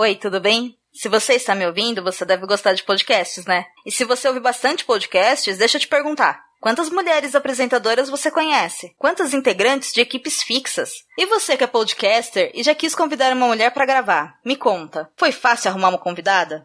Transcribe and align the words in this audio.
Oi, 0.00 0.14
tudo 0.14 0.38
bem? 0.40 0.78
Se 0.92 1.08
você 1.08 1.32
está 1.32 1.56
me 1.56 1.66
ouvindo, 1.66 2.04
você 2.04 2.24
deve 2.24 2.46
gostar 2.46 2.72
de 2.72 2.84
podcasts, 2.84 3.44
né? 3.46 3.66
E 3.84 3.90
se 3.90 4.04
você 4.04 4.28
ouve 4.28 4.38
bastante 4.38 4.84
podcasts, 4.84 5.58
deixa 5.58 5.76
eu 5.76 5.80
te 5.80 5.88
perguntar. 5.88 6.40
Quantas 6.60 6.88
mulheres 6.88 7.34
apresentadoras 7.34 8.08
você 8.08 8.30
conhece? 8.30 8.94
Quantas 8.96 9.34
integrantes 9.34 9.92
de 9.92 10.00
equipes 10.00 10.40
fixas? 10.40 10.90
E 11.16 11.26
você 11.26 11.56
que 11.56 11.64
é 11.64 11.66
podcaster 11.66 12.52
e 12.54 12.62
já 12.62 12.76
quis 12.76 12.94
convidar 12.94 13.32
uma 13.32 13.48
mulher 13.48 13.72
para 13.72 13.86
gravar? 13.86 14.38
Me 14.44 14.54
conta, 14.54 15.10
foi 15.16 15.32
fácil 15.32 15.70
arrumar 15.70 15.88
uma 15.88 15.98
convidada? 15.98 16.64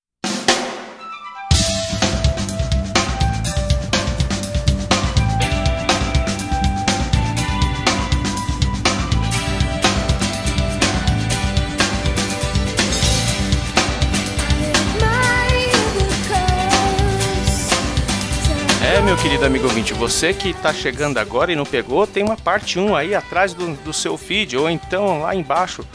É, 18.91 18.99
meu 18.99 19.15
querido 19.15 19.45
amigo 19.45 19.63
ouvinte, 19.63 19.93
você 19.93 20.33
que 20.33 20.49
está 20.49 20.73
chegando 20.73 21.17
agora 21.17 21.49
e 21.49 21.55
não 21.55 21.65
pegou, 21.65 22.05
tem 22.05 22.23
uma 22.23 22.35
parte 22.35 22.77
1 22.77 22.93
aí 22.93 23.15
atrás 23.15 23.53
do, 23.53 23.73
do 23.85 23.93
seu 23.93 24.17
feed, 24.17 24.57
ou 24.57 24.69
então 24.69 25.21
lá 25.21 25.33
embaixo 25.33 25.85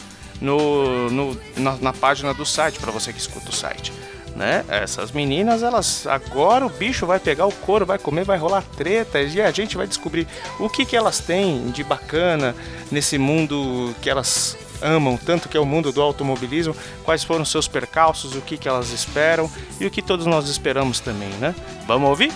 no, 0.40 1.10
no 1.10 1.38
na, 1.58 1.76
na, 1.76 1.92
página 1.92 2.32
do 2.32 2.46
site, 2.46 2.78
para 2.78 2.90
você 2.90 3.12
que 3.12 3.18
escuta 3.18 3.50
o 3.50 3.52
site. 3.52 3.92
Né? 4.34 4.64
Essas 4.66 5.12
meninas, 5.12 5.62
elas 5.62 6.06
agora 6.06 6.64
o 6.64 6.70
bicho 6.70 7.04
vai 7.04 7.20
pegar 7.20 7.44
o 7.44 7.52
couro, 7.52 7.84
vai 7.84 7.98
comer, 7.98 8.24
vai 8.24 8.38
rolar 8.38 8.64
treta 8.78 9.20
e 9.20 9.42
a 9.42 9.50
gente 9.50 9.76
vai 9.76 9.86
descobrir 9.86 10.26
o 10.58 10.70
que, 10.70 10.86
que 10.86 10.96
elas 10.96 11.18
têm 11.18 11.70
de 11.70 11.84
bacana 11.84 12.56
nesse 12.90 13.18
mundo 13.18 13.94
que 14.00 14.08
elas 14.08 14.56
amam 14.80 15.18
tanto 15.18 15.50
que 15.50 15.56
é 15.56 15.60
o 15.60 15.66
mundo 15.66 15.92
do 15.92 16.00
automobilismo, 16.00 16.74
quais 17.04 17.22
foram 17.22 17.44
seus 17.44 17.68
percalços, 17.68 18.34
o 18.34 18.40
que, 18.40 18.56
que 18.56 18.66
elas 18.66 18.90
esperam 18.90 19.50
e 19.78 19.84
o 19.84 19.90
que 19.90 20.00
todos 20.00 20.24
nós 20.24 20.48
esperamos 20.48 20.98
também, 20.98 21.30
né? 21.40 21.54
Vamos 21.86 22.08
ouvir? 22.08 22.32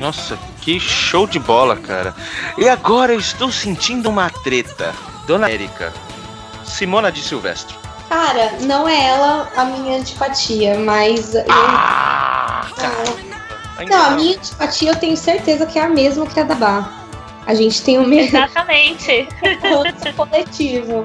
Nossa, 0.00 0.38
que 0.62 0.80
show 0.80 1.26
de 1.26 1.38
bola, 1.38 1.76
cara. 1.76 2.14
E 2.56 2.66
agora 2.66 3.12
eu 3.12 3.20
estou 3.20 3.52
sentindo 3.52 4.08
uma 4.08 4.30
treta. 4.30 4.94
Dona 5.26 5.50
Érica, 5.50 5.92
Simona 6.64 7.12
de 7.12 7.20
Silvestre. 7.22 7.76
Cara, 8.08 8.54
não 8.62 8.88
é 8.88 9.08
ela 9.08 9.48
a 9.54 9.64
minha 9.66 9.98
antipatia, 9.98 10.78
mas. 10.78 11.36
Ah, 11.50 12.66
eu... 12.66 12.74
cara. 12.76 13.30
Não, 13.88 14.06
a 14.06 14.10
minha 14.12 14.36
antipatia 14.38 14.90
eu 14.90 14.96
tenho 14.96 15.16
certeza 15.18 15.66
que 15.66 15.78
é 15.78 15.84
a 15.84 15.88
mesma 15.88 16.26
que 16.26 16.40
a 16.40 16.44
da 16.44 16.54
Bar. 16.54 16.90
A 17.46 17.54
gente 17.54 17.82
tem 17.82 17.98
o 17.98 18.06
mesmo. 18.06 18.38
Exatamente. 18.38 19.28
coletivo. 20.16 21.04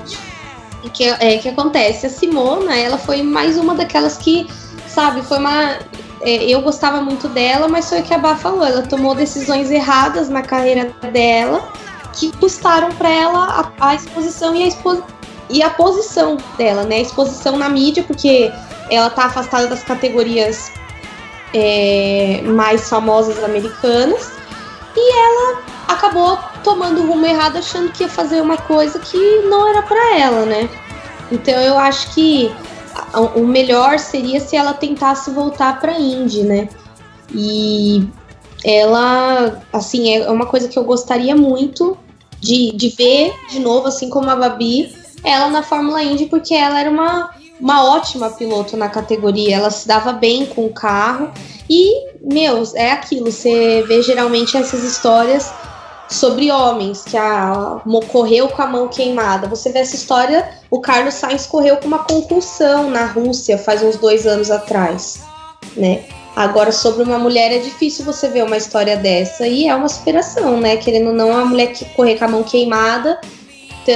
E 0.83 0.89
que 0.89 1.03
é 1.03 1.37
que 1.37 1.49
acontece? 1.49 2.05
A 2.05 2.09
Simona, 2.09 2.77
ela 2.77 2.97
foi 2.97 3.21
mais 3.21 3.57
uma 3.57 3.75
daquelas 3.75 4.17
que, 4.17 4.47
sabe, 4.87 5.21
foi 5.21 5.39
uma 5.39 5.63
é, 5.63 5.79
eu 6.25 6.61
gostava 6.61 7.01
muito 7.01 7.27
dela, 7.29 7.67
mas 7.67 7.87
foi 7.87 8.01
o 8.01 8.03
que 8.03 8.13
a 8.13 8.17
Bá 8.17 8.35
falou. 8.35 8.65
Ela 8.65 8.81
tomou 8.81 9.13
decisões 9.13 9.69
erradas 9.69 10.27
na 10.29 10.41
carreira 10.41 10.91
dela 11.11 11.71
que 12.13 12.31
custaram 12.37 12.89
para 12.93 13.09
ela 13.09 13.71
a, 13.79 13.89
a, 13.89 13.95
exposição 13.95 14.55
e 14.55 14.63
a, 14.63 14.67
expo 14.67 15.03
e 15.49 15.61
a 15.61 15.69
posição 15.69 16.37
dela, 16.57 16.83
né? 16.83 16.95
A 16.95 17.01
exposição 17.01 17.57
na 17.57 17.69
mídia, 17.69 18.03
porque 18.03 18.51
ela 18.89 19.09
tá 19.09 19.25
afastada 19.25 19.67
das 19.67 19.83
categorias 19.83 20.71
é, 21.53 22.41
mais 22.43 22.89
famosas 22.89 23.43
americanas 23.43 24.31
e 24.95 25.13
ela 25.13 25.61
acabou 25.87 26.39
tomando 26.63 27.01
o 27.01 27.07
rumo 27.07 27.25
errado 27.25 27.57
achando 27.57 27.91
que 27.91 28.03
ia 28.03 28.09
fazer 28.09 28.41
uma 28.41 28.57
coisa 28.57 28.97
que 28.97 29.17
não 29.49 29.67
era 29.67 29.81
para 29.83 30.17
ela, 30.17 30.45
né? 30.45 30.69
Então 31.31 31.53
eu 31.53 31.77
acho 31.77 32.13
que 32.13 32.53
o 33.35 33.45
melhor 33.45 33.99
seria 33.99 34.39
se 34.39 34.55
ela 34.55 34.73
tentasse 34.73 35.31
voltar 35.31 35.79
para 35.79 35.99
Indy, 35.99 36.43
né? 36.43 36.69
E 37.33 38.07
ela, 38.63 39.61
assim, 39.71 40.13
é 40.13 40.29
uma 40.29 40.45
coisa 40.45 40.67
que 40.67 40.77
eu 40.77 40.83
gostaria 40.83 41.35
muito 41.35 41.97
de, 42.39 42.71
de 42.71 42.89
ver 42.89 43.33
de 43.49 43.59
novo, 43.59 43.87
assim 43.87 44.09
como 44.09 44.29
a 44.29 44.35
Babi, 44.35 44.93
ela 45.23 45.49
na 45.49 45.63
Fórmula 45.63 46.01
Indy, 46.03 46.27
porque 46.27 46.53
ela 46.53 46.79
era 46.79 46.89
uma, 46.89 47.31
uma 47.59 47.83
ótima 47.83 48.29
piloto 48.29 48.77
na 48.77 48.89
categoria, 48.89 49.55
ela 49.55 49.71
se 49.71 49.87
dava 49.87 50.13
bem 50.13 50.45
com 50.45 50.65
o 50.65 50.73
carro. 50.73 51.31
E, 51.69 52.07
meu, 52.21 52.63
é 52.75 52.91
aquilo, 52.91 53.31
você 53.31 53.83
vê 53.87 54.01
geralmente 54.01 54.55
essas 54.55 54.83
histórias 54.83 55.51
sobre 56.09 56.51
homens, 56.51 57.03
que 57.03 57.17
a 57.17 57.81
correu 58.07 58.47
com 58.49 58.61
a 58.61 58.67
mão 58.67 58.87
queimada. 58.87 59.47
Você 59.47 59.71
vê 59.71 59.79
essa 59.79 59.95
história, 59.95 60.47
o 60.69 60.79
Carlos 60.79 61.15
Sainz 61.15 61.45
correu 61.45 61.77
com 61.77 61.87
uma 61.87 61.99
concussão 61.99 62.89
na 62.89 63.05
Rússia 63.05 63.57
faz 63.57 63.81
uns 63.81 63.97
dois 63.97 64.27
anos 64.27 64.51
atrás, 64.51 65.21
né? 65.75 66.05
Agora, 66.35 66.71
sobre 66.71 67.01
uma 67.01 67.17
mulher, 67.17 67.51
é 67.53 67.59
difícil 67.59 68.03
você 68.03 68.27
ver 68.27 68.43
uma 68.43 68.57
história 68.57 68.97
dessa. 68.97 69.47
E 69.47 69.67
é 69.67 69.75
uma 69.75 69.87
superação, 69.87 70.59
né? 70.59 70.75
Querendo 70.75 71.07
ou 71.07 71.13
não, 71.13 71.35
a 71.35 71.45
mulher 71.45 71.67
que 71.67 71.85
correr 71.85 72.17
com 72.17 72.25
a 72.25 72.27
mão 72.27 72.43
queimada, 72.43 73.21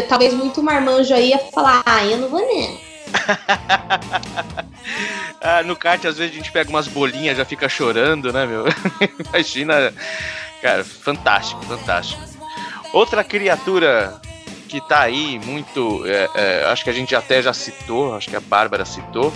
talvez 0.08 0.34
muito 0.34 0.64
marmanjo 0.64 1.14
aí 1.14 1.30
ia 1.30 1.40
falar, 1.54 1.84
ah, 1.86 2.06
eu 2.06 2.18
não 2.18 2.30
vou 2.30 2.40
nem. 2.40 2.80
ah, 5.42 5.64
no 5.64 5.76
kart, 5.76 6.06
às 6.06 6.18
vezes, 6.18 6.32
a 6.32 6.38
gente 6.38 6.52
pega 6.52 6.70
umas 6.70 6.88
bolinhas, 6.88 7.38
já 7.38 7.44
fica 7.44 7.68
chorando, 7.68 8.32
né, 8.32 8.46
meu? 8.46 8.66
Imagina 9.28 9.94
Cara, 10.62 10.84
fantástico, 10.84 11.62
fantástico. 11.66 12.22
Outra 12.92 13.24
criatura 13.24 14.20
que 14.68 14.80
tá 14.82 15.02
aí 15.02 15.40
muito. 15.40 16.06
É, 16.06 16.30
é, 16.36 16.66
acho 16.66 16.84
que 16.84 16.90
a 16.90 16.94
gente 16.94 17.16
até 17.16 17.42
já 17.42 17.54
citou, 17.54 18.16
acho 18.16 18.30
que 18.30 18.36
a 18.36 18.40
Bárbara 18.40 18.86
citou. 18.86 19.34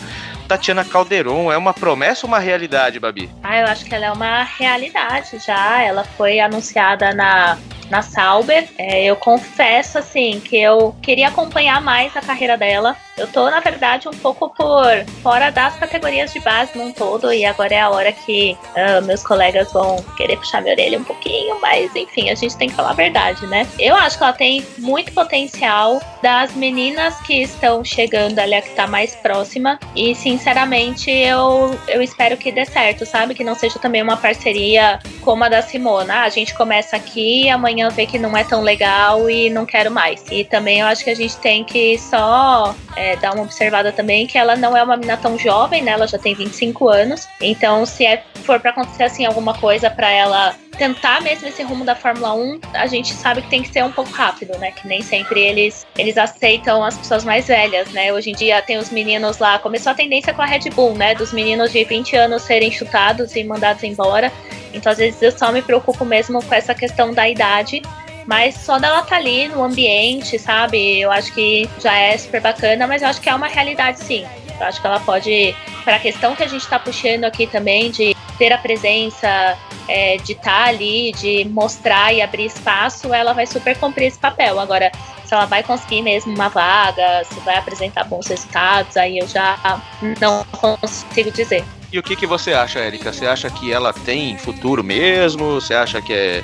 Tatiana 0.47 0.85
Calderon 0.85 1.51
é 1.51 1.57
uma 1.57 1.73
promessa 1.73 2.25
ou 2.25 2.27
uma 2.27 2.39
realidade, 2.39 2.99
Babi? 2.99 3.29
Ah, 3.43 3.59
eu 3.59 3.67
acho 3.67 3.85
que 3.85 3.93
ela 3.95 4.05
é 4.05 4.11
uma 4.11 4.43
realidade 4.43 5.39
já. 5.39 5.81
Ela 5.81 6.03
foi 6.03 6.39
anunciada 6.39 7.13
na, 7.13 7.57
na 7.89 8.01
Sauber. 8.01 8.67
É, 8.77 9.03
eu 9.03 9.15
confesso, 9.15 9.97
assim, 9.97 10.39
que 10.39 10.57
eu 10.57 10.95
queria 11.01 11.27
acompanhar 11.27 11.81
mais 11.81 12.15
a 12.15 12.21
carreira 12.21 12.57
dela 12.57 12.95
Eu 13.15 13.27
tô, 13.27 13.49
na 13.49 13.59
verdade, 13.59 14.09
um 14.09 14.11
pouco 14.11 14.49
por 14.49 15.05
fora 15.21 15.51
das 15.51 15.75
categorias 15.75 16.33
de 16.33 16.39
base 16.39 16.75
num 16.75 16.91
todo, 16.91 17.31
e 17.31 17.45
agora 17.45 17.75
é 17.75 17.79
a 17.79 17.89
hora 17.89 18.11
que 18.11 18.57
uh, 18.75 19.05
meus 19.05 19.21
colegas 19.21 19.71
vão 19.71 19.97
querer 20.17 20.37
puxar 20.37 20.61
minha 20.61 20.73
orelha 20.73 20.97
um 20.97 21.03
pouquinho, 21.03 21.59
mas 21.61 21.95
enfim, 21.95 22.31
a 22.31 22.35
gente 22.35 22.57
tem 22.57 22.69
que 22.69 22.75
falar 22.75 22.89
a 22.89 22.93
verdade, 22.93 23.45
né? 23.45 23.67
Eu 23.77 23.95
acho 23.95 24.17
que 24.17 24.23
ela 24.23 24.33
tem 24.33 24.65
muito 24.79 25.11
potencial 25.13 26.01
das 26.23 26.55
meninas 26.55 27.15
que 27.21 27.43
estão 27.43 27.85
chegando 27.85 28.39
ali, 28.39 28.55
a 28.55 28.61
que 28.63 28.71
tá 28.71 28.87
mais 28.87 29.15
próxima, 29.15 29.79
e 29.95 30.15
sinceramente 30.43 31.09
eu, 31.09 31.79
eu 31.87 32.01
espero 32.01 32.35
que 32.35 32.51
dê 32.51 32.65
certo, 32.65 33.05
sabe? 33.05 33.33
Que 33.33 33.45
não 33.45 33.55
seja 33.55 33.79
também 33.79 34.01
uma 34.01 34.17
parceria 34.17 34.99
como 35.21 35.41
a 35.45 35.47
da 35.47 35.61
Simona. 35.61 36.15
Ah, 36.15 36.23
a 36.23 36.29
gente 36.29 36.53
começa 36.53 36.97
aqui, 36.97 37.49
amanhã 37.49 37.87
vê 37.87 38.05
que 38.05 38.19
não 38.19 38.35
é 38.35 38.43
tão 38.43 38.61
legal 38.61 39.29
e 39.29 39.49
não 39.49 39.65
quero 39.65 39.89
mais. 39.89 40.21
E 40.29 40.43
também 40.43 40.81
eu 40.81 40.87
acho 40.87 41.01
que 41.01 41.09
a 41.09 41.15
gente 41.15 41.37
tem 41.37 41.63
que 41.63 41.97
só. 41.97 42.75
É, 42.95 43.15
dar 43.15 43.33
uma 43.33 43.41
observada 43.41 43.91
também 43.91 44.27
que 44.27 44.37
ela 44.37 44.55
não 44.55 44.77
é 44.77 44.83
uma 44.83 44.95
menina 44.95 45.17
tão 45.17 45.35
jovem, 45.35 45.81
né? 45.81 45.93
Ela 45.93 46.05
já 46.05 46.19
tem 46.19 46.35
25 46.35 46.89
anos. 46.89 47.27
Então, 47.41 47.87
se 47.87 48.05
é, 48.05 48.23
for 48.43 48.59
para 48.59 48.69
acontecer 48.69 49.03
assim 49.03 49.25
alguma 49.25 49.55
coisa 49.55 49.89
para 49.89 50.11
ela 50.11 50.55
tentar 50.77 51.21
mesmo 51.21 51.47
esse 51.47 51.63
rumo 51.63 51.85
da 51.85 51.95
Fórmula 51.95 52.33
1, 52.33 52.59
a 52.73 52.87
gente 52.87 53.13
sabe 53.13 53.41
que 53.41 53.49
tem 53.49 53.61
que 53.61 53.69
ser 53.69 53.83
um 53.83 53.91
pouco 53.91 54.11
rápido, 54.11 54.57
né? 54.57 54.71
Que 54.71 54.87
nem 54.87 55.01
sempre 55.01 55.41
eles 55.41 55.85
eles 55.97 56.17
aceitam 56.17 56.83
as 56.83 56.97
pessoas 56.97 57.23
mais 57.23 57.47
velhas, 57.47 57.89
né? 57.91 58.11
Hoje 58.11 58.31
em 58.31 58.35
dia 58.35 58.61
tem 58.61 58.77
os 58.77 58.89
meninos 58.89 59.37
lá, 59.37 59.59
começou 59.59 59.91
a 59.91 59.95
tendência 59.95 60.22
com 60.31 60.41
a 60.41 60.45
Red 60.45 60.69
Bull, 60.69 60.93
né? 60.93 61.15
Dos 61.15 61.33
meninos 61.33 61.71
de 61.71 61.83
20 61.83 62.15
anos 62.15 62.43
serem 62.43 62.71
chutados 62.71 63.35
e 63.35 63.43
mandados 63.43 63.83
embora. 63.83 64.31
Então, 64.73 64.91
às 64.91 64.99
vezes 64.99 65.21
eu 65.21 65.31
só 65.31 65.51
me 65.51 65.61
preocupo 65.61 66.05
mesmo 66.05 66.43
com 66.43 66.53
essa 66.55 66.73
questão 66.73 67.13
da 67.13 67.27
idade 67.27 67.81
mas 68.25 68.55
só 68.55 68.79
dela 68.79 68.99
estar 68.99 69.09
tá 69.09 69.15
ali 69.17 69.47
no 69.47 69.63
ambiente, 69.63 70.39
sabe? 70.39 71.01
Eu 71.01 71.11
acho 71.11 71.33
que 71.33 71.69
já 71.79 71.95
é 71.95 72.17
super 72.17 72.41
bacana, 72.41 72.87
mas 72.87 73.01
eu 73.01 73.07
acho 73.07 73.21
que 73.21 73.29
é 73.29 73.35
uma 73.35 73.47
realidade 73.47 73.99
sim. 73.99 74.25
Eu 74.59 74.65
acho 74.65 74.79
que 74.79 74.87
ela 74.87 74.99
pode, 74.99 75.55
para 75.83 75.97
a 75.97 75.99
questão 75.99 76.35
que 76.35 76.43
a 76.43 76.47
gente 76.47 76.61
está 76.61 76.79
puxando 76.79 77.25
aqui 77.25 77.47
também, 77.47 77.91
de 77.91 78.15
ter 78.37 78.53
a 78.53 78.57
presença, 78.57 79.57
é, 79.87 80.17
de 80.17 80.33
estar 80.33 80.63
tá 80.63 80.65
ali, 80.65 81.11
de 81.13 81.45
mostrar 81.45 82.13
e 82.13 82.21
abrir 82.21 82.45
espaço, 82.45 83.13
ela 83.13 83.33
vai 83.33 83.45
super 83.45 83.77
cumprir 83.77 84.05
esse 84.05 84.19
papel. 84.19 84.59
Agora, 84.59 84.91
se 85.33 85.35
ela 85.35 85.45
vai 85.45 85.63
conseguir 85.63 86.03
mesmo 86.03 86.33
uma 86.33 86.47
vaga, 86.47 87.23
se 87.25 87.39
vai 87.39 87.57
apresentar 87.57 88.03
bons 88.03 88.27
resultados, 88.27 88.95
aí 88.95 89.17
eu 89.17 89.27
já 89.27 89.81
não 90.21 90.45
consigo 90.51 91.31
dizer. 91.31 91.65
E 91.91 91.97
o 91.97 92.03
que, 92.03 92.15
que 92.15 92.27
você 92.27 92.53
acha, 92.53 92.79
Érica? 92.79 93.11
Você 93.11 93.25
acha 93.25 93.49
que 93.49 93.71
ela 93.71 93.91
tem 93.91 94.37
futuro 94.37 94.83
mesmo? 94.83 95.55
Você 95.59 95.73
acha 95.73 96.01
que 96.01 96.13
é 96.13 96.43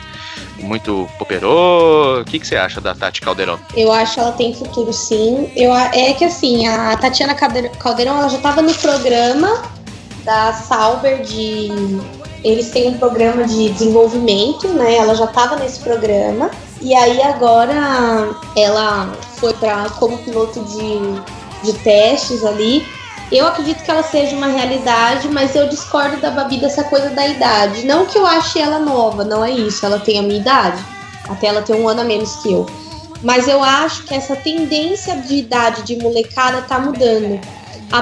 muito 0.58 1.08
poperô. 1.20 2.22
O 2.22 2.26
que, 2.26 2.40
que 2.40 2.48
você 2.48 2.56
acha 2.56 2.82
da 2.82 2.96
Tati 2.96 3.22
Caldeirão? 3.22 3.60
Eu 3.76 3.92
acho 3.92 4.16
que 4.16 4.20
ela 4.20 4.32
tem 4.32 4.56
futuro 4.56 4.92
sim. 4.92 5.52
Eu, 5.56 5.74
é 5.76 6.14
que 6.14 6.26
assim, 6.26 6.68
a 6.68 6.98
Tatiana 6.98 7.36
Caldeirão 7.36 8.18
ela 8.18 8.30
já 8.30 8.38
estava 8.38 8.62
no 8.62 8.74
programa 8.74 9.64
da 10.24 10.54
Sauber 10.54 11.22
de. 11.22 11.70
Eles 12.44 12.70
têm 12.70 12.90
um 12.90 12.98
programa 12.98 13.44
de 13.44 13.70
desenvolvimento, 13.70 14.68
né? 14.70 14.96
Ela 14.96 15.16
já 15.16 15.26
estava 15.26 15.58
nesse 15.58 15.80
programa. 15.80 16.50
E 16.82 16.96
aí 16.96 17.22
agora 17.22 18.30
ela 18.56 19.12
foi 19.36 19.54
para 19.54 19.90
como 19.92 20.18
piloto 20.20 20.62
de, 20.62 21.72
de 21.72 21.78
testes 21.80 22.44
ali. 22.46 22.86
Eu 23.32 23.46
acredito 23.46 23.84
que 23.84 23.92
ela 23.92 24.02
seja 24.02 24.36
uma 24.36 24.48
realidade, 24.48 25.28
mas 25.28 25.56
eu 25.56 25.68
discordo 25.68 26.18
da 26.18 26.32
Babi 26.32 26.58
dessa 26.58 26.84
coisa 26.86 27.10
da 27.10 27.28
idade. 27.28 27.86
Não 27.86 28.06
que 28.06 28.18
eu 28.18 28.26
ache 28.26 28.60
ela 28.60 28.80
nova, 28.80 29.24
não 29.24 29.44
é 29.44 29.52
isso. 29.52 29.86
Ela 29.86 30.00
tem 30.00 30.18
a 30.18 30.24
minha 30.24 30.40
idade. 30.40 30.84
Até 31.28 31.48
ela 31.48 31.62
tem 31.62 31.76
um 31.76 31.88
ano 31.88 32.02
a 32.02 32.04
menos 32.04 32.38
que 32.38 32.54
eu. 32.54 32.66
Mas 33.22 33.48
eu 33.48 33.62
acho 33.62 34.04
que 34.06 34.16
essa 34.16 34.36
tendência 34.36 35.16
de 35.18 35.36
idade 35.36 35.84
de 35.84 35.98
molecada 35.98 36.62
tá 36.62 36.80
mudando. 36.80 37.40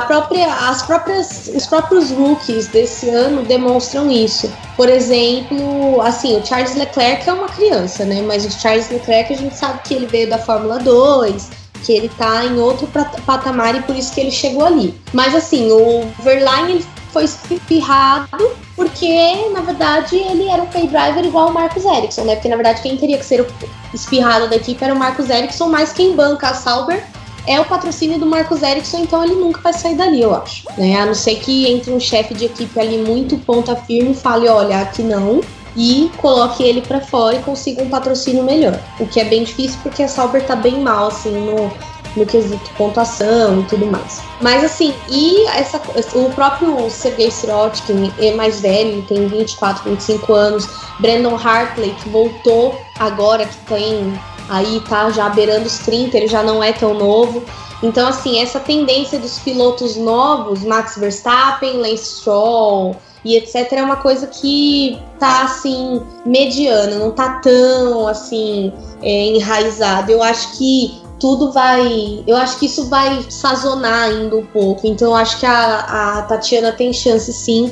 Própria, 0.07 0.53
as 0.69 0.81
próprias, 0.83 1.49
os 1.53 1.65
próprios 1.65 2.11
rookies 2.11 2.67
desse 2.67 3.09
ano 3.09 3.43
demonstram 3.43 4.11
isso. 4.11 4.51
Por 4.75 4.89
exemplo, 4.89 6.01
assim, 6.01 6.37
o 6.37 6.45
Charles 6.45 6.75
Leclerc 6.75 7.27
é 7.27 7.33
uma 7.33 7.47
criança, 7.47 8.05
né? 8.05 8.21
Mas 8.21 8.45
o 8.45 8.51
Charles 8.51 8.89
Leclerc 8.89 9.33
a 9.33 9.37
gente 9.37 9.55
sabe 9.55 9.79
que 9.83 9.93
ele 9.93 10.05
veio 10.05 10.29
da 10.29 10.37
Fórmula 10.37 10.79
2, 10.79 11.49
que 11.83 11.93
ele 11.93 12.09
tá 12.09 12.45
em 12.45 12.59
outro 12.59 12.87
patamar 13.25 13.75
e 13.75 13.81
por 13.81 13.95
isso 13.95 14.13
que 14.13 14.19
ele 14.19 14.31
chegou 14.31 14.65
ali. 14.65 14.93
Mas 15.13 15.33
assim, 15.33 15.71
o 15.71 16.05
Verlaine 16.21 16.73
ele 16.73 16.85
foi 17.13 17.23
espirrado 17.23 18.51
porque, 18.75 19.49
na 19.51 19.61
verdade, 19.61 20.15
ele 20.15 20.49
era 20.49 20.61
um 20.61 20.67
pay 20.67 20.87
driver 20.87 21.25
igual 21.25 21.49
o 21.49 21.53
Marcos 21.53 21.83
Ericsson, 21.83 22.25
né? 22.25 22.35
Porque, 22.35 22.49
na 22.49 22.55
verdade, 22.55 22.81
quem 22.81 22.97
teria 22.97 23.17
que 23.17 23.25
ser 23.25 23.41
o 23.41 23.47
espirrado 23.93 24.47
da 24.49 24.55
equipe 24.55 24.83
era 24.83 24.93
o 24.93 24.97
Marcos 24.97 25.29
Ericsson, 25.29 25.67
mas 25.69 25.93
quem 25.93 26.15
banca 26.15 26.49
a 26.49 26.53
Sauber 26.53 27.03
é 27.47 27.59
o 27.59 27.65
patrocínio 27.65 28.19
do 28.19 28.25
Marcos 28.25 28.61
Ericsson, 28.61 28.99
então 28.99 29.23
ele 29.23 29.35
nunca 29.35 29.61
vai 29.61 29.73
sair 29.73 29.95
dali, 29.95 30.21
eu 30.21 30.35
acho. 30.35 30.65
Né? 30.77 30.95
A 30.97 31.05
não 31.05 31.15
ser 31.15 31.35
que 31.35 31.71
entre 31.71 31.91
um 31.91 31.99
chefe 31.99 32.33
de 32.33 32.45
equipe 32.45 32.79
ali 32.79 32.97
muito 32.97 33.37
ponta 33.37 33.75
firme 33.75 34.11
e 34.11 34.15
fale, 34.15 34.47
olha, 34.49 34.81
aqui 34.81 35.01
não, 35.01 35.41
e 35.75 36.11
coloque 36.17 36.63
ele 36.63 36.81
para 36.81 36.99
fora 36.99 37.37
e 37.37 37.41
consiga 37.43 37.83
um 37.83 37.89
patrocínio 37.89 38.43
melhor. 38.43 38.77
O 38.99 39.07
que 39.07 39.19
é 39.19 39.25
bem 39.25 39.43
difícil 39.43 39.79
porque 39.81 40.03
a 40.03 40.07
Sauber 40.07 40.45
tá 40.45 40.55
bem 40.55 40.81
mal, 40.81 41.07
assim, 41.07 41.31
no, 41.31 41.71
no 42.17 42.25
quesito 42.25 42.69
pontuação 42.77 43.61
e 43.61 43.63
tudo 43.63 43.85
mais. 43.85 44.19
Mas 44.41 44.63
assim, 44.63 44.93
e 45.09 45.45
essa, 45.47 45.79
o 46.15 46.29
próprio 46.31 46.89
Sergei 46.89 47.31
Sirotkin 47.31 48.11
é 48.19 48.33
mais 48.33 48.59
velho, 48.59 49.03
tem 49.03 49.27
24, 49.27 49.89
25 49.89 50.33
anos. 50.33 50.67
Brandon 50.99 51.35
Hartley, 51.35 51.95
que 52.01 52.09
voltou 52.09 52.75
agora, 52.99 53.45
que 53.45 53.57
tem 53.67 54.19
aí, 54.49 54.81
tá 54.87 55.09
já 55.09 55.29
beirando 55.29 55.65
os 55.65 55.79
30, 55.79 56.17
ele 56.17 56.27
já 56.27 56.43
não 56.43 56.63
é 56.63 56.73
tão 56.73 56.93
novo. 56.93 57.43
Então, 57.81 58.07
assim, 58.07 58.39
essa 58.39 58.59
tendência 58.59 59.19
dos 59.19 59.39
pilotos 59.39 59.95
novos, 59.95 60.63
Max 60.63 60.97
Verstappen, 60.97 61.77
Lance 61.77 62.19
Stroll, 62.19 62.95
e 63.23 63.35
etc. 63.35 63.73
é 63.73 63.83
uma 63.83 63.97
coisa 63.97 64.27
que 64.27 64.97
tá 65.19 65.43
assim 65.43 66.01
mediana, 66.25 66.95
não 66.97 67.11
tá 67.11 67.39
tão 67.39 68.07
assim 68.07 68.71
é, 69.01 69.27
enraizado. 69.27 70.11
Eu 70.11 70.23
acho 70.23 70.57
que 70.57 71.01
tudo 71.19 71.51
vai. 71.51 72.23
Eu 72.25 72.37
acho 72.37 72.57
que 72.57 72.67
isso 72.67 72.87
vai 72.87 73.25
sazonar 73.29 74.03
ainda 74.03 74.35
um 74.37 74.45
pouco. 74.45 74.87
Então 74.87 75.09
eu 75.09 75.15
acho 75.15 75.39
que 75.39 75.45
a, 75.45 76.19
a 76.19 76.21
Tatiana 76.23 76.71
tem 76.71 76.93
chance 76.93 77.31
sim 77.33 77.71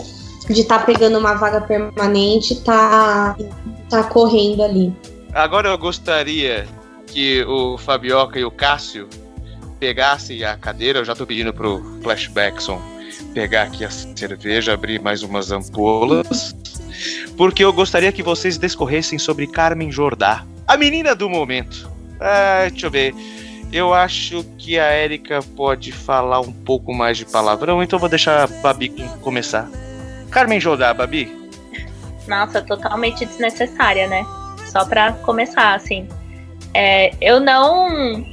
de 0.50 0.62
estar 0.62 0.80
tá 0.80 0.86
pegando 0.86 1.18
uma 1.18 1.36
vaga 1.36 1.62
permanente, 1.62 2.56
tá, 2.56 3.36
tá 3.90 4.04
correndo 4.04 4.62
ali. 4.62 4.94
Agora 5.36 5.68
eu 5.68 5.78
gostaria 5.78 6.66
que 7.08 7.44
o 7.44 7.78
Fabioca 7.78 8.40
e 8.40 8.46
o 8.46 8.50
Cássio 8.50 9.10
pegassem 9.78 10.46
a 10.46 10.56
cadeira. 10.56 11.00
Eu 11.00 11.06
já 11.06 11.14
tô 11.14 11.26
pedindo 11.26 11.54
pro 11.54 11.84
Flashbackson 12.02 12.82
pegar 13.34 13.64
aqui 13.64 13.84
a 13.84 13.90
cerveja, 13.90 14.74
abrir 14.74 15.02
mais 15.02 15.24
umas 15.24 15.52
ampolas, 15.52 16.56
porque 17.36 17.66
eu 17.66 17.74
gostaria 17.74 18.14
que 18.14 18.24
vocês 18.24 18.58
discorressem 18.58 19.20
sobre 19.20 19.46
Carmen 19.46 19.92
Jordá, 19.92 20.46
a 20.66 20.78
menina 20.78 21.14
do 21.14 21.30
momento. 21.30 21.90
Ah, 22.18 22.68
deixa 22.70 22.88
eu 22.88 22.92
ver. 22.92 23.14
Eu 23.74 23.94
acho 23.94 24.42
que 24.58 24.80
a 24.80 24.98
Erika 24.98 25.42
pode 25.54 25.92
falar 25.92 26.40
um 26.40 26.52
pouco 26.52 26.94
mais 26.94 27.18
de 27.18 27.26
palavrão, 27.26 27.84
então 27.84 28.00
vou 28.00 28.08
deixar 28.08 28.46
a 28.46 28.48
Babi 28.62 28.90
começar. 29.22 29.70
Carmen 30.32 30.62
Jordá, 30.62 30.94
Babi. 30.94 31.30
Nossa, 32.26 32.62
totalmente 32.62 33.26
desnecessária, 33.26 34.08
né? 34.08 34.26
Só 34.76 34.84
pra 34.84 35.14
começar, 35.14 35.74
assim. 35.74 36.08
É, 36.74 37.14
eu 37.22 37.40
não 37.40 38.26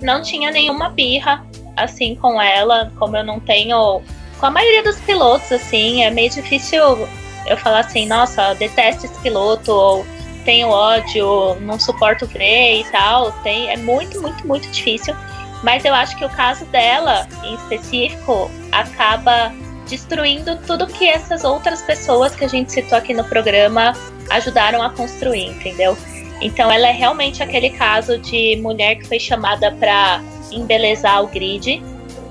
não 0.00 0.22
tinha 0.22 0.50
nenhuma 0.50 0.88
birra 0.88 1.44
assim 1.76 2.14
com 2.14 2.40
ela, 2.40 2.90
como 2.98 3.18
eu 3.18 3.22
não 3.22 3.38
tenho 3.38 4.00
com 4.38 4.46
a 4.46 4.50
maioria 4.50 4.82
dos 4.82 4.98
pilotos, 5.00 5.52
assim, 5.52 6.02
é 6.02 6.10
meio 6.10 6.30
difícil 6.30 7.06
eu 7.46 7.56
falar 7.58 7.80
assim, 7.80 8.06
nossa, 8.06 8.54
detesto 8.54 9.04
esse 9.04 9.20
piloto, 9.20 9.70
ou 9.70 10.06
tenho 10.46 10.68
ódio, 10.68 11.54
não 11.60 11.78
suporto 11.78 12.26
ver 12.26 12.80
e 12.80 12.84
tal. 12.90 13.30
Tem, 13.42 13.68
é 13.70 13.76
muito, 13.76 14.20
muito, 14.22 14.46
muito 14.46 14.70
difícil. 14.70 15.14
Mas 15.62 15.84
eu 15.84 15.92
acho 15.92 16.16
que 16.16 16.24
o 16.24 16.30
caso 16.30 16.64
dela, 16.66 17.28
em 17.44 17.54
específico, 17.54 18.50
acaba 18.72 19.52
destruindo 19.90 20.56
tudo 20.66 20.86
que 20.86 21.08
essas 21.08 21.42
outras 21.42 21.82
pessoas 21.82 22.34
que 22.34 22.44
a 22.44 22.48
gente 22.48 22.72
citou 22.72 22.96
aqui 22.96 23.12
no 23.12 23.24
programa 23.24 23.92
ajudaram 24.30 24.80
a 24.82 24.90
construir, 24.90 25.48
entendeu? 25.48 25.98
Então 26.40 26.70
ela 26.70 26.88
é 26.88 26.92
realmente 26.92 27.42
aquele 27.42 27.70
caso 27.70 28.16
de 28.18 28.56
mulher 28.62 28.94
que 28.94 29.06
foi 29.06 29.18
chamada 29.18 29.72
para 29.72 30.22
embelezar 30.52 31.22
o 31.22 31.26
grid 31.26 31.82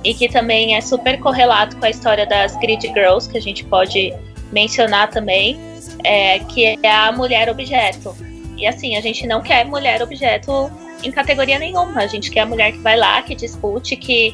e 0.03 0.13
que 0.13 0.29
também 0.29 0.75
é 0.75 0.81
super 0.81 1.19
correlato 1.19 1.75
com 1.75 1.85
a 1.85 1.89
história 1.89 2.25
das 2.25 2.55
grid 2.55 2.81
girls 2.87 3.29
que 3.29 3.37
a 3.37 3.41
gente 3.41 3.65
pode 3.65 4.13
mencionar 4.51 5.09
também, 5.09 5.59
é, 6.03 6.39
que 6.39 6.79
é 6.81 6.89
a 6.89 7.11
mulher 7.11 7.49
objeto. 7.49 8.15
E 8.57 8.65
assim, 8.65 8.95
a 8.95 9.01
gente 9.01 9.27
não 9.27 9.41
quer 9.41 9.65
mulher 9.65 10.01
objeto 10.01 10.71
em 11.03 11.11
categoria 11.11 11.59
nenhuma. 11.59 12.01
A 12.01 12.07
gente 12.07 12.31
quer 12.31 12.41
a 12.41 12.45
mulher 12.45 12.71
que 12.71 12.79
vai 12.79 12.97
lá, 12.97 13.21
que 13.21 13.35
dispute, 13.35 13.95
que 13.95 14.33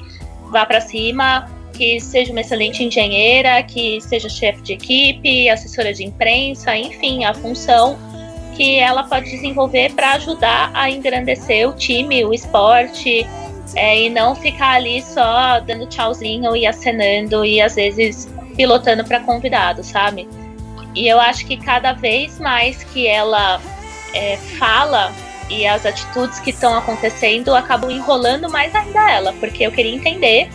vá 0.52 0.66
para 0.66 0.80
cima, 0.80 1.50
que 1.78 2.00
seja 2.00 2.32
uma 2.32 2.42
excelente 2.42 2.84
engenheira, 2.84 3.62
que 3.64 4.00
seja 4.02 4.30
chefe 4.30 4.62
de 4.62 4.74
equipe, 4.74 5.50
assessora 5.50 5.94
de 5.94 6.04
imprensa, 6.04 6.76
enfim, 6.76 7.26
a 7.26 7.34
função 7.34 7.98
que 8.56 8.80
ela 8.80 9.04
pode 9.04 9.30
desenvolver 9.30 9.92
para 9.94 10.14
ajudar 10.14 10.72
a 10.74 10.90
engrandecer 10.90 11.68
o 11.70 11.74
time, 11.74 12.24
o 12.24 12.34
esporte, 12.34 13.26
É, 13.76 14.00
e 14.04 14.10
não 14.10 14.36
ficar 14.36 14.76
ali 14.76 15.02
só 15.02 15.60
dando 15.60 15.88
tchauzinho 15.88 16.56
e 16.56 16.66
acenando 16.66 17.44
e 17.44 17.60
às 17.60 17.76
vezes 17.76 18.30
pilotando 18.56 19.04
para 19.04 19.20
convidado, 19.20 19.84
sabe? 19.84 20.30
E 20.94 21.08
eu 21.08 21.20
acho 21.20 21.46
que 21.46 21.58
cada 21.58 21.92
vez 21.92 22.40
mais 22.40 22.84
que 22.86 23.06
ela 23.08 23.60
é, 24.14 24.38
fala 24.58 25.12
e 25.50 25.66
as 25.68 25.84
atitudes 25.86 26.40
que 26.40 26.52
estão 26.52 26.78
acontecendo 26.78 27.54
acabam 27.54 27.92
enrolando 27.92 28.50
mais 28.50 28.74
ainda 28.74 29.12
ela, 29.12 29.34
porque 29.42 29.66
eu 29.66 29.72
queria 29.72 29.96
entender 29.96 30.48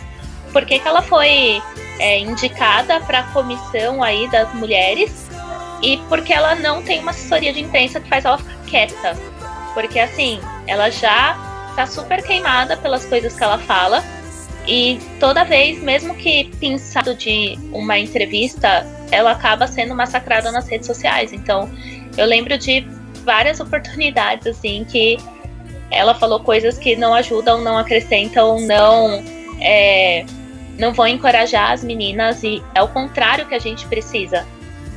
por 0.51 0.65
que, 0.65 0.79
que 0.79 0.87
ela 0.87 1.01
foi 1.01 1.61
é, 1.99 2.19
indicada 2.19 2.99
para 3.01 3.19
a 3.19 3.23
comissão 3.23 4.03
aí 4.03 4.29
das 4.29 4.53
mulheres 4.53 5.29
e 5.81 5.97
porque 6.09 6.33
ela 6.33 6.55
não 6.55 6.81
tem 6.81 6.99
uma 6.99 7.11
assessoria 7.11 7.51
de 7.51 7.61
imprensa 7.61 7.99
que 7.99 8.07
faz 8.07 8.25
ela 8.25 8.37
ficar 8.37 8.57
quieta. 8.67 9.17
Porque 9.73 9.99
assim, 9.99 10.39
ela 10.67 10.89
já 10.89 11.37
tá 11.75 11.85
super 11.85 12.21
queimada 12.23 12.77
pelas 12.77 13.05
coisas 13.05 13.35
que 13.35 13.43
ela 13.43 13.57
fala. 13.57 14.03
E 14.67 14.99
toda 15.19 15.43
vez, 15.43 15.81
mesmo 15.81 16.13
que 16.15 16.51
pensado 16.59 17.15
de 17.15 17.57
uma 17.71 17.97
entrevista, 17.97 18.85
ela 19.11 19.31
acaba 19.31 19.65
sendo 19.65 19.95
massacrada 19.95 20.51
nas 20.51 20.67
redes 20.67 20.85
sociais. 20.85 21.33
Então, 21.33 21.69
eu 22.15 22.25
lembro 22.27 22.57
de 22.57 22.85
várias 23.23 23.59
oportunidades 23.59 24.45
assim 24.45 24.85
que 24.85 25.17
ela 25.89 26.13
falou 26.13 26.39
coisas 26.39 26.77
que 26.77 26.95
não 26.95 27.13
ajudam, 27.13 27.61
não 27.61 27.77
acrescentam, 27.77 28.61
não 28.61 29.23
é, 29.59 30.25
não 30.81 30.91
vão 30.91 31.07
encorajar 31.07 31.71
as 31.71 31.83
meninas 31.83 32.43
e 32.43 32.61
é 32.73 32.81
o 32.81 32.87
contrário 32.87 33.45
que 33.45 33.53
a 33.53 33.59
gente 33.59 33.85
precisa, 33.85 34.45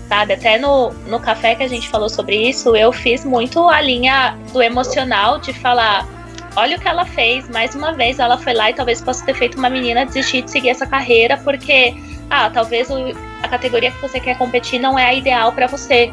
sabe? 0.09 0.33
Até 0.33 0.59
no, 0.59 0.91
no 1.07 1.21
café 1.21 1.55
que 1.55 1.63
a 1.63 1.69
gente 1.69 1.89
falou 1.91 2.09
sobre 2.09 2.37
isso, 2.37 2.75
eu 2.75 2.91
fiz 2.91 3.23
muito 3.23 3.69
a 3.69 3.83
linha 3.83 4.37
do 4.51 4.63
emocional 4.63 5.39
de 5.39 5.53
falar. 5.53 6.09
Olha 6.57 6.79
o 6.79 6.81
que 6.81 6.89
ela 6.89 7.05
fez, 7.05 7.49
mais 7.51 7.75
uma 7.75 7.93
vez 7.93 8.19
ela 8.19 8.39
foi 8.39 8.55
lá 8.55 8.71
e 8.71 8.75
talvez 8.75 9.03
possa 9.03 9.25
ter 9.27 9.35
feito 9.35 9.59
uma 9.59 9.69
menina 9.69 10.07
desistir 10.07 10.43
de 10.43 10.51
seguir 10.51 10.71
essa 10.71 10.87
carreira 10.87 11.37
porque, 11.37 11.95
ah, 12.31 12.49
talvez 12.49 12.89
o, 12.89 12.97
a 13.43 13.49
categoria 13.49 13.91
que 13.91 14.01
você 14.01 14.19
quer 14.19 14.39
competir 14.39 14.81
não 14.81 14.99
é 14.99 15.05
a 15.05 15.15
ideal 15.15 15.53
para 15.53 15.67
você. 15.67 16.13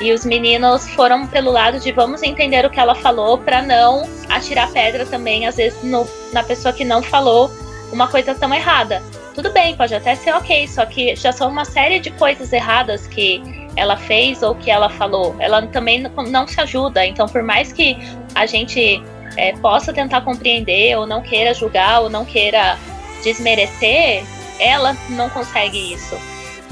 E 0.00 0.12
os 0.12 0.24
meninos 0.24 0.88
foram 0.90 1.26
pelo 1.26 1.50
lado 1.50 1.80
de 1.80 1.90
vamos 1.90 2.22
entender 2.22 2.64
o 2.64 2.70
que 2.70 2.78
ela 2.78 2.94
falou 2.94 3.38
para 3.38 3.60
não 3.60 4.08
atirar 4.28 4.70
pedra 4.70 5.04
também, 5.04 5.46
às 5.46 5.56
vezes, 5.56 5.82
no, 5.82 6.06
na 6.32 6.42
pessoa 6.42 6.72
que 6.72 6.84
não 6.84 7.02
falou 7.02 7.50
uma 7.92 8.08
coisa 8.08 8.34
tão 8.34 8.52
errada. 8.54 9.02
Tudo 9.34 9.50
bem, 9.50 9.76
pode 9.76 9.94
até 9.94 10.14
ser 10.14 10.32
ok, 10.34 10.66
só 10.68 10.84
que 10.86 11.14
já 11.16 11.32
são 11.32 11.48
uma 11.48 11.64
série 11.64 12.00
de 12.00 12.10
coisas 12.10 12.52
erradas 12.52 13.06
que 13.06 13.42
ela 13.76 13.96
fez 13.96 14.42
ou 14.42 14.54
que 14.54 14.70
ela 14.70 14.88
falou. 14.88 15.34
Ela 15.38 15.66
também 15.68 16.00
não 16.00 16.46
se 16.46 16.60
ajuda. 16.60 17.04
Então, 17.06 17.26
por 17.26 17.42
mais 17.42 17.72
que 17.72 17.96
a 18.34 18.46
gente 18.46 19.02
é, 19.36 19.52
possa 19.56 19.92
tentar 19.92 20.22
compreender, 20.22 20.96
ou 20.98 21.06
não 21.06 21.22
queira 21.22 21.54
julgar, 21.54 22.02
ou 22.02 22.10
não 22.10 22.24
queira 22.24 22.76
desmerecer, 23.22 24.24
ela 24.58 24.96
não 25.08 25.28
consegue 25.30 25.92
isso. 25.92 26.16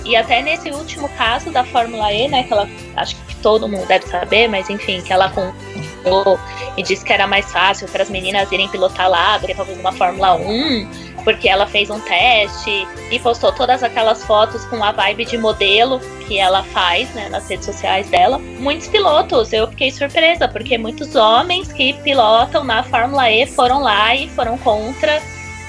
E 0.05 0.17
até 0.17 0.43
nesse 0.43 0.71
último 0.71 1.09
caso 1.11 1.51
da 1.51 1.65
Fórmula 1.65 2.13
E, 2.13 2.29
né, 2.29 2.43
que 2.45 2.53
ela 2.53 2.69
acho 2.97 3.17
que 3.17 3.37
todo 3.37 3.69
mundo 3.69 3.87
deve 3.87 4.07
saber, 4.07 4.49
mas 4.49 4.71
enfim, 4.71 5.01
que 5.03 5.13
ela 5.13 5.31
contou 5.31 6.39
e 6.77 6.83
disse 6.83 7.05
que 7.05 7.13
era 7.13 7.27
mais 7.27 7.51
fácil 7.53 7.89
para 7.89 8.03
as 8.03 8.11
meninas 8.11 8.51
irem 8.51 8.69
pilotar 8.69 9.11
lá 9.11 9.39
do 9.39 9.47
que 9.47 9.55
talvez 9.55 9.79
uma 9.79 9.93
Fórmula 9.93 10.35
1, 10.37 10.89
porque 11.25 11.49
ela 11.49 11.67
fez 11.67 11.91
um 11.91 12.01
teste 12.01 12.87
e 13.11 13.19
postou 13.19 13.53
todas 13.53 13.83
aquelas 13.83 14.25
fotos 14.25 14.65
com 14.67 14.83
a 14.83 14.93
vibe 14.93 15.25
de 15.25 15.39
modelo 15.39 16.01
que 16.27 16.39
ela 16.39 16.63
faz, 16.63 17.09
né, 17.15 17.29
nas 17.29 17.49
redes 17.49 17.67
sociais 17.67 18.09
dela. 18.09 18.39
Muitos 18.39 18.89
pilotos, 18.89 19.53
eu 19.53 19.67
fiquei 19.69 19.91
surpresa, 19.91 20.49
porque 20.49 20.79
muitos 20.79 21.15
homens 21.15 21.73
que 21.73 21.93
pilotam 22.03 22.65
na 22.65 22.83
Fórmula 22.83 23.31
E 23.31 23.47
foram 23.47 23.81
lá 23.81 24.15
e 24.15 24.29
foram 24.29 24.59
contra 24.59 25.21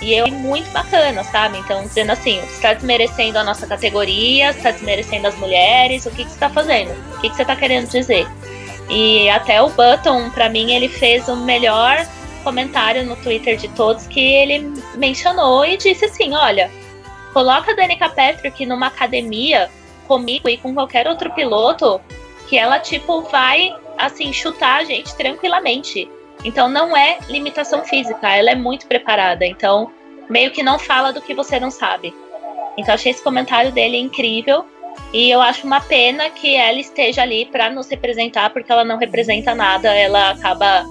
e 0.01 0.13
eu 0.13 0.27
muito 0.27 0.69
bacana, 0.71 1.23
sabe? 1.25 1.57
Então, 1.57 1.83
dizendo 1.83 2.11
assim, 2.11 2.39
você 2.39 2.53
está 2.53 2.73
desmerecendo 2.73 3.37
a 3.37 3.43
nossa 3.43 3.67
categoria, 3.67 4.53
você 4.53 4.59
está 4.59 4.71
desmerecendo 4.71 5.27
as 5.27 5.37
mulheres, 5.37 6.05
o 6.05 6.11
que, 6.11 6.23
que 6.23 6.29
você 6.29 6.35
está 6.35 6.49
fazendo? 6.49 6.91
O 7.15 7.19
que, 7.19 7.29
que 7.29 7.35
você 7.35 7.41
está 7.41 7.55
querendo 7.55 7.89
dizer? 7.89 8.25
E 8.89 9.29
até 9.29 9.61
o 9.61 9.69
Button, 9.69 10.29
para 10.29 10.49
mim, 10.49 10.73
ele 10.73 10.87
fez 10.87 11.27
o 11.27 11.35
melhor 11.35 12.07
comentário 12.39 13.05
no 13.05 13.15
Twitter 13.17 13.57
de 13.57 13.67
todos 13.69 14.07
que 14.07 14.19
ele 14.19 14.59
mencionou 14.95 15.65
e 15.65 15.77
disse 15.77 16.05
assim: 16.05 16.33
olha, 16.33 16.71
coloca 17.33 17.71
a 17.71 17.75
Danica 17.75 18.09
Patrick 18.09 18.65
numa 18.65 18.87
academia 18.87 19.69
comigo 20.07 20.49
e 20.49 20.57
com 20.57 20.73
qualquer 20.73 21.07
outro 21.07 21.31
piloto 21.31 22.01
que 22.47 22.57
ela, 22.57 22.79
tipo, 22.79 23.21
vai, 23.21 23.75
assim, 23.97 24.33
chutar 24.33 24.81
a 24.81 24.83
gente 24.83 25.15
tranquilamente. 25.15 26.09
Então 26.43 26.67
não 26.67 26.95
é 26.95 27.19
limitação 27.27 27.83
física, 27.83 28.33
ela 28.33 28.49
é 28.49 28.55
muito 28.55 28.87
preparada. 28.87 29.45
Então 29.45 29.91
meio 30.29 30.51
que 30.51 30.63
não 30.63 30.79
fala 30.79 31.11
do 31.11 31.21
que 31.21 31.33
você 31.33 31.59
não 31.59 31.71
sabe. 31.71 32.13
Então 32.77 32.93
achei 32.93 33.11
esse 33.11 33.23
comentário 33.23 33.71
dele 33.71 33.97
incrível 33.97 34.65
e 35.11 35.29
eu 35.29 35.41
acho 35.41 35.65
uma 35.65 35.81
pena 35.81 36.29
que 36.29 36.55
ela 36.55 36.79
esteja 36.79 37.23
ali 37.23 37.45
para 37.45 37.69
nos 37.69 37.89
representar 37.89 38.51
porque 38.51 38.71
ela 38.71 38.85
não 38.85 38.97
representa 38.97 39.55
nada, 39.55 39.93
ela 39.93 40.31
acaba 40.31 40.85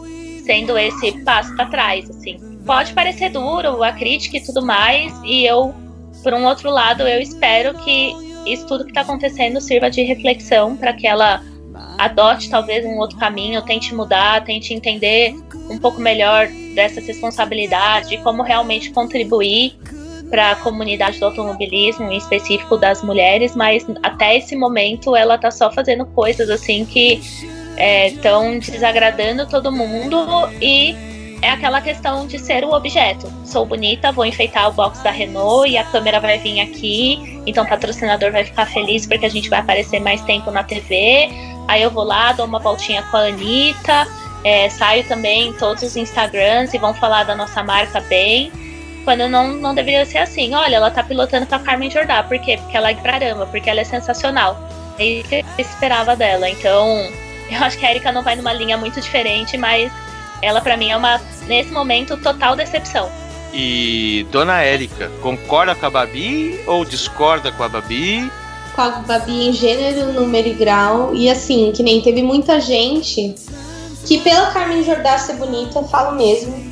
sendo 0.49 0.79
esse 0.79 1.13
passo 1.25 1.55
para 1.55 1.67
trás, 1.67 2.09
assim. 2.09 2.39
Pode 2.65 2.95
parecer 2.95 3.29
duro 3.29 3.83
a 3.85 3.93
crítica 3.93 4.39
e 4.39 4.41
tudo 4.43 4.65
mais 4.65 5.13
e 5.23 5.45
eu 5.45 5.75
por 6.23 6.33
um 6.33 6.47
outro 6.47 6.71
lado 6.71 7.03
eu 7.03 7.21
espero 7.21 7.75
que 7.75 8.15
isso 8.47 8.67
tudo 8.67 8.85
que 8.85 8.91
está 8.91 9.03
acontecendo 9.03 9.61
sirva 9.61 9.91
de 9.91 10.03
reflexão 10.03 10.75
para 10.75 10.95
que 10.95 11.07
ela 11.07 11.43
adote 11.99 12.49
talvez 12.49 12.83
um 12.87 12.97
outro 12.97 13.19
caminho, 13.19 13.61
tente 13.61 13.95
mudar, 13.95 14.43
tente 14.43 14.73
entender 14.73 15.35
um 15.69 15.77
pouco 15.77 16.01
melhor 16.01 16.49
dessas 16.75 17.07
responsabilidades, 17.07 18.09
de 18.09 18.17
como 18.19 18.43
realmente 18.43 18.91
contribuir 18.91 19.77
para 20.31 20.53
a 20.53 20.57
comunidade 20.57 21.19
do 21.19 21.27
automobilismo, 21.27 22.11
em 22.11 22.17
específico 22.17 22.77
das 22.77 23.03
mulheres, 23.03 23.55
mas 23.55 23.85
até 24.03 24.39
esse 24.39 24.57
momento 24.57 25.15
ela 25.15 25.35
está 25.35 25.51
só 25.51 25.71
fazendo 25.71 26.07
coisas 26.07 26.49
assim 26.49 26.87
que 26.87 27.21
estão 27.77 28.53
é, 28.55 28.59
desagradando 28.59 29.47
todo 29.47 29.71
mundo 29.71 30.17
e 30.61 30.97
é 31.41 31.51
aquela 31.51 31.81
questão 31.81 32.27
de 32.27 32.39
ser 32.39 32.65
o 32.65 32.73
objeto. 32.73 33.33
Sou 33.45 33.65
bonita, 33.65 34.11
vou 34.11 34.27
enfeitar 34.27 34.69
o 34.69 34.73
box 34.73 35.03
da 35.03 35.11
Renault 35.11 35.71
e 35.71 35.79
a 35.79 35.85
câmera 35.85 36.19
vai 36.21 36.39
vir 36.39 36.61
aqui, 36.61 37.41
então 37.47 37.65
o 37.65 37.69
patrocinador 37.69 38.33
vai 38.33 38.45
ficar 38.45 38.67
feliz 38.67 39.07
porque 39.07 39.27
a 39.27 39.31
gente 39.31 39.49
vai 39.49 39.61
aparecer 39.61 40.01
mais 40.01 40.21
tempo 40.23 40.51
na 40.51 40.65
TV. 40.65 41.31
Aí 41.69 41.83
eu 41.83 41.91
vou 41.91 42.05
lá, 42.05 42.33
dou 42.33 42.47
uma 42.47 42.59
voltinha 42.59 43.03
com 43.05 43.17
a 43.17 43.27
Anitta, 43.27 44.07
é, 44.43 44.69
saio 44.69 45.05
também 45.07 45.49
em 45.49 45.53
todos 45.53 45.83
os 45.83 45.97
Instagrams 45.97 46.75
e 46.75 46.79
vão 46.79 46.95
falar 46.95 47.25
da 47.25 47.35
nossa 47.35 47.63
marca 47.63 48.01
bem. 48.01 48.51
Quando 49.05 49.29
não, 49.29 49.49
não 49.55 49.75
deveria 49.75 50.05
ser 50.05 50.19
assim. 50.19 50.55
Olha, 50.55 50.77
ela 50.77 50.91
tá 50.91 51.03
pilotando 51.03 51.47
com 51.47 51.55
a 51.55 51.59
Carmen 51.59 51.91
Jordá. 51.91 52.23
Por 52.23 52.39
quê? 52.41 52.59
Porque 52.59 52.77
ela 52.77 52.91
é 52.91 52.95
caramba, 52.95 53.47
porque 53.47 53.71
ela 53.71 53.81
é 53.81 53.85
sensacional. 53.85 54.59
É 54.99 55.05
isso 55.05 55.29
que 55.29 55.37
eu 55.37 55.45
esperava 55.59 56.15
dela. 56.17 56.49
Então, 56.49 57.09
eu 57.51 57.63
acho 57.63 57.79
que 57.79 57.87
a 57.87 57.91
Erika 57.91 58.13
não 58.13 58.23
vai 58.23 58.37
numa 58.37 58.53
linha 58.53 58.77
muito 58.77 59.01
diferente, 59.01 59.57
mas 59.57 59.91
ela 60.43 60.61
para 60.61 60.77
mim 60.77 60.91
é 60.91 60.97
uma, 60.97 61.21
nesse 61.47 61.73
momento, 61.73 62.17
total 62.17 62.55
decepção. 62.57 63.11
E 63.53 64.27
Dona 64.31 64.61
Érica, 64.61 65.11
concorda 65.23 65.75
com 65.75 65.87
a 65.87 65.91
Babi 65.91 66.61
ou 66.67 66.85
discorda 66.85 67.51
com 67.51 67.63
a 67.63 67.69
Babi? 67.69 68.31
com 68.79 68.83
a 68.83 68.91
Babi 68.91 69.49
em 69.49 69.53
gênero, 69.53 70.13
número 70.13 70.47
e 70.47 70.55
grau. 70.55 71.13
E 71.13 71.29
assim, 71.29 71.73
que 71.75 71.83
nem 71.83 72.01
teve 72.01 72.23
muita 72.23 72.61
gente 72.61 73.35
que 74.07 74.19
pela 74.21 74.53
Carmen 74.53 74.85
Jordá 74.85 75.19
ser 75.19 75.35
bonita, 75.35 75.81
eu 75.81 75.85
falo 75.89 76.17
mesmo. 76.17 76.69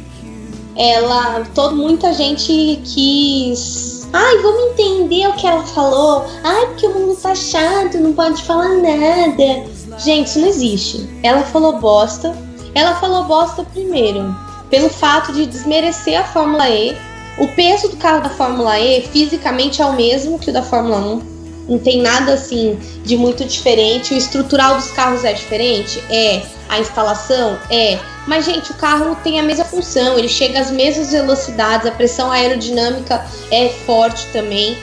Ela, 0.76 1.44
todo, 1.52 1.74
muita 1.74 2.12
gente 2.12 2.80
quis. 2.84 4.08
Ai, 4.12 4.38
vamos 4.38 4.70
entender 4.70 5.26
o 5.26 5.32
que 5.32 5.48
ela 5.48 5.64
falou. 5.64 6.24
Ai, 6.44 6.66
porque 6.66 6.86
o 6.86 6.94
mundo 6.94 7.16
tá 7.16 7.34
chato, 7.34 7.98
não 7.98 8.12
pode 8.12 8.40
falar 8.44 8.68
nada. 8.68 9.64
Gente, 9.98 10.28
isso 10.28 10.38
não 10.38 10.48
existe. 10.48 11.08
Ela 11.22 11.42
falou 11.42 11.78
bosta. 11.78 12.36
Ela 12.74 12.94
falou 12.96 13.24
bosta 13.24 13.64
primeiro, 13.64 14.36
pelo 14.68 14.90
fato 14.90 15.32
de 15.32 15.46
desmerecer 15.46 16.20
a 16.20 16.24
Fórmula 16.24 16.68
E. 16.68 16.96
O 17.38 17.48
peso 17.48 17.88
do 17.88 17.96
carro 17.96 18.22
da 18.22 18.30
Fórmula 18.30 18.78
E 18.80 19.02
fisicamente 19.08 19.82
é 19.82 19.86
o 19.86 19.94
mesmo 19.94 20.38
que 20.38 20.50
o 20.50 20.52
da 20.52 20.62
Fórmula 20.62 20.98
1 20.98 21.36
não 21.68 21.78
tem 21.78 22.00
nada 22.00 22.34
assim 22.34 22.78
de 23.04 23.16
muito 23.16 23.44
diferente. 23.44 24.14
O 24.14 24.16
estrutural 24.16 24.76
dos 24.76 24.90
carros 24.90 25.24
é 25.24 25.32
diferente? 25.32 26.02
É. 26.10 26.42
A 26.68 26.78
instalação? 26.78 27.58
É. 27.70 27.98
Mas, 28.26 28.44
gente, 28.44 28.72
o 28.72 28.74
carro 28.74 29.16
tem 29.22 29.38
a 29.38 29.42
mesma 29.42 29.64
função, 29.64 30.18
ele 30.18 30.28
chega 30.28 30.58
às 30.58 30.70
mesmas 30.70 31.12
velocidades, 31.12 31.86
a 31.86 31.92
pressão 31.92 32.30
aerodinâmica 32.30 33.24
é 33.50 33.68
forte 33.68 34.26
também. 34.32 34.76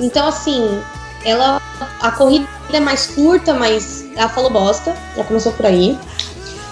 Então, 0.00 0.26
assim, 0.26 0.80
ela. 1.28 1.60
A 2.00 2.10
corrida 2.10 2.46
é 2.72 2.80
mais 2.80 3.06
curta, 3.06 3.54
mas 3.54 4.04
ela 4.16 4.28
falou 4.28 4.50
bosta, 4.50 4.94
já 5.16 5.24
começou 5.24 5.52
por 5.52 5.66
aí. 5.66 5.98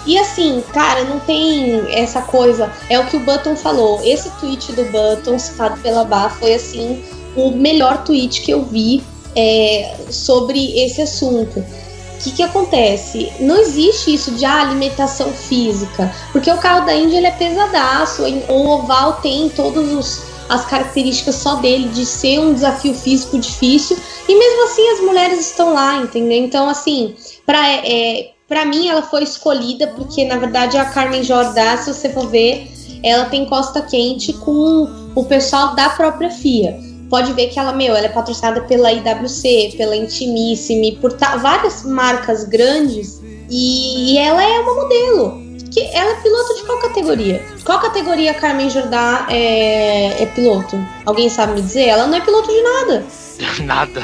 E 0.05 0.17
assim, 0.17 0.63
cara, 0.73 1.03
não 1.03 1.19
tem 1.19 1.83
essa 1.93 2.21
coisa. 2.21 2.71
É 2.89 2.97
o 2.97 3.05
que 3.05 3.17
o 3.17 3.19
Button 3.19 3.55
falou. 3.55 3.99
Esse 4.03 4.29
tweet 4.39 4.71
do 4.71 4.85
Button, 4.85 5.37
citado 5.37 5.79
pela 5.81 6.05
Bar, 6.05 6.33
foi 6.39 6.53
assim, 6.53 7.03
o 7.35 7.51
melhor 7.51 8.03
tweet 8.03 8.41
que 8.41 8.51
eu 8.51 8.63
vi 8.63 9.03
é, 9.35 9.95
sobre 10.09 10.79
esse 10.79 11.01
assunto. 11.01 11.59
o 11.59 12.23
que, 12.23 12.31
que 12.31 12.41
acontece? 12.43 13.31
Não 13.39 13.57
existe 13.57 14.13
isso 14.13 14.31
de 14.31 14.45
ah, 14.45 14.61
alimentação 14.61 15.31
física, 15.31 16.11
porque 16.31 16.49
o 16.49 16.57
carro 16.57 16.85
da 16.85 16.95
Índia 16.95 17.17
ele 17.17 17.27
é 17.27 17.31
pesadaço, 17.31 18.23
o 18.49 18.67
oval 18.69 19.13
tem 19.21 19.49
todos 19.49 19.91
os 19.93 20.36
as 20.49 20.65
características 20.65 21.35
só 21.35 21.55
dele 21.55 21.89
de 21.89 22.05
ser 22.05 22.39
um 22.39 22.53
desafio 22.53 22.93
físico 22.93 23.37
difícil 23.37 23.97
e 24.27 24.35
mesmo 24.35 24.65
assim 24.65 24.89
as 24.89 24.99
mulheres 25.01 25.39
estão 25.39 25.73
lá, 25.73 25.97
entendeu? 25.97 26.37
Então 26.37 26.69
assim, 26.69 27.15
para 27.45 27.65
é, 27.67 28.31
para 28.47 28.65
mim 28.65 28.87
ela 28.87 29.01
foi 29.01 29.23
escolhida 29.23 29.87
porque 29.87 30.25
na 30.25 30.37
verdade 30.37 30.77
a 30.77 30.85
Carmen 30.85 31.23
Jordá, 31.23 31.77
se 31.77 31.93
você 31.93 32.09
for 32.09 32.27
ver, 32.27 32.67
ela 33.03 33.25
tem 33.25 33.45
costa 33.45 33.81
quente 33.81 34.33
com 34.33 35.11
o 35.15 35.25
pessoal 35.25 35.75
da 35.75 35.89
própria 35.89 36.29
FIA 36.29 36.87
pode 37.09 37.33
ver 37.33 37.47
que 37.47 37.59
ela, 37.59 37.73
meu, 37.73 37.95
ela 37.95 38.05
é 38.05 38.09
patrocinada 38.09 38.61
pela 38.61 38.91
IWC, 38.91 39.75
pela 39.77 39.95
Intimissimi, 39.95 40.97
por 40.97 41.15
várias 41.39 41.83
marcas 41.83 42.43
grandes 42.43 43.21
e, 43.49 44.13
e, 44.13 44.17
ela 44.17 44.43
é 44.43 44.59
uma 44.59 44.75
modelo. 44.75 45.46
Que 45.77 45.95
ela 45.95 46.09
é 46.09 46.15
piloto 46.15 46.55
de 46.55 46.63
qual 46.63 46.79
categoria? 46.79 47.45
Qual 47.63 47.79
categoria 47.79 48.31
a 48.31 48.33
Carmen 48.33 48.67
Jordá 48.67 49.27
é, 49.29 50.23
é 50.23 50.25
piloto? 50.25 50.75
Alguém 51.05 51.29
sabe 51.29 51.53
me 51.53 51.61
dizer? 51.61 51.89
Ela 51.89 52.07
não 52.07 52.17
é 52.17 52.21
piloto 52.21 52.47
de 52.47 52.61
nada. 52.63 53.05
nada. 53.63 54.01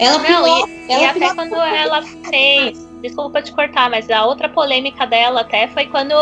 Ela 0.00 0.18
não, 0.18 0.48
e, 0.48 0.92
ela 0.92 1.02
e 1.02 1.04
até 1.04 1.34
quando 1.34 1.54
ela 1.54 2.02
fez, 2.28 2.84
desculpa 3.00 3.40
te 3.42 3.52
cortar, 3.52 3.88
mas 3.88 4.10
a 4.10 4.26
outra 4.26 4.48
polêmica 4.48 5.06
dela 5.06 5.42
até 5.42 5.68
foi 5.68 5.86
quando 5.86 6.12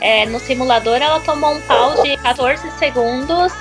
é, 0.00 0.26
no 0.26 0.40
simulador 0.40 0.96
ela 0.96 1.20
tomou 1.20 1.52
um 1.52 1.60
pau 1.60 2.02
de 2.02 2.16
14 2.16 2.68
segundos 2.80 3.52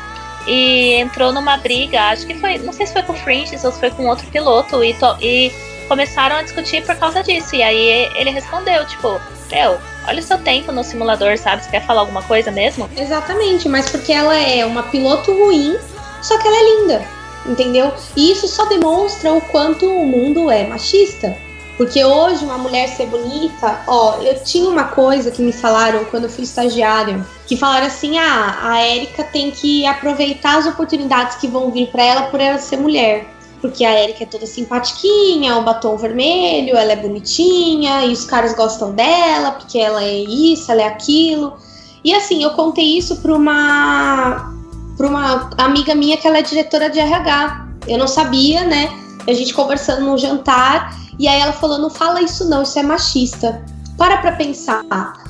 e 0.47 0.93
entrou 0.93 1.31
numa 1.31 1.57
briga, 1.57 2.01
acho 2.05 2.25
que 2.25 2.33
foi, 2.33 2.57
não 2.57 2.73
sei 2.73 2.87
se 2.87 2.93
foi 2.93 3.03
com 3.03 3.13
o 3.13 3.17
Fringe 3.17 3.55
ou 3.63 3.71
se 3.71 3.79
foi 3.79 3.91
com 3.91 4.07
outro 4.07 4.25
piloto, 4.31 4.83
e, 4.83 4.95
to, 4.95 5.17
e 5.21 5.51
começaram 5.87 6.37
a 6.37 6.41
discutir 6.41 6.83
por 6.85 6.95
causa 6.95 7.23
disso. 7.23 7.55
E 7.55 7.63
aí 7.63 8.11
ele 8.15 8.29
respondeu, 8.29 8.85
tipo, 8.85 9.19
meu, 9.51 9.77
olha 10.07 10.19
o 10.19 10.23
seu 10.23 10.37
tempo 10.37 10.71
no 10.71 10.83
simulador, 10.83 11.37
sabe? 11.37 11.63
Você 11.63 11.71
quer 11.71 11.85
falar 11.85 12.01
alguma 12.01 12.23
coisa 12.23 12.51
mesmo? 12.51 12.89
Exatamente, 12.97 13.69
mas 13.69 13.89
porque 13.89 14.11
ela 14.11 14.35
é 14.35 14.65
uma 14.65 14.83
piloto 14.83 15.31
ruim, 15.33 15.77
só 16.21 16.37
que 16.37 16.47
ela 16.47 16.57
é 16.57 16.63
linda, 16.63 17.05
entendeu? 17.45 17.93
E 18.15 18.31
isso 18.31 18.47
só 18.47 18.65
demonstra 18.65 19.33
o 19.33 19.41
quanto 19.41 19.85
o 19.85 20.05
mundo 20.05 20.49
é 20.49 20.65
machista. 20.65 21.37
Porque 21.77 22.03
hoje 22.05 22.45
uma 22.45 22.57
mulher 22.57 22.87
ser 22.87 23.07
bonita, 23.07 23.81
ó, 23.85 24.21
eu 24.21 24.41
tinha 24.43 24.69
uma 24.69 24.85
coisa 24.85 25.29
que 25.29 25.41
me 25.41 25.51
falaram 25.51 26.05
quando 26.05 26.23
eu 26.23 26.29
fui 26.29 26.45
estagiária, 26.45 27.25
que 27.45 27.57
falaram 27.57 27.87
assim: 27.87 28.17
"Ah, 28.17 28.59
a 28.61 28.79
Érica 28.79 29.25
tem 29.25 29.51
que 29.51 29.85
aproveitar 29.85 30.57
as 30.57 30.67
oportunidades 30.67 31.35
que 31.35 31.49
vão 31.49 31.69
vir 31.71 31.87
para 31.87 32.03
ela 32.03 32.21
por 32.27 32.39
ela 32.39 32.57
ser 32.59 32.77
mulher". 32.77 33.25
Porque 33.65 33.83
a 33.83 33.91
Érica 33.91 34.23
é 34.23 34.27
toda 34.27 34.45
simpatiquinha, 34.45 35.57
o 35.57 35.63
batom 35.63 35.97
vermelho, 35.97 36.77
ela 36.77 36.91
é 36.91 36.95
bonitinha, 36.95 38.05
e 38.05 38.13
os 38.13 38.23
caras 38.23 38.53
gostam 38.53 38.91
dela, 38.91 39.53
porque 39.53 39.79
ela 39.79 40.03
é 40.03 40.19
isso, 40.19 40.71
ela 40.71 40.83
é 40.83 40.87
aquilo. 40.87 41.57
E 42.03 42.13
assim, 42.13 42.43
eu 42.43 42.51
contei 42.51 42.95
isso 42.95 43.15
para 43.15 43.33
uma 43.33 44.53
para 44.95 45.07
uma 45.07 45.49
amiga 45.57 45.95
minha 45.95 46.15
que 46.15 46.27
ela 46.27 46.37
é 46.37 46.43
diretora 46.43 46.91
de 46.91 46.99
RH. 46.99 47.69
Eu 47.87 47.97
não 47.97 48.07
sabia, 48.07 48.63
né? 48.63 48.87
A 49.27 49.33
gente 49.33 49.51
conversando 49.51 50.05
no 50.05 50.15
jantar, 50.15 50.95
e 51.17 51.27
aí 51.27 51.41
ela 51.41 51.53
falou: 51.53 51.79
não 51.79 51.89
fala 51.89 52.21
isso 52.21 52.47
não, 52.47 52.61
isso 52.61 52.77
é 52.77 52.83
machista. 52.83 53.65
Para 53.97 54.17
pra 54.17 54.33
pensar. 54.33 54.83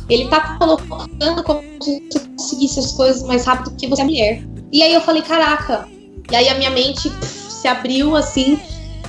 Ele 0.09 0.27
tá 0.27 0.57
colocando 0.59 1.41
como 1.41 1.61
se 1.81 2.03
você 2.11 2.19
conseguisse 2.19 2.79
as 2.79 2.91
coisas 2.91 3.23
mais 3.23 3.45
rápido 3.45 3.71
porque 3.71 3.87
você 3.87 4.01
é 4.01 4.05
mulher. 4.05 4.43
E 4.73 4.83
aí 4.83 4.93
eu 4.93 4.99
falei: 4.99 5.21
caraca. 5.21 5.87
E 6.29 6.35
aí 6.35 6.49
a 6.49 6.55
minha 6.55 6.71
mente 6.71 7.09
se 7.65 7.67
abriu 7.67 8.15
assim. 8.15 8.59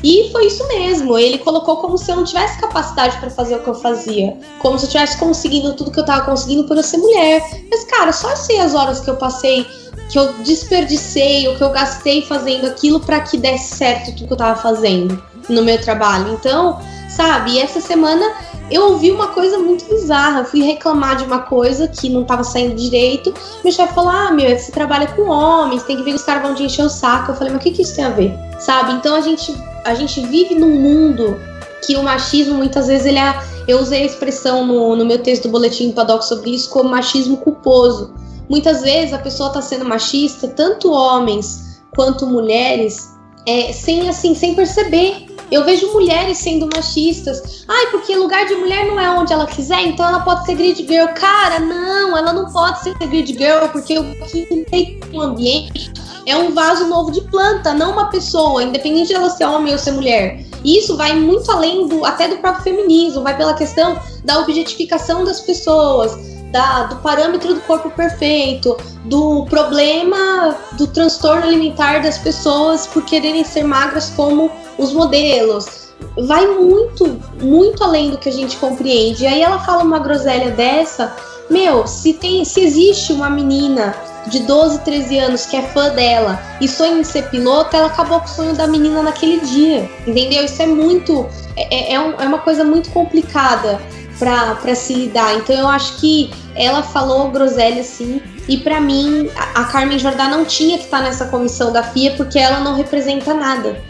E 0.02 0.30
foi 0.32 0.46
isso 0.46 0.66
mesmo. 0.68 1.18
Ele 1.18 1.38
colocou 1.38 1.76
como 1.78 1.98
se 1.98 2.10
eu 2.10 2.16
não 2.16 2.24
tivesse 2.24 2.58
capacidade 2.58 3.18
para 3.18 3.28
fazer 3.28 3.56
o 3.56 3.62
que 3.62 3.68
eu 3.68 3.74
fazia. 3.74 4.36
Como 4.58 4.78
se 4.78 4.86
eu 4.86 4.90
tivesse 4.90 5.18
conseguindo 5.18 5.74
tudo 5.74 5.90
que 5.90 6.00
eu 6.00 6.04
tava 6.04 6.24
conseguindo 6.24 6.64
por 6.64 6.76
eu 6.76 6.82
ser 6.82 6.98
mulher. 6.98 7.42
Mas, 7.70 7.84
cara, 7.84 8.12
só 8.12 8.34
sei 8.34 8.60
as 8.60 8.74
horas 8.74 9.00
que 9.00 9.10
eu 9.10 9.16
passei, 9.16 9.66
que 10.10 10.18
eu 10.18 10.32
desperdicei, 10.42 11.48
o 11.48 11.56
que 11.56 11.62
eu 11.62 11.70
gastei 11.70 12.22
fazendo 12.22 12.66
aquilo 12.66 13.00
para 13.00 13.20
que 13.20 13.36
desse 13.36 13.76
certo 13.76 14.12
tudo 14.12 14.26
que 14.26 14.32
eu 14.32 14.38
tava 14.38 14.60
fazendo 14.60 15.22
no 15.48 15.62
meu 15.62 15.80
trabalho. 15.80 16.32
Então, 16.34 16.80
sabe, 17.08 17.58
essa 17.58 17.80
semana 17.80 18.34
eu 18.70 18.90
ouvi 18.90 19.10
uma 19.10 19.28
coisa 19.28 19.58
muito 19.58 19.84
bizarra. 19.86 20.40
Eu 20.40 20.44
fui 20.44 20.62
reclamar 20.62 21.16
de 21.16 21.24
uma 21.24 21.40
coisa 21.40 21.86
que 21.86 22.08
não 22.08 22.22
estava 22.22 22.42
saindo 22.42 22.74
direito. 22.74 23.32
Meu 23.62 23.72
chefe 23.72 23.94
falou: 23.94 24.10
Ah, 24.10 24.30
meu, 24.32 24.58
você 24.58 24.72
trabalha 24.72 25.06
com 25.08 25.28
homens, 25.28 25.84
tem 25.84 25.96
que 25.96 26.02
ver 26.02 26.10
que 26.10 26.16
os 26.16 26.24
caras 26.24 26.42
vão 26.42 26.54
te 26.54 26.64
encher 26.64 26.84
o 26.84 26.88
saco. 26.88 27.30
Eu 27.30 27.36
falei: 27.36 27.52
Mas 27.52 27.60
o 27.60 27.64
que, 27.64 27.70
que 27.72 27.82
isso 27.82 27.94
tem 27.94 28.04
a 28.04 28.10
ver? 28.10 28.34
Sabe? 28.58 28.92
Então 28.92 29.14
a 29.14 29.20
gente, 29.20 29.54
a 29.84 29.94
gente 29.94 30.20
vive 30.26 30.54
num 30.54 30.80
mundo 30.80 31.38
que 31.86 31.96
o 31.96 32.02
machismo 32.02 32.54
muitas 32.54 32.88
vezes 32.88 33.06
ele 33.06 33.18
é. 33.18 33.38
Eu 33.68 33.80
usei 33.80 34.02
a 34.02 34.06
expressão 34.06 34.64
no, 34.64 34.94
no 34.94 35.04
meu 35.04 35.18
texto 35.18 35.44
do 35.44 35.48
Boletim 35.48 35.90
Paddock 35.92 36.24
sobre 36.24 36.50
isso 36.50 36.70
como 36.70 36.88
machismo 36.88 37.36
culposo. 37.38 38.14
Muitas 38.48 38.82
vezes 38.82 39.12
a 39.12 39.18
pessoa 39.18 39.48
está 39.48 39.60
sendo 39.60 39.84
machista, 39.84 40.46
tanto 40.46 40.92
homens 40.92 41.82
quanto 41.94 42.26
mulheres, 42.26 43.15
é, 43.46 43.72
sem 43.72 44.08
assim, 44.08 44.34
sem 44.34 44.54
perceber. 44.54 45.26
Eu 45.50 45.64
vejo 45.64 45.92
mulheres 45.92 46.38
sendo 46.38 46.68
machistas. 46.74 47.64
Ai, 47.68 47.86
porque 47.92 48.16
lugar 48.16 48.46
de 48.46 48.54
mulher 48.56 48.84
não 48.86 48.98
é 48.98 49.08
onde 49.10 49.32
ela 49.32 49.46
quiser, 49.46 49.80
então 49.82 50.08
ela 50.08 50.20
pode 50.20 50.44
ser 50.44 50.56
grid 50.56 50.84
girl. 50.84 51.06
Cara, 51.14 51.60
não, 51.60 52.16
ela 52.16 52.32
não 52.32 52.50
pode 52.50 52.82
ser 52.82 52.94
grid 52.98 53.32
girl, 53.32 53.68
porque 53.70 53.96
o 53.96 54.04
que 54.26 54.66
tem 54.68 54.98
ambiente 55.14 55.92
é 56.26 56.36
um 56.36 56.52
vaso 56.52 56.88
novo 56.88 57.12
de 57.12 57.20
planta, 57.20 57.72
não 57.72 57.92
uma 57.92 58.06
pessoa, 58.06 58.64
independente 58.64 59.08
de 59.08 59.14
ela 59.14 59.30
ser 59.30 59.44
homem 59.44 59.72
ou 59.72 59.78
ser 59.78 59.92
mulher. 59.92 60.44
E 60.64 60.78
isso 60.78 60.96
vai 60.96 61.14
muito 61.14 61.48
além 61.52 61.86
do 61.86 62.04
até 62.04 62.26
do 62.26 62.38
próprio 62.38 62.64
feminismo, 62.64 63.22
vai 63.22 63.36
pela 63.36 63.54
questão 63.54 63.96
da 64.24 64.40
objetificação 64.40 65.24
das 65.24 65.40
pessoas, 65.40 66.18
da, 66.50 66.84
do 66.84 66.96
parâmetro 66.96 67.54
do 67.54 67.60
corpo 67.62 67.90
perfeito, 67.90 68.76
do 69.04 69.44
problema 69.46 70.56
do 70.72 70.86
transtorno 70.86 71.44
alimentar 71.44 72.00
das 72.00 72.18
pessoas 72.18 72.86
por 72.86 73.04
quererem 73.04 73.44
ser 73.44 73.64
magras 73.64 74.10
como 74.16 74.50
os 74.78 74.92
modelos. 74.92 75.86
Vai 76.26 76.46
muito, 76.46 77.18
muito 77.40 77.82
além 77.82 78.10
do 78.10 78.18
que 78.18 78.28
a 78.28 78.32
gente 78.32 78.56
compreende. 78.56 79.24
E 79.24 79.26
aí 79.26 79.42
ela 79.42 79.58
fala 79.60 79.82
uma 79.82 79.98
groselha 79.98 80.50
dessa, 80.50 81.14
meu, 81.48 81.86
se 81.86 82.12
tem, 82.14 82.44
se 82.44 82.60
existe 82.60 83.12
uma 83.12 83.30
menina 83.30 83.94
de 84.26 84.40
12, 84.40 84.80
13 84.80 85.18
anos 85.18 85.46
que 85.46 85.56
é 85.56 85.62
fã 85.62 85.90
dela 85.90 86.40
e 86.60 86.68
sonha 86.68 86.98
em 86.98 87.04
ser 87.04 87.30
piloto, 87.30 87.76
ela 87.76 87.86
acabou 87.86 88.18
com 88.18 88.26
o 88.26 88.28
sonho 88.28 88.54
da 88.54 88.66
menina 88.66 89.02
naquele 89.02 89.40
dia. 89.40 89.88
Entendeu? 90.06 90.44
Isso 90.44 90.60
é 90.60 90.66
muito. 90.66 91.26
É, 91.56 91.94
é, 91.94 92.00
um, 92.00 92.20
é 92.20 92.26
uma 92.26 92.38
coisa 92.38 92.64
muito 92.64 92.90
complicada 92.90 93.80
para 94.18 94.74
se 94.74 94.94
lidar. 94.94 95.34
Então 95.36 95.54
eu 95.54 95.68
acho 95.68 95.96
que 95.96 96.30
ela 96.54 96.82
falou 96.82 97.30
groselha 97.30 97.80
assim. 97.80 98.20
E 98.48 98.56
para 98.56 98.80
mim, 98.80 99.28
a 99.54 99.64
Carmen 99.64 99.98
Jordá 99.98 100.28
não 100.28 100.44
tinha 100.44 100.78
que 100.78 100.84
estar 100.84 101.02
nessa 101.02 101.26
comissão 101.26 101.72
da 101.72 101.82
FIA 101.82 102.14
porque 102.16 102.38
ela 102.38 102.60
não 102.60 102.74
representa 102.74 103.34
nada. 103.34 103.82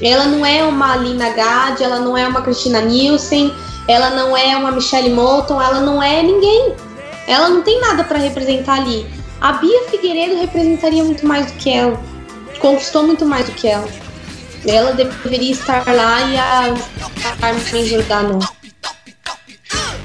Ela 0.00 0.26
não 0.26 0.44
é 0.44 0.62
uma 0.64 0.92
Alina 0.92 1.30
Gad, 1.30 1.80
ela 1.80 2.00
não 2.00 2.16
é 2.16 2.26
uma 2.26 2.42
Cristina 2.42 2.80
Nielsen, 2.80 3.52
ela 3.88 4.10
não 4.10 4.36
é 4.36 4.56
uma 4.56 4.70
Michelle 4.72 5.10
Moulton, 5.10 5.60
ela 5.60 5.80
não 5.80 6.02
é 6.02 6.22
ninguém. 6.22 6.74
Ela 7.26 7.48
não 7.48 7.62
tem 7.62 7.80
nada 7.80 8.04
para 8.04 8.18
representar 8.18 8.80
ali. 8.80 9.06
A 9.40 9.54
Bia 9.54 9.84
Figueiredo 9.90 10.40
representaria 10.40 11.02
muito 11.02 11.26
mais 11.26 11.50
do 11.50 11.58
que 11.58 11.70
ela. 11.70 12.00
Conquistou 12.58 13.04
muito 13.04 13.24
mais 13.24 13.46
do 13.46 13.52
que 13.52 13.68
ela. 13.68 13.88
Ela 14.66 14.92
deveria 14.92 15.52
estar 15.52 15.84
lá 15.86 16.20
e 16.22 16.36
a 16.36 16.74
Carmen 17.40 17.86
Jordá 17.86 18.22
não. 18.22 18.61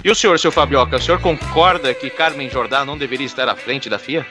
E 0.07 0.09
o 0.09 0.15
senhor, 0.15 0.39
seu 0.39 0.53
Fabioca, 0.53 0.95
o 0.95 1.01
senhor 1.01 1.19
concorda 1.19 1.93
que 1.93 2.09
Carmen 2.09 2.49
Jordá 2.49 2.85
não 2.85 2.97
deveria 2.97 3.25
estar 3.25 3.49
à 3.49 3.57
frente 3.57 3.89
da 3.89 3.99
FIA? 3.99 4.25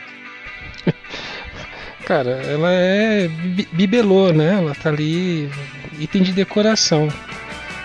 Cara, 2.07 2.31
ela 2.31 2.73
é 2.73 3.29
bibelô, 3.73 4.33
né? 4.33 4.55
Ela 4.55 4.75
tá 4.75 4.89
ali, 4.89 5.51
item 5.99 6.23
de 6.23 6.33
decoração. 6.33 7.09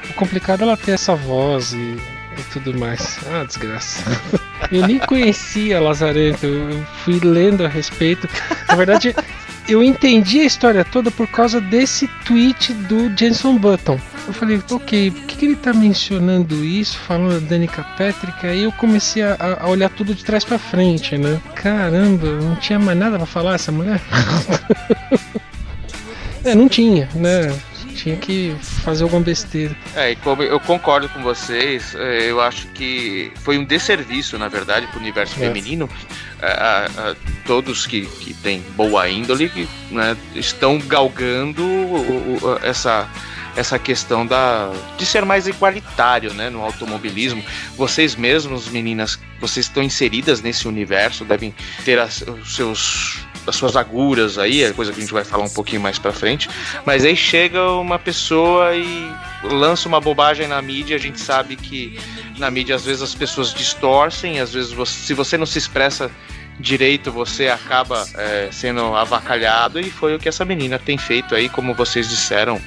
O 0.10 0.14
complicado 0.14 0.62
é 0.62 0.64
ela 0.64 0.78
ter 0.78 0.92
essa 0.92 1.16
voz 1.16 1.74
e, 1.74 1.98
e 2.38 2.44
tudo 2.54 2.74
mais. 2.80 3.20
Ah, 3.30 3.44
desgraça. 3.44 4.02
Eu 4.72 4.88
nem 4.88 4.98
conhecia 4.98 5.82
Lazarento, 5.82 6.46
eu 6.46 6.86
fui 7.04 7.20
lendo 7.22 7.66
a 7.66 7.68
respeito. 7.68 8.30
Na 8.70 8.76
verdade, 8.76 9.14
eu 9.68 9.84
entendi 9.84 10.40
a 10.40 10.46
história 10.46 10.86
toda 10.86 11.12
por 11.12 11.28
causa 11.28 11.60
desse 11.60 12.08
tweet 12.26 12.72
do 12.74 13.12
Jenson 13.18 13.58
Button. 13.58 14.00
Eu 14.28 14.34
falei, 14.34 14.62
ok, 14.72 15.12
por 15.12 15.24
que, 15.24 15.36
que 15.36 15.46
ele 15.46 15.56
tá 15.56 15.74
mencionando 15.74 16.64
isso, 16.64 16.98
falando 17.00 17.42
da 17.42 17.50
Danica 17.50 17.84
Patrick? 17.98 18.46
Aí 18.46 18.64
eu 18.64 18.72
comecei 18.74 19.24
a, 19.24 19.36
a 19.60 19.68
olhar 19.68 19.90
tudo 19.90 20.14
de 20.14 20.24
trás 20.24 20.46
para 20.46 20.60
frente, 20.60 21.18
né? 21.18 21.42
Caramba, 21.56 22.28
não 22.28 22.56
tinha 22.56 22.80
mais 22.80 22.98
nada 22.98 23.18
para 23.18 23.26
falar 23.26 23.56
essa 23.56 23.72
mulher? 23.72 24.00
é, 26.46 26.56
não 26.56 26.70
tinha, 26.70 27.10
né? 27.16 27.52
tinha 28.02 28.16
que 28.16 28.56
fazer 28.62 29.04
alguma 29.04 29.22
besteira. 29.22 29.76
É, 29.96 30.12
e 30.12 30.16
como 30.16 30.42
eu 30.42 30.60
concordo 30.60 31.08
com 31.10 31.22
vocês, 31.22 31.94
é, 31.96 32.32
eu 32.32 32.42
acho 32.42 32.68
que 32.70 33.32
foi 33.44 33.58
um 33.58 33.64
desserviço, 33.64 34.38
na 34.40 34.48
verdade, 34.48 34.88
para 34.88 34.98
o 34.98 35.00
universo 35.02 35.36
é. 35.36 35.48
feminino. 35.48 35.90
A, 36.42 36.48
a, 36.48 36.86
a, 36.86 37.16
todos 37.46 37.86
que, 37.86 38.06
que 38.06 38.34
têm 38.34 38.62
boa 38.76 39.08
índole 39.08 39.50
que, 39.50 39.68
né, 39.92 40.18
estão 40.34 40.80
galgando 40.80 41.64
essa 42.64 43.08
essa 43.56 43.78
questão 43.78 44.26
da 44.26 44.72
de 44.98 45.06
ser 45.06 45.26
mais 45.26 45.48
igualitário, 45.48 46.34
né, 46.34 46.50
no 46.50 46.62
automobilismo. 46.62 47.44
Vocês 47.76 48.16
mesmos, 48.16 48.68
meninas, 48.70 49.20
vocês 49.40 49.66
estão 49.66 49.84
inseridas 49.84 50.42
nesse 50.42 50.68
universo, 50.68 51.26
devem 51.26 51.54
ter 51.84 52.00
as, 52.00 52.22
os 52.22 52.56
seus 52.56 53.26
as 53.46 53.56
suas 53.56 53.76
aguras 53.76 54.38
aí, 54.38 54.64
é 54.64 54.72
coisa 54.72 54.92
que 54.92 55.00
a 55.00 55.02
gente 55.02 55.14
vai 55.14 55.24
falar 55.24 55.46
um 55.46 55.50
pouquinho 55.50 55.82
mais 55.82 55.98
para 55.98 56.12
frente. 56.12 56.48
Mas 56.86 57.04
aí 57.04 57.16
chega 57.16 57.72
uma 57.72 57.98
pessoa 57.98 58.76
e 58.76 59.12
lança 59.44 59.88
uma 59.88 60.00
bobagem 60.00 60.48
na 60.48 60.62
mídia, 60.62 60.96
a 60.96 61.00
gente 61.00 61.20
sabe 61.20 61.56
que 61.56 62.00
na 62.38 62.52
mídia 62.52 62.76
às 62.76 62.86
vezes 62.86 63.02
as 63.02 63.16
pessoas 63.16 63.54
distorcem, 63.54 64.40
às 64.40 64.54
vezes 64.54 64.72
você, 64.72 65.08
se 65.08 65.14
você 65.14 65.38
não 65.38 65.46
se 65.46 65.58
expressa 65.58 66.12
direito 66.60 67.12
você 67.12 67.48
acaba 67.48 68.06
é, 68.16 68.50
sendo 68.52 68.82
avacalhado 68.96 69.80
e 69.80 69.90
foi 69.90 70.16
o 70.16 70.20
que 70.20 70.30
essa 70.30 70.46
menina 70.46 70.78
tem 70.78 70.98
feito 70.98 71.36
aí, 71.36 71.50
como 71.50 71.74
vocês 71.74 72.08
disseram 72.08 72.62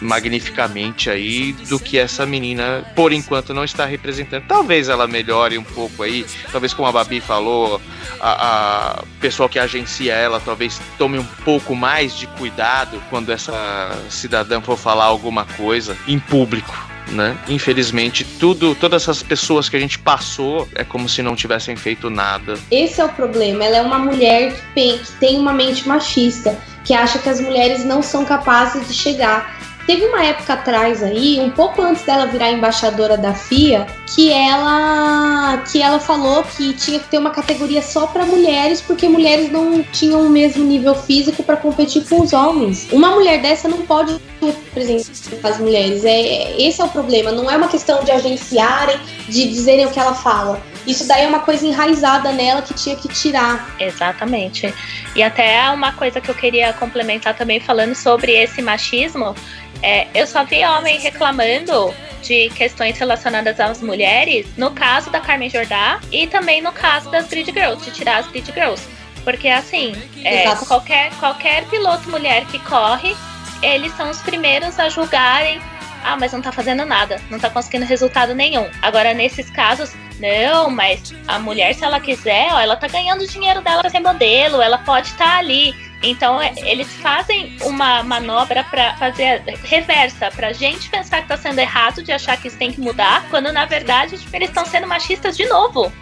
magnificamente 0.00 1.10
aí, 1.10 1.52
do 1.68 1.78
que 1.78 1.98
essa 1.98 2.26
menina 2.26 2.84
por 2.94 3.12
enquanto 3.12 3.54
não 3.54 3.64
está 3.64 3.84
representando. 3.84 4.44
Talvez 4.46 4.88
ela 4.88 5.06
melhore 5.06 5.58
um 5.58 5.64
pouco 5.64 6.02
aí, 6.02 6.26
talvez 6.52 6.74
como 6.74 6.88
a 6.88 6.92
Babi 6.92 7.20
falou, 7.20 7.80
a, 8.20 9.00
a 9.00 9.04
pessoal 9.20 9.48
que 9.48 9.58
agencia 9.58 10.14
ela 10.14 10.40
talvez 10.40 10.80
tome 10.96 11.18
um 11.18 11.26
pouco 11.44 11.74
mais 11.74 12.16
de 12.16 12.26
cuidado 12.26 13.02
quando 13.10 13.30
essa 13.30 13.90
cidadã 14.08 14.60
for 14.60 14.76
falar 14.76 15.04
alguma 15.04 15.44
coisa 15.44 15.96
em 16.06 16.18
público 16.18 16.97
né? 17.10 17.36
Infelizmente, 17.48 18.24
tudo, 18.24 18.74
todas 18.74 19.02
essas 19.02 19.22
pessoas 19.22 19.68
que 19.68 19.76
a 19.76 19.80
gente 19.80 19.98
passou 19.98 20.68
é 20.74 20.84
como 20.84 21.08
se 21.08 21.22
não 21.22 21.34
tivessem 21.34 21.76
feito 21.76 22.10
nada. 22.10 22.58
Esse 22.70 23.00
é 23.00 23.04
o 23.04 23.08
problema. 23.08 23.64
Ela 23.64 23.76
é 23.78 23.82
uma 23.82 23.98
mulher 23.98 24.54
que 24.74 25.00
tem 25.20 25.38
uma 25.38 25.52
mente 25.52 25.86
machista, 25.86 26.58
que 26.84 26.94
acha 26.94 27.18
que 27.18 27.28
as 27.28 27.40
mulheres 27.40 27.84
não 27.84 28.02
são 28.02 28.24
capazes 28.24 28.86
de 28.88 28.94
chegar. 28.94 29.57
Teve 29.88 30.04
uma 30.04 30.22
época 30.22 30.52
atrás 30.52 31.02
aí, 31.02 31.40
um 31.40 31.48
pouco 31.48 31.80
antes 31.80 32.02
dela 32.02 32.26
virar 32.26 32.50
embaixadora 32.50 33.16
da 33.16 33.32
FIA, 33.32 33.86
que 34.14 34.30
ela 34.30 35.64
que 35.72 35.80
ela 35.80 35.98
falou 35.98 36.42
que 36.42 36.74
tinha 36.74 36.98
que 37.00 37.08
ter 37.08 37.16
uma 37.16 37.30
categoria 37.30 37.80
só 37.80 38.06
para 38.06 38.26
mulheres, 38.26 38.82
porque 38.82 39.08
mulheres 39.08 39.50
não 39.50 39.82
tinham 39.82 40.20
o 40.20 40.28
mesmo 40.28 40.62
nível 40.62 40.94
físico 40.94 41.42
para 41.42 41.56
competir 41.56 42.06
com 42.06 42.20
os 42.20 42.34
homens. 42.34 42.86
Uma 42.92 43.12
mulher 43.12 43.40
dessa 43.40 43.66
não 43.66 43.78
pode 43.86 44.20
representar 44.42 45.48
as 45.48 45.58
mulheres. 45.58 46.04
É, 46.04 46.60
esse 46.60 46.82
é 46.82 46.84
o 46.84 46.88
problema. 46.90 47.32
Não 47.32 47.50
é 47.50 47.56
uma 47.56 47.68
questão 47.68 48.04
de 48.04 48.10
agenciarem, 48.10 49.00
de 49.26 49.48
dizerem 49.48 49.86
o 49.86 49.90
que 49.90 49.98
ela 49.98 50.12
fala. 50.12 50.60
Isso 50.86 51.06
daí 51.06 51.24
é 51.24 51.28
uma 51.28 51.40
coisa 51.40 51.66
enraizada 51.66 52.32
nela 52.32 52.62
que 52.62 52.74
tinha 52.74 52.96
que 52.96 53.08
tirar. 53.08 53.74
Exatamente. 53.80 54.72
E 55.14 55.22
até 55.22 55.70
uma 55.70 55.92
coisa 55.92 56.20
que 56.20 56.30
eu 56.30 56.34
queria 56.34 56.72
complementar 56.74 57.36
também 57.36 57.60
falando 57.60 57.94
sobre 57.94 58.32
esse 58.32 58.62
machismo 58.62 59.34
é, 59.82 60.06
eu 60.14 60.26
só 60.26 60.44
vi 60.44 60.64
homem 60.64 60.98
reclamando 60.98 61.94
de 62.22 62.50
questões 62.50 62.98
relacionadas 62.98 63.58
às 63.60 63.80
mulheres 63.80 64.46
no 64.56 64.70
caso 64.72 65.10
da 65.10 65.20
Carmen 65.20 65.48
Jordá 65.48 66.00
e 66.10 66.26
também 66.26 66.60
no 66.60 66.72
caso 66.72 67.10
das 67.10 67.28
Grid 67.28 67.52
Girls, 67.52 67.84
de 67.84 67.90
tirar 67.90 68.18
as 68.18 68.26
Grid 68.28 68.52
Girls. 68.52 68.82
Porque 69.24 69.48
assim, 69.48 69.94
é, 70.24 70.44
qualquer, 70.66 71.10
qualquer 71.18 71.64
piloto 71.66 72.08
mulher 72.10 72.44
que 72.46 72.58
corre, 72.60 73.16
eles 73.62 73.94
são 73.96 74.10
os 74.10 74.20
primeiros 74.22 74.78
a 74.78 74.88
julgarem. 74.88 75.60
Ah, 76.04 76.16
mas 76.16 76.32
não 76.32 76.40
tá 76.40 76.52
fazendo 76.52 76.86
nada, 76.86 77.20
não 77.28 77.38
tá 77.38 77.50
conseguindo 77.50 77.84
resultado 77.84 78.34
nenhum. 78.34 78.66
Agora, 78.80 79.12
nesses 79.12 79.50
casos, 79.50 79.92
não, 80.18 80.70
mas 80.70 81.12
a 81.26 81.38
mulher, 81.38 81.74
se 81.74 81.84
ela 81.84 82.00
quiser, 82.00 82.48
ó, 82.52 82.60
ela 82.60 82.76
tá 82.76 82.86
ganhando 82.86 83.26
dinheiro 83.26 83.60
dela 83.60 83.80
pra 83.80 83.90
ser 83.90 84.00
modelo, 84.00 84.62
ela 84.62 84.78
pode 84.78 85.08
estar 85.08 85.24
tá 85.24 85.38
ali 85.38 85.74
então 86.02 86.40
é, 86.40 86.52
eles 86.58 86.92
fazem 86.94 87.56
uma 87.62 88.02
manobra 88.02 88.64
para 88.64 88.96
fazer 88.96 89.42
reversa, 89.64 90.30
pra 90.30 90.52
gente 90.52 90.88
pensar 90.88 91.22
que 91.22 91.28
tá 91.28 91.36
sendo 91.36 91.58
errado 91.58 92.02
de 92.02 92.12
achar 92.12 92.36
que 92.36 92.48
isso 92.48 92.56
tem 92.56 92.72
que 92.72 92.80
mudar, 92.80 93.26
quando 93.30 93.52
na 93.52 93.64
verdade 93.64 94.16
tipo, 94.16 94.34
eles 94.36 94.48
estão 94.48 94.64
sendo 94.64 94.86
machistas 94.86 95.36
de 95.36 95.46
novo. 95.46 95.92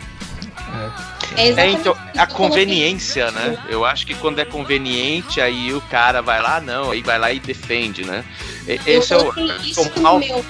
É, 1.37 1.51
é 1.51 1.71
então, 1.71 1.97
a 2.17 2.27
conveniência, 2.27 3.31
né? 3.31 3.59
Eu 3.69 3.85
acho 3.85 4.07
que 4.07 4.15
quando 4.15 4.39
é 4.39 4.45
conveniente, 4.45 5.41
aí 5.41 5.73
o 5.73 5.81
cara 5.83 6.23
vai 6.23 6.41
lá, 6.41 6.61
não, 6.61 6.91
aí 6.91 7.03
vai 7.03 7.19
lá 7.19 7.33
e 7.33 7.41
defende, 7.41 8.05
né? 8.05 8.25
Esse 8.87 9.13
eu 9.13 9.21
é 9.21 9.25
o. 9.25 9.57
Isso 9.63 10.01
no 10.01 10.19
meu, 10.19 10.45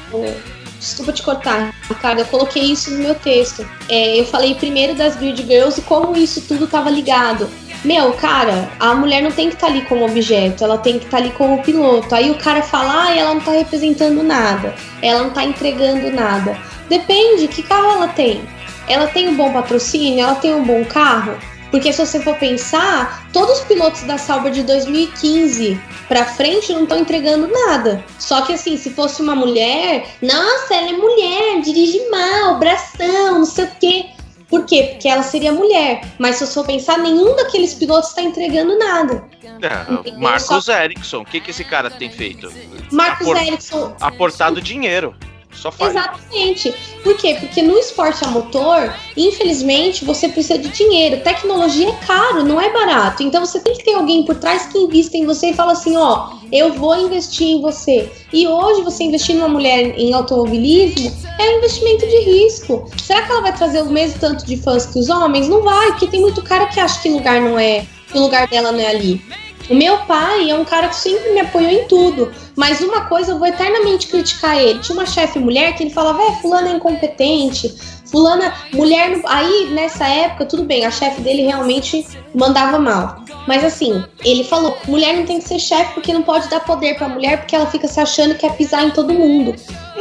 desculpa 0.79 1.13
te 1.13 1.23
cortar, 1.23 1.75
Ricardo, 1.89 2.21
eu 2.21 2.27
coloquei 2.27 2.63
isso 2.63 2.91
no 2.93 2.99
meu 2.99 3.15
texto. 3.15 3.69
É, 3.89 4.21
eu 4.21 4.27
falei 4.27 4.55
primeiro 4.55 4.95
das 4.95 5.17
Grid 5.17 5.43
Girls 5.43 5.81
e 5.81 5.83
como 5.83 6.17
isso 6.17 6.43
tudo 6.43 6.67
tava 6.67 6.91
ligado. 6.91 7.51
Meu, 7.85 8.13
cara, 8.15 8.71
a 8.81 8.95
mulher 8.95 9.23
não 9.23 9.31
tem 9.31 9.49
que 9.49 9.55
estar 9.55 9.69
tá 9.69 9.73
ali 9.73 9.83
como 9.83 10.05
objeto, 10.05 10.65
ela 10.65 10.79
tem 10.79 10.99
que 10.99 11.05
estar 11.05 11.19
tá 11.19 11.23
ali 11.23 11.33
como 11.33 11.63
piloto. 11.63 12.15
Aí 12.15 12.31
o 12.31 12.39
cara 12.39 12.63
fala, 12.63 13.05
ah, 13.05 13.17
ela 13.17 13.35
não 13.35 13.41
tá 13.41 13.53
representando 13.53 14.23
nada, 14.23 14.75
ela 15.03 15.25
não 15.25 15.31
tá 15.31 15.45
entregando 15.45 16.11
nada. 16.11 16.59
Depende, 16.89 17.49
que 17.49 17.63
carro 17.63 17.93
ela 17.93 18.09
tem? 18.09 18.43
Ela 18.89 19.07
tem 19.09 19.29
um 19.29 19.37
bom 19.37 19.53
patrocínio? 19.53 20.21
Ela 20.21 20.37
tem 20.37 20.55
um 20.55 20.65
bom 20.65 20.85
carro? 20.85 21.37
Porque 21.71 21.93
se 21.93 22.05
você 22.05 22.21
for 22.21 22.37
pensar, 22.37 23.29
todos 23.33 23.59
os 23.59 23.65
pilotos 23.65 24.03
da 24.03 24.17
Sauber 24.17 24.53
de 24.53 24.63
2015 24.63 25.79
pra 26.09 26.25
frente 26.25 26.73
não 26.73 26.85
estão 26.85 26.99
entregando 26.99 27.49
nada. 27.49 28.05
Só 28.19 28.43
que 28.43 28.53
assim, 28.53 28.77
se 28.77 28.91
fosse 28.91 29.21
uma 29.21 29.35
mulher, 29.35 30.07
nossa, 30.23 30.75
ela 30.75 30.91
é 30.91 30.93
mulher, 30.93 31.61
dirige 31.61 32.09
mal, 32.09 32.59
bração, 32.59 33.41
não 33.41 33.45
sei 33.45 33.65
o 33.65 33.71
quê. 33.81 34.07
Por 34.49 34.65
quê? 34.65 34.91
Porque 34.93 35.09
ela 35.09 35.23
seria 35.23 35.53
mulher. 35.53 36.03
Mas 36.19 36.37
se 36.37 36.45
eu 36.45 36.49
for 36.49 36.65
pensar, 36.65 36.99
nenhum 36.99 37.35
daqueles 37.35 37.75
pilotos 37.75 38.11
está 38.11 38.23
entregando 38.23 38.79
nada. 38.79 39.25
É, 39.43 40.13
Marcos 40.19 40.65
Só... 40.65 40.73
Ericsson, 40.73 41.23
o 41.23 41.25
que, 41.25 41.41
que 41.41 41.51
esse 41.51 41.65
cara 41.65 41.91
tem 41.91 42.11
feito? 42.11 42.53
Marcos 42.93 43.27
Aport... 43.27 43.47
Ericsson. 43.47 43.97
Aportado 44.01 44.61
dinheiro. 44.61 45.15
Só 45.57 45.73
faz. 45.73 45.91
Exatamente. 45.91 46.75
Por 47.03 47.17
quê? 47.17 47.37
Porque 47.41 47.63
no 47.63 47.77
esporte 47.79 48.25
a 48.25 48.29
motor, 48.29 48.95
infelizmente, 49.17 50.05
você 50.05 50.29
precisa 50.29 50.59
de 50.59 50.69
dinheiro. 50.69 51.23
Tecnologia 51.23 51.89
é 51.89 52.07
caro, 52.07 52.45
não 52.45 52.61
é 52.61 52.73
barato. 52.73 53.23
Então 53.23 53.45
você 53.45 53.61
tem 53.61 53.75
que 53.75 53.85
ter 53.85 53.95
alguém 53.95 54.25
por 54.25 54.37
trás 54.37 54.67
que 54.67 54.79
invista 54.79 55.17
em 55.17 55.25
você 55.25 55.51
e 55.51 55.55
fala 55.55 55.73
assim, 55.73 55.97
ó, 55.97 56.31
eu 56.53 56.73
vou 56.75 56.97
investir 56.97 57.49
em 57.49 57.61
você. 57.61 58.11
E 58.33 58.47
hoje 58.47 58.83
você 58.83 59.05
investir 59.05 59.35
numa 59.35 59.49
mulher 59.49 59.99
em 59.99 60.13
automobilismo 60.13 61.13
é 61.39 61.51
um 61.51 61.59
investimento 61.59 62.07
de 62.07 62.19
risco. 62.21 62.91
Será 63.03 63.23
que 63.23 63.33
ela 63.33 63.43
vai 63.43 63.57
trazer 63.57 63.83
o 63.83 63.91
mesmo 63.91 64.19
tanto 64.19 64.45
de 64.47 64.57
fãs 64.57 64.87
que 64.87 64.99
os 64.99 65.09
homens? 65.09 65.49
Não 65.49 65.63
vai, 65.63 65.89
porque 65.89 66.07
tem 66.07 66.21
muito 66.21 66.43
cara 66.43 66.67
que 66.67 66.79
acha 66.81 67.01
que 67.01 67.09
lugar 67.09 67.41
não 67.41 67.59
é, 67.59 67.87
que 68.11 68.19
o 68.19 68.21
lugar 68.21 68.47
dela 68.49 68.73
não 68.73 68.81
é 68.81 68.89
ali. 68.89 69.23
O 69.69 69.75
meu 69.75 69.99
pai 69.99 70.51
é 70.51 70.55
um 70.55 70.65
cara 70.65 70.89
que 70.89 70.97
sempre 70.97 71.31
me 71.33 71.41
apoiou 71.41 71.71
em 71.71 71.85
tudo. 71.89 72.33
Mas 72.55 72.81
uma 72.81 73.03
coisa 73.03 73.33
eu 73.33 73.39
vou 73.39 73.47
eternamente 73.47 74.07
criticar 74.07 74.57
ele. 74.57 74.79
Tinha 74.79 74.97
uma 74.97 75.07
chefe 75.07 75.39
mulher 75.39 75.75
que 75.75 75.83
ele 75.83 75.91
falava, 75.91 76.23
é, 76.23 76.33
fulana 76.41 76.69
é 76.69 76.73
incompetente, 76.73 77.75
fulana, 78.07 78.55
mulher. 78.73 79.21
Aí, 79.27 79.69
nessa 79.73 80.07
época, 80.07 80.47
tudo 80.47 80.65
bem, 80.65 80.85
a 80.85 80.91
chefe 80.91 81.21
dele 81.21 81.43
realmente 81.43 82.07
mandava 82.35 82.79
mal. 82.79 83.26
Mas 83.47 83.65
assim, 83.65 84.05
ele 84.25 84.45
falou: 84.45 84.77
mulher 84.87 85.17
não 85.17 85.25
tem 85.25 85.39
que 85.39 85.49
ser 85.49 85.59
chefe 85.59 85.95
porque 85.95 86.13
não 86.13 86.23
pode 86.23 86.49
dar 86.49 86.61
poder 86.61 86.97
pra 86.97 87.09
mulher 87.09 87.39
porque 87.39 87.55
ela 87.55 87.67
fica 87.67 87.87
se 87.87 88.01
achando 88.01 88.35
que 88.35 88.41
quer 88.41 88.57
pisar 88.57 88.85
em 88.85 88.91
todo 88.91 89.15
mundo. 89.15 89.55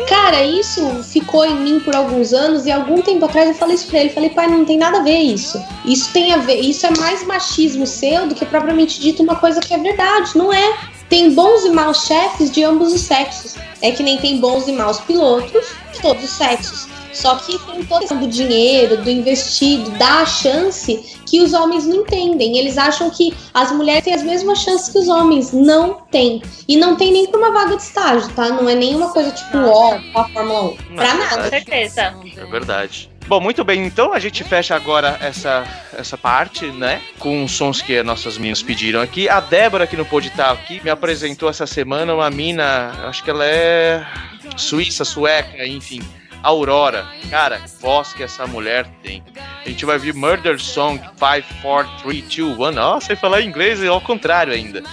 Cara, 0.09 0.43
isso 0.43 1.03
ficou 1.03 1.45
em 1.45 1.55
mim 1.55 1.79
por 1.79 1.95
alguns 1.95 2.33
anos 2.33 2.65
e 2.65 2.71
algum 2.71 3.01
tempo 3.01 3.25
atrás 3.25 3.49
eu 3.49 3.55
falei 3.55 3.75
isso 3.75 3.87
pra 3.87 3.99
ele. 3.99 4.09
Falei, 4.09 4.29
pai, 4.29 4.47
não 4.47 4.65
tem 4.65 4.77
nada 4.77 4.99
a 4.99 5.03
ver 5.03 5.17
isso. 5.17 5.61
Isso 5.85 6.11
tem 6.11 6.33
a 6.33 6.37
ver, 6.37 6.59
isso 6.59 6.85
é 6.85 6.91
mais 6.97 7.25
machismo 7.25 7.87
seu 7.87 8.27
do 8.27 8.35
que 8.35 8.45
propriamente 8.45 8.99
dito 8.99 9.23
uma 9.23 9.35
coisa 9.35 9.61
que 9.61 9.73
é 9.73 9.77
verdade. 9.77 10.31
Não 10.35 10.51
é. 10.51 10.77
Tem 11.09 11.33
bons 11.33 11.63
e 11.63 11.69
maus 11.69 12.05
chefes 12.05 12.51
de 12.51 12.63
ambos 12.63 12.93
os 12.93 13.01
sexos. 13.01 13.55
É 13.81 13.91
que 13.91 14.03
nem 14.03 14.17
tem 14.17 14.39
bons 14.39 14.67
e 14.67 14.71
maus 14.71 14.99
pilotos 14.99 15.67
de 15.93 16.01
todos 16.01 16.23
os 16.23 16.31
sexos. 16.31 16.94
Só 17.15 17.37
que 17.37 17.57
tem 17.57 17.83
toda 17.85 17.95
a 17.95 17.99
questão 17.99 18.19
do 18.19 18.27
dinheiro, 18.27 18.97
do 18.97 19.09
investido, 19.09 19.89
da 19.91 20.25
chance 20.25 21.17
que 21.25 21.41
os 21.41 21.53
homens 21.53 21.87
não 21.87 21.97
entendem. 21.97 22.57
Eles 22.57 22.77
acham 22.77 23.09
que 23.09 23.33
as 23.53 23.71
mulheres 23.71 24.03
têm 24.03 24.13
as 24.13 24.21
mesmas 24.21 24.59
chances 24.59 24.89
que 24.89 24.99
os 24.99 25.07
homens. 25.07 25.53
Não 25.53 26.01
tem. 26.11 26.41
E 26.67 26.75
não 26.75 26.95
tem 26.95 27.11
nem 27.13 27.25
pra 27.27 27.39
uma 27.39 27.51
vaga 27.51 27.77
de 27.77 27.83
estágio, 27.83 28.29
tá? 28.33 28.49
Não 28.49 28.69
é 28.69 28.75
nenhuma 28.75 29.11
coisa 29.11 29.31
tipo, 29.31 29.57
ó, 29.57 29.97
a 30.13 30.27
Fórmula 30.29 30.63
1. 30.63 30.95
Pra 30.95 31.13
nada. 31.15 31.43
Com 31.43 31.49
certeza. 31.49 32.13
É 32.37 32.45
verdade. 32.45 33.09
Bom, 33.27 33.39
muito 33.39 33.63
bem, 33.63 33.83
então 33.83 34.13
a 34.13 34.19
gente 34.19 34.43
fecha 34.43 34.75
agora 34.75 35.17
essa, 35.19 35.65
essa 35.97 36.15
parte, 36.15 36.67
né? 36.67 37.01
Com 37.17 37.43
os 37.43 37.53
sons 37.53 37.81
que 37.81 38.03
nossas 38.03 38.37
meninas 38.37 38.61
pediram 38.61 39.01
aqui. 39.01 39.27
A 39.27 39.39
Débora, 39.39 39.87
que 39.87 39.97
não 39.97 40.05
pôde 40.05 40.27
estar 40.27 40.51
aqui, 40.51 40.79
me 40.83 40.91
apresentou 40.91 41.49
essa 41.49 41.65
semana 41.65 42.13
uma 42.13 42.29
mina, 42.29 42.91
acho 43.07 43.23
que 43.23 43.29
ela 43.31 43.43
é 43.43 44.05
suíça, 44.55 45.03
sueca, 45.03 45.65
enfim 45.65 46.03
Aurora. 46.45 47.07
Cara, 47.31 47.59
voz 47.81 48.13
que 48.13 48.21
essa 48.21 48.45
mulher 48.45 48.85
tem. 49.01 49.23
A 49.65 49.67
gente 49.67 49.83
vai 49.83 49.97
ver 49.97 50.13
Murder 50.13 50.61
Song 50.61 50.99
5, 50.99 51.61
4, 51.63 52.03
3, 52.03 52.23
2, 52.23 52.57
1. 52.77 52.79
Ó, 52.79 52.99
você 52.99 53.15
falar 53.15 53.41
inglês 53.41 53.81
é 53.81 53.87
ao 53.87 53.99
contrário 53.99 54.53
ainda. 54.53 54.83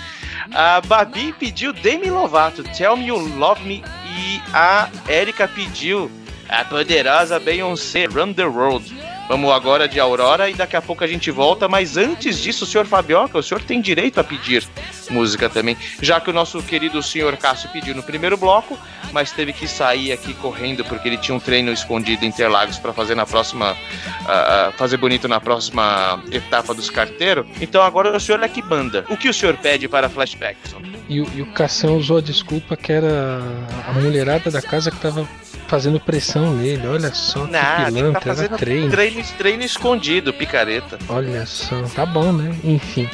A 0.51 0.81
Babi 0.81 1.35
pediu 1.35 1.75
Demi 1.75 2.11
Lovato, 2.11 2.65
Tell 2.65 2.97
Me 2.97 3.09
You 3.09 3.19
Love 3.37 3.63
Me. 3.65 3.85
E 4.17 4.41
a 4.55 4.89
Erika 5.07 5.47
pediu 5.47 6.11
a 6.49 6.65
poderosa 6.65 7.39
Beyoncé, 7.39 8.07
Run 8.07 8.33
the 8.33 8.47
World. 8.47 9.12
Vamos 9.29 9.51
agora 9.53 9.89
de 9.89 9.99
Aurora 9.99 10.51
e 10.51 10.55
daqui 10.55 10.77
a 10.77 10.83
pouco 10.83 11.03
a 11.03 11.07
gente 11.07 11.31
volta. 11.31 11.69
Mas 11.69 11.97
antes 11.97 12.39
disso, 12.39 12.67
senhor 12.67 12.87
Fabioca, 12.87 13.39
o 13.39 13.43
senhor 13.43 13.63
tem 13.63 13.81
direito 13.81 14.19
a 14.19 14.25
pedir 14.25 14.67
música 15.11 15.49
também. 15.49 15.77
Já 16.01 16.21
que 16.21 16.31
o 16.31 16.33
nosso 16.33 16.63
querido 16.63 17.03
senhor 17.03 17.37
Cássio 17.37 17.71
pediu 17.71 17.95
no 17.95 18.03
primeiro 18.03 18.37
bloco, 18.37 18.79
mas 19.13 19.31
teve 19.31 19.53
que 19.53 19.69
sair 19.69 20.13
aqui 20.13 20.35
correndo 20.35 20.85
porque 20.85 21.09
ele 21.09 21.19
tinha 21.19 21.35
um 21.35 21.41
treino 21.41 21.73
escondido 21.73 22.25
em 22.25 22.29
Interlagos 22.29 22.79
para 22.79 22.93
fazer 22.93 23.15
na 23.15 23.27
próxima. 23.27 23.73
Uh, 23.73 24.73
fazer 24.77 24.97
bonito 24.97 25.29
na 25.29 25.41
próxima 25.41 26.23
etapa 26.31 26.75
dos 26.75 26.91
carteiros. 26.91 27.47
Então 27.61 27.83
agora 27.83 28.17
o 28.17 28.21
senhor 28.21 28.43
é 28.43 28.49
que 28.49 28.63
banda. 28.63 29.05
O 29.09 29.17
que 29.17 29.29
o 29.29 29.35
senhor 29.35 29.57
pede 29.57 29.89
para 29.89 30.09
flashbacks? 30.09 30.75
E, 31.09 31.17
e 31.17 31.43
o 31.43 31.47
Cassião 31.53 31.97
usou 31.97 32.19
a 32.19 32.21
desculpa 32.21 32.77
que 32.77 32.93
era 32.93 33.41
a 33.87 33.93
mulherada 33.93 34.51
da 34.51 34.63
casa 34.63 34.91
que 34.91 34.99
tava 34.99 35.29
fazendo 35.73 35.99
pressão 35.99 36.55
nele. 36.55 36.87
Olha 36.87 37.15
só 37.15 37.47
que 37.47 37.53
Nada, 37.53 37.91
pilantra, 37.91 38.21
tá 38.21 38.21
fazendo 38.21 38.59
treino. 38.59 38.91
treino. 38.91 39.25
Treino 39.39 39.63
escondido, 39.63 40.31
picareta. 40.31 40.99
Olha 41.09 41.47
só, 41.47 41.81
tá 41.95 42.05
bom, 42.05 42.31
né? 42.31 42.55
Enfim, 42.63 43.09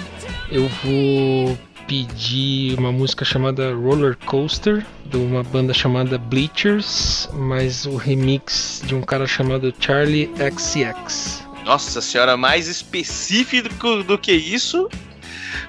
eu 0.50 0.68
vou 0.82 1.56
pedir 1.86 2.76
uma 2.76 2.90
música 2.90 3.24
chamada 3.24 3.72
Roller 3.72 4.18
Coaster, 4.26 4.84
de 5.06 5.16
uma 5.16 5.44
banda 5.44 5.72
chamada 5.72 6.18
Bleachers, 6.18 7.28
mas 7.32 7.86
o 7.86 7.94
remix 7.94 8.82
de 8.84 8.92
um 8.92 9.02
cara 9.02 9.24
chamado 9.24 9.72
Charlie 9.78 10.28
XCX. 10.36 11.46
Nossa 11.64 12.00
senhora, 12.00 12.36
mais 12.36 12.66
específico 12.66 14.02
do 14.02 14.18
que 14.18 14.32
isso, 14.32 14.88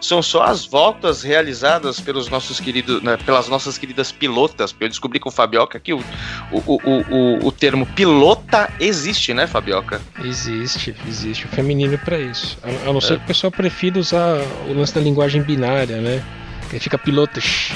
são 0.02 0.22
só 0.22 0.44
as 0.44 0.66
voltas 0.66 1.24
realizadas 1.24 2.00
pelos 2.00 2.30
nossos 2.30 2.60
queridos, 2.60 3.02
né, 3.02 3.18
pelas 3.18 3.48
nossas 3.48 3.78
queridas 3.78 4.12
pilotas. 4.12 4.76
Eu 4.80 4.90
descobri 4.90 5.20
com 5.20 5.30
o 5.30 5.32
Fabioca 5.32 5.80
que 5.80 5.94
o, 5.94 6.04
o, 6.52 6.58
o, 6.58 6.80
o, 7.10 7.48
o 7.48 7.52
termo 7.52 7.86
pilota 7.86 8.72
existe, 8.80 9.34
né, 9.34 9.48
Fabioca? 9.48 10.02
Existe, 10.24 10.96
existe 11.08 11.46
o 11.46 11.50
feminino 11.50 11.98
para 11.98 12.20
isso. 12.20 12.58
A, 12.64 12.90
a 12.90 12.94
não 12.94 13.02
ser 13.02 13.14
é. 13.14 13.18
que 13.18 13.24
o 13.24 13.28
pessoal 13.28 13.52
prefira 13.52 14.00
usar 14.00 14.38
o 14.68 14.74
lance 14.74 14.94
da 14.94 15.02
linguagem 15.02 15.42
binária, 15.42 15.98
né? 16.02 16.24
Que 16.70 16.80
fica 16.80 16.98
pilotas. 16.98 17.72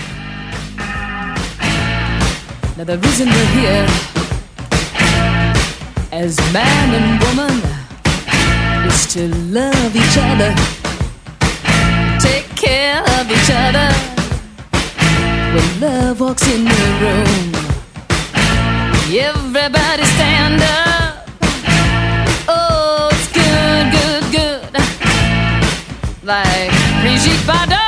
Now 2.76 2.86
the 2.86 2.98
reason 2.98 3.26
we're 3.26 3.46
here 3.54 4.14
as 6.14 6.38
man 6.54 6.94
and 6.94 7.20
woman 7.24 8.88
is 8.88 9.08
to 9.08 9.28
love 9.52 9.96
each 9.96 10.18
other. 10.18 10.83
Care 12.56 13.02
of 13.20 13.30
each 13.30 13.50
other 13.52 13.90
when 15.54 15.80
love 15.80 16.20
walks 16.20 16.48
in 16.48 16.66
the 16.66 16.86
room. 17.02 17.54
Everybody 19.16 20.04
stand 20.16 20.62
up. 20.62 21.30
Oh, 22.48 23.10
it's 23.12 23.28
good, 23.32 23.92
good, 23.98 24.24
good. 24.32 24.62
Like 26.24 26.72
Brigitte 27.02 27.46
Bardot. 27.46 27.83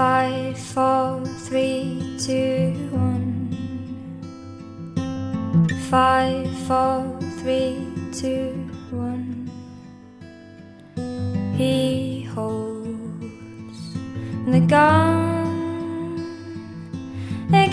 Five, 0.00 0.56
four, 0.58 1.20
three, 1.44 2.16
two, 2.18 2.72
one. 2.90 3.52
Five, 5.90 6.48
four, 6.66 7.18
three, 7.40 7.86
two, 8.10 8.54
one. 8.88 9.50
He 11.54 12.22
holds 12.22 13.78
the 14.46 14.60
gun 14.60 16.24
against 17.52 17.68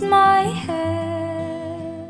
my 0.00 0.44
head. 0.64 2.08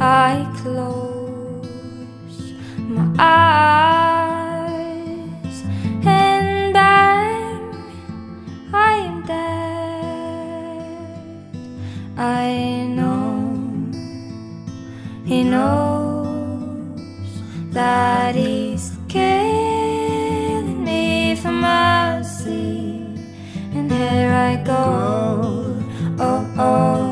I 0.00 0.46
close 0.62 2.52
my 2.78 3.10
eyes. 3.18 4.17
I 12.20 12.84
know 12.96 13.54
he 15.24 15.44
knows 15.44 16.98
that 17.70 18.34
he's 18.34 18.90
killing 19.08 20.82
me 20.82 21.36
for 21.36 21.52
mercy, 21.52 23.06
and 23.72 23.92
here 23.92 24.32
I 24.32 24.56
go. 24.64 25.76
Oh, 26.18 26.44
oh, 26.58 27.07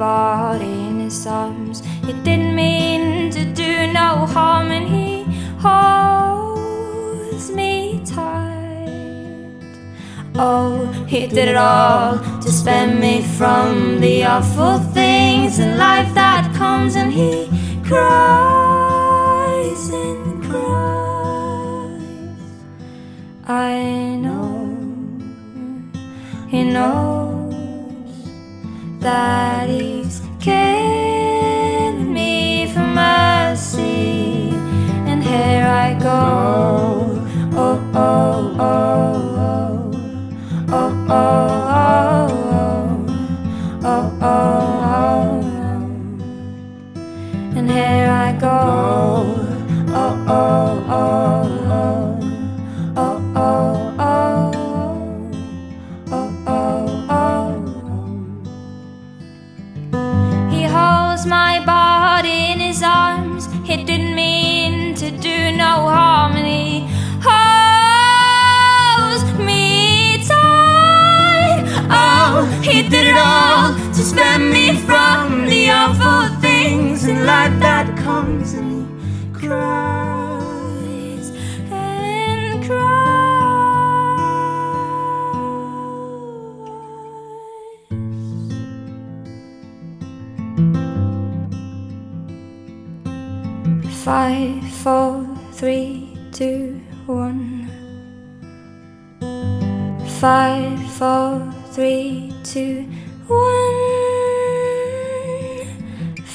body 0.00 0.72
in 0.88 1.00
his 1.00 1.26
arms. 1.26 1.82
He 2.06 2.12
didn't 2.26 2.54
mean 2.56 3.30
to 3.32 3.44
do 3.44 3.92
no 3.92 4.24
harm, 4.34 4.70
and 4.70 4.86
he 4.96 5.24
holds 5.66 7.50
me 7.50 8.00
tight. 8.06 9.74
Oh, 10.36 10.86
he 11.06 11.26
did 11.26 11.48
it 11.52 11.56
all 11.56 12.18
to 12.44 12.50
spend 12.50 12.98
me 12.98 13.20
from 13.38 14.00
the 14.00 14.24
awful 14.24 14.78
things 14.98 15.58
in 15.58 15.76
life 15.76 16.14
that 16.14 16.50
comes, 16.56 16.96
and 16.96 17.12
he 17.12 17.32
cries 17.90 19.82
and 19.90 20.42
cries. 20.48 22.00
I 23.46 24.16
know, 24.24 24.48
he 26.48 26.64
knows 26.64 27.19
that 29.00 29.70
is 29.70 30.20
killing 30.40 32.12
me 32.12 32.66
for 32.72 32.80
mercy. 32.80 34.50
And 35.08 35.22
here 35.22 35.66
I 35.66 35.94
go. 35.94 37.24
Oh, 37.52 37.78
oh, 37.94 38.56
oh, 38.58 38.99
me 74.50 74.76
from 74.86 75.46
the 75.46 75.70
awful 75.70 76.28
things 76.40 77.04
in 77.06 77.24
life 77.24 77.56
that 77.60 77.96
comes, 77.98 78.54
and 78.54 78.86
cries 79.32 81.30
and 81.70 82.64
cries. 82.64 83.10
Five, 94.04 94.62
four, 94.82 95.26
three, 95.52 96.16
two, 96.32 96.80
one. 97.06 97.68
Five, 100.20 100.78
four, 100.98 101.52
three, 101.72 102.32
two, 102.44 102.84
one. 103.28 103.59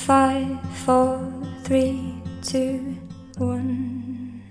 Five, 0.06 0.62
four, 0.86 1.34
three, 1.64 2.22
two, 2.44 2.96
one. 3.40 4.44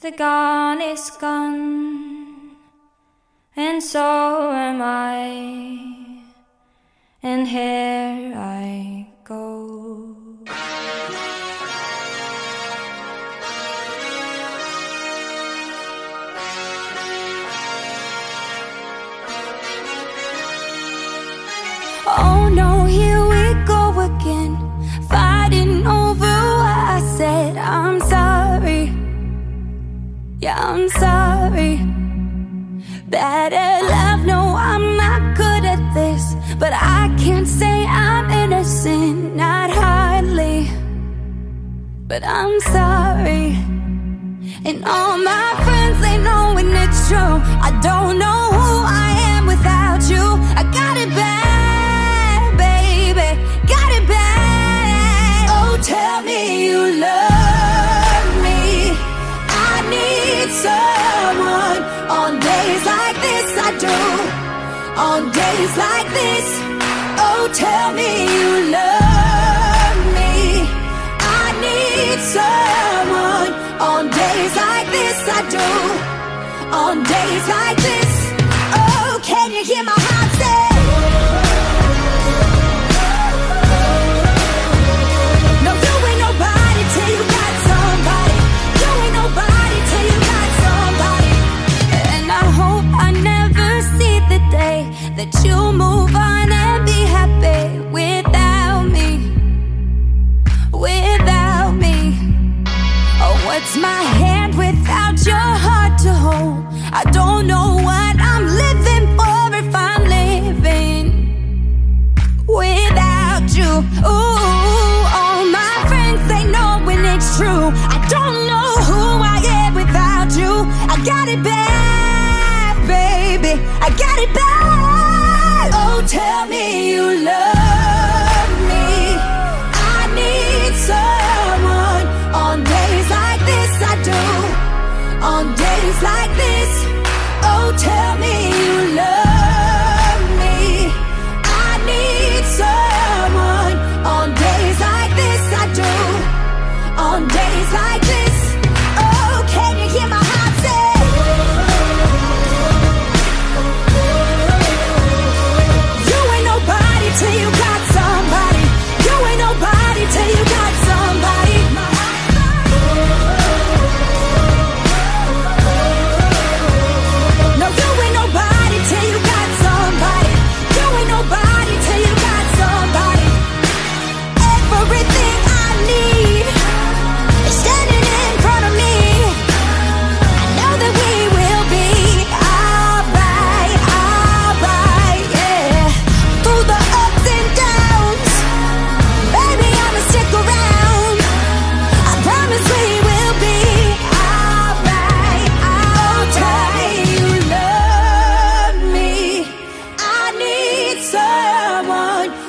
The 0.00 0.10
gun 0.10 0.82
is 0.82 1.08
gone, 1.20 2.56
and 3.54 3.80
so 3.80 4.50
am 4.50 4.82
I. 4.82 6.24
And 7.22 7.46
here 7.46 8.34
I 8.34 9.06
won't 9.30 10.87
Yeah, 30.40 30.56
I'm 30.56 30.88
sorry. 30.90 31.78
Better 33.08 33.86
love, 33.86 34.24
no, 34.24 34.54
I'm 34.54 34.96
not 34.96 35.36
good 35.36 35.64
at 35.64 35.82
this. 35.94 36.22
But 36.60 36.72
I 36.72 37.12
can't 37.18 37.48
say 37.48 37.84
I'm 37.86 38.30
innocent, 38.30 39.34
not 39.34 39.70
hardly. 39.70 40.70
But 42.06 42.22
I'm 42.24 42.60
sorry. 42.60 43.58
And 44.64 44.84
all 44.84 45.18
my 45.18 45.54
friends, 45.64 46.00
they 46.00 46.18
know 46.18 46.52
when 46.54 46.68
it's 46.68 47.08
true. 47.08 47.18
I 47.18 47.76
don't 47.82 48.20
know 48.20 48.42
who 48.52 48.84
I 48.86 49.10
am 49.34 49.46
without 49.46 50.08
you. 50.08 50.38
like 77.48 77.76
this. 77.78 78.32
Oh, 78.74 79.20
can 79.22 79.52
you 79.52 79.64
hear 79.64 79.82
my? 79.84 79.97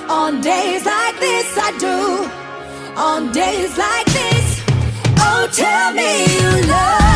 On 0.10 0.42
days 0.42 0.86
like 0.88 1.20
this, 1.20 1.56
I 1.56 1.72
do. 1.78 3.00
On 3.00 3.32
days 3.32 3.78
like 3.78 4.08
this, 4.08 4.64
oh, 5.20 5.48
tell 5.54 5.94
me 5.94 6.26
you 6.34 6.68
love. 6.68 7.09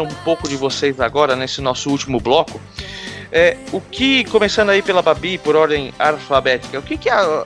Um 0.00 0.08
pouco 0.24 0.48
de 0.48 0.56
vocês 0.56 1.00
agora 1.00 1.34
nesse 1.36 1.60
nosso 1.60 1.90
último 1.90 2.20
bloco, 2.20 2.60
é, 3.30 3.56
o 3.72 3.80
que 3.80 4.24
começando 4.24 4.70
aí 4.70 4.82
pela 4.82 5.02
Babi 5.02 5.38
por 5.38 5.56
ordem 5.56 5.92
alfabética, 5.98 6.78
o 6.78 6.82
que, 6.82 6.96
que 6.96 7.10
a- 7.10 7.44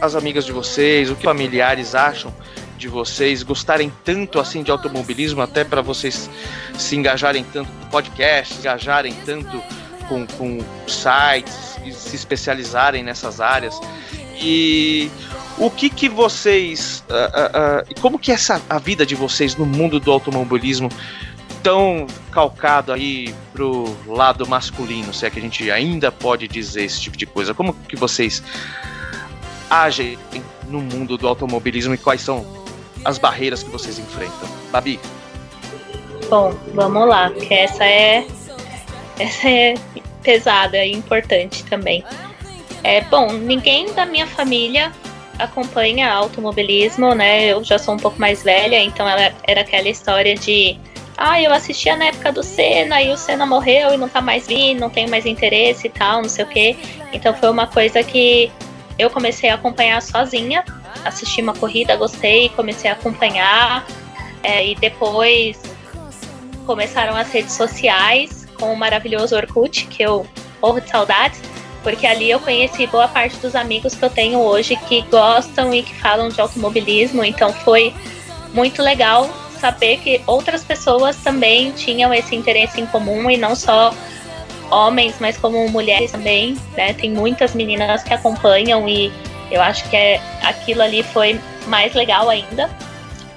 as 0.00 0.14
amigas 0.14 0.44
de 0.44 0.52
vocês, 0.52 1.10
o 1.10 1.16
que 1.16 1.24
familiares 1.24 1.94
acham 1.94 2.32
de 2.76 2.88
vocês 2.88 3.42
gostarem 3.42 3.92
tanto 4.04 4.38
assim 4.40 4.62
de 4.62 4.70
automobilismo, 4.70 5.42
até 5.42 5.64
para 5.64 5.82
vocês 5.82 6.30
se 6.78 6.96
engajarem 6.96 7.44
tanto 7.44 7.70
com 7.70 7.86
podcasts, 7.88 8.58
engajarem 8.58 9.12
tanto 9.26 9.62
com, 10.08 10.26
com 10.26 10.58
sites 10.86 11.76
se 11.92 12.16
especializarem 12.16 13.02
nessas 13.02 13.40
áreas? 13.40 13.78
E 14.42 15.10
o 15.58 15.70
que 15.70 15.90
que 15.90 16.08
vocês 16.08 17.04
ah, 17.10 17.50
ah, 17.52 17.84
e 17.90 17.94
como 18.00 18.18
que 18.18 18.30
é 18.30 18.34
essa 18.34 18.62
a 18.70 18.78
vida 18.78 19.04
de 19.04 19.14
vocês 19.14 19.56
no 19.56 19.66
mundo 19.66 20.00
do 20.00 20.10
automobilismo 20.10 20.88
tão 21.62 22.06
calcado 22.30 22.92
aí 22.92 23.34
pro 23.52 23.96
lado 24.06 24.46
masculino, 24.46 25.12
se 25.12 25.26
é 25.26 25.30
que 25.30 25.38
a 25.38 25.42
gente 25.42 25.70
ainda 25.70 26.10
pode 26.10 26.48
dizer 26.48 26.84
esse 26.84 27.00
tipo 27.00 27.16
de 27.16 27.26
coisa. 27.26 27.54
Como 27.54 27.74
que 27.74 27.96
vocês 27.96 28.42
agem 29.68 30.18
no 30.68 30.80
mundo 30.80 31.16
do 31.16 31.28
automobilismo 31.28 31.94
e 31.94 31.98
quais 31.98 32.20
são 32.20 32.46
as 33.04 33.18
barreiras 33.18 33.62
que 33.62 33.70
vocês 33.70 33.98
enfrentam? 33.98 34.48
Babi, 34.70 34.98
Bom, 36.30 36.54
vamos 36.72 37.08
lá, 37.08 37.28
que 37.28 37.52
essa 37.52 37.84
é 37.84 38.24
essa 39.18 39.48
é 39.48 39.74
pesada 40.22 40.84
e 40.84 40.92
importante 40.92 41.64
também. 41.64 42.04
É 42.84 43.00
bom, 43.00 43.32
ninguém 43.32 43.92
da 43.94 44.06
minha 44.06 44.28
família 44.28 44.92
acompanha 45.40 46.08
automobilismo, 46.12 47.16
né? 47.16 47.46
Eu 47.46 47.64
já 47.64 47.78
sou 47.78 47.94
um 47.94 47.96
pouco 47.96 48.20
mais 48.20 48.44
velha, 48.44 48.80
então 48.80 49.08
ela 49.08 49.32
era 49.42 49.62
aquela 49.62 49.88
história 49.88 50.36
de 50.36 50.78
ah, 51.22 51.38
eu 51.38 51.52
assistia 51.52 51.94
na 51.96 52.06
época 52.06 52.32
do 52.32 52.42
Senna 52.42 53.02
e 53.02 53.12
o 53.12 53.16
Senna 53.16 53.44
morreu 53.44 53.92
e 53.92 54.08
tá 54.08 54.22
mais 54.22 54.46
vindo, 54.46 54.80
não 54.80 54.88
tenho 54.88 55.10
mais 55.10 55.26
interesse 55.26 55.86
e 55.86 55.90
tal, 55.90 56.22
não 56.22 56.28
sei 56.30 56.46
o 56.46 56.48
quê. 56.48 56.76
Então 57.12 57.34
foi 57.34 57.50
uma 57.50 57.66
coisa 57.66 58.02
que 58.02 58.50
eu 58.98 59.10
comecei 59.10 59.50
a 59.50 59.54
acompanhar 59.54 60.00
sozinha. 60.00 60.64
Assisti 61.04 61.42
uma 61.42 61.52
corrida, 61.52 61.94
gostei, 61.94 62.48
comecei 62.48 62.90
a 62.90 62.94
acompanhar. 62.94 63.86
é, 64.42 64.66
e 64.66 64.74
depois 64.74 65.60
começaram 66.64 67.14
as 67.14 67.30
redes 67.30 67.52
sociais 67.52 68.46
com 68.58 68.72
o 68.72 68.76
maravilhoso 68.76 69.36
Orkut, 69.36 69.88
que 69.88 70.02
eu 70.02 70.26
morro 70.62 70.80
de 70.80 70.88
saudades, 70.88 71.42
porque 71.82 72.06
ali 72.06 72.30
eu 72.30 72.40
conheci 72.40 72.86
boa 72.86 73.08
parte 73.08 73.36
dos 73.36 73.54
amigos 73.54 73.94
que 73.94 74.02
eu 74.02 74.08
tenho 74.08 74.38
hoje 74.38 74.74
que 74.88 75.02
gostam 75.02 75.74
e 75.74 75.82
que 75.82 75.94
falam 75.96 76.30
de 76.30 76.40
automobilismo, 76.40 77.22
então 77.22 77.52
foi 77.52 77.92
muito 78.54 78.80
legal 78.80 79.28
saber 79.60 79.98
que 79.98 80.20
outras 80.26 80.64
pessoas 80.64 81.16
também 81.16 81.70
tinham 81.72 82.12
esse 82.12 82.34
interesse 82.34 82.80
em 82.80 82.86
comum 82.86 83.30
e 83.30 83.36
não 83.36 83.54
só 83.54 83.94
homens, 84.70 85.16
mas 85.20 85.36
como 85.36 85.68
mulheres 85.68 86.12
também, 86.12 86.56
né? 86.76 86.92
Tem 86.94 87.10
muitas 87.10 87.54
meninas 87.54 88.02
que 88.02 88.14
acompanham 88.14 88.88
e 88.88 89.12
eu 89.50 89.60
acho 89.60 89.88
que 89.90 89.96
é, 89.96 90.20
aquilo 90.42 90.82
ali 90.82 91.02
foi 91.02 91.38
mais 91.66 91.92
legal 91.94 92.28
ainda. 92.28 92.70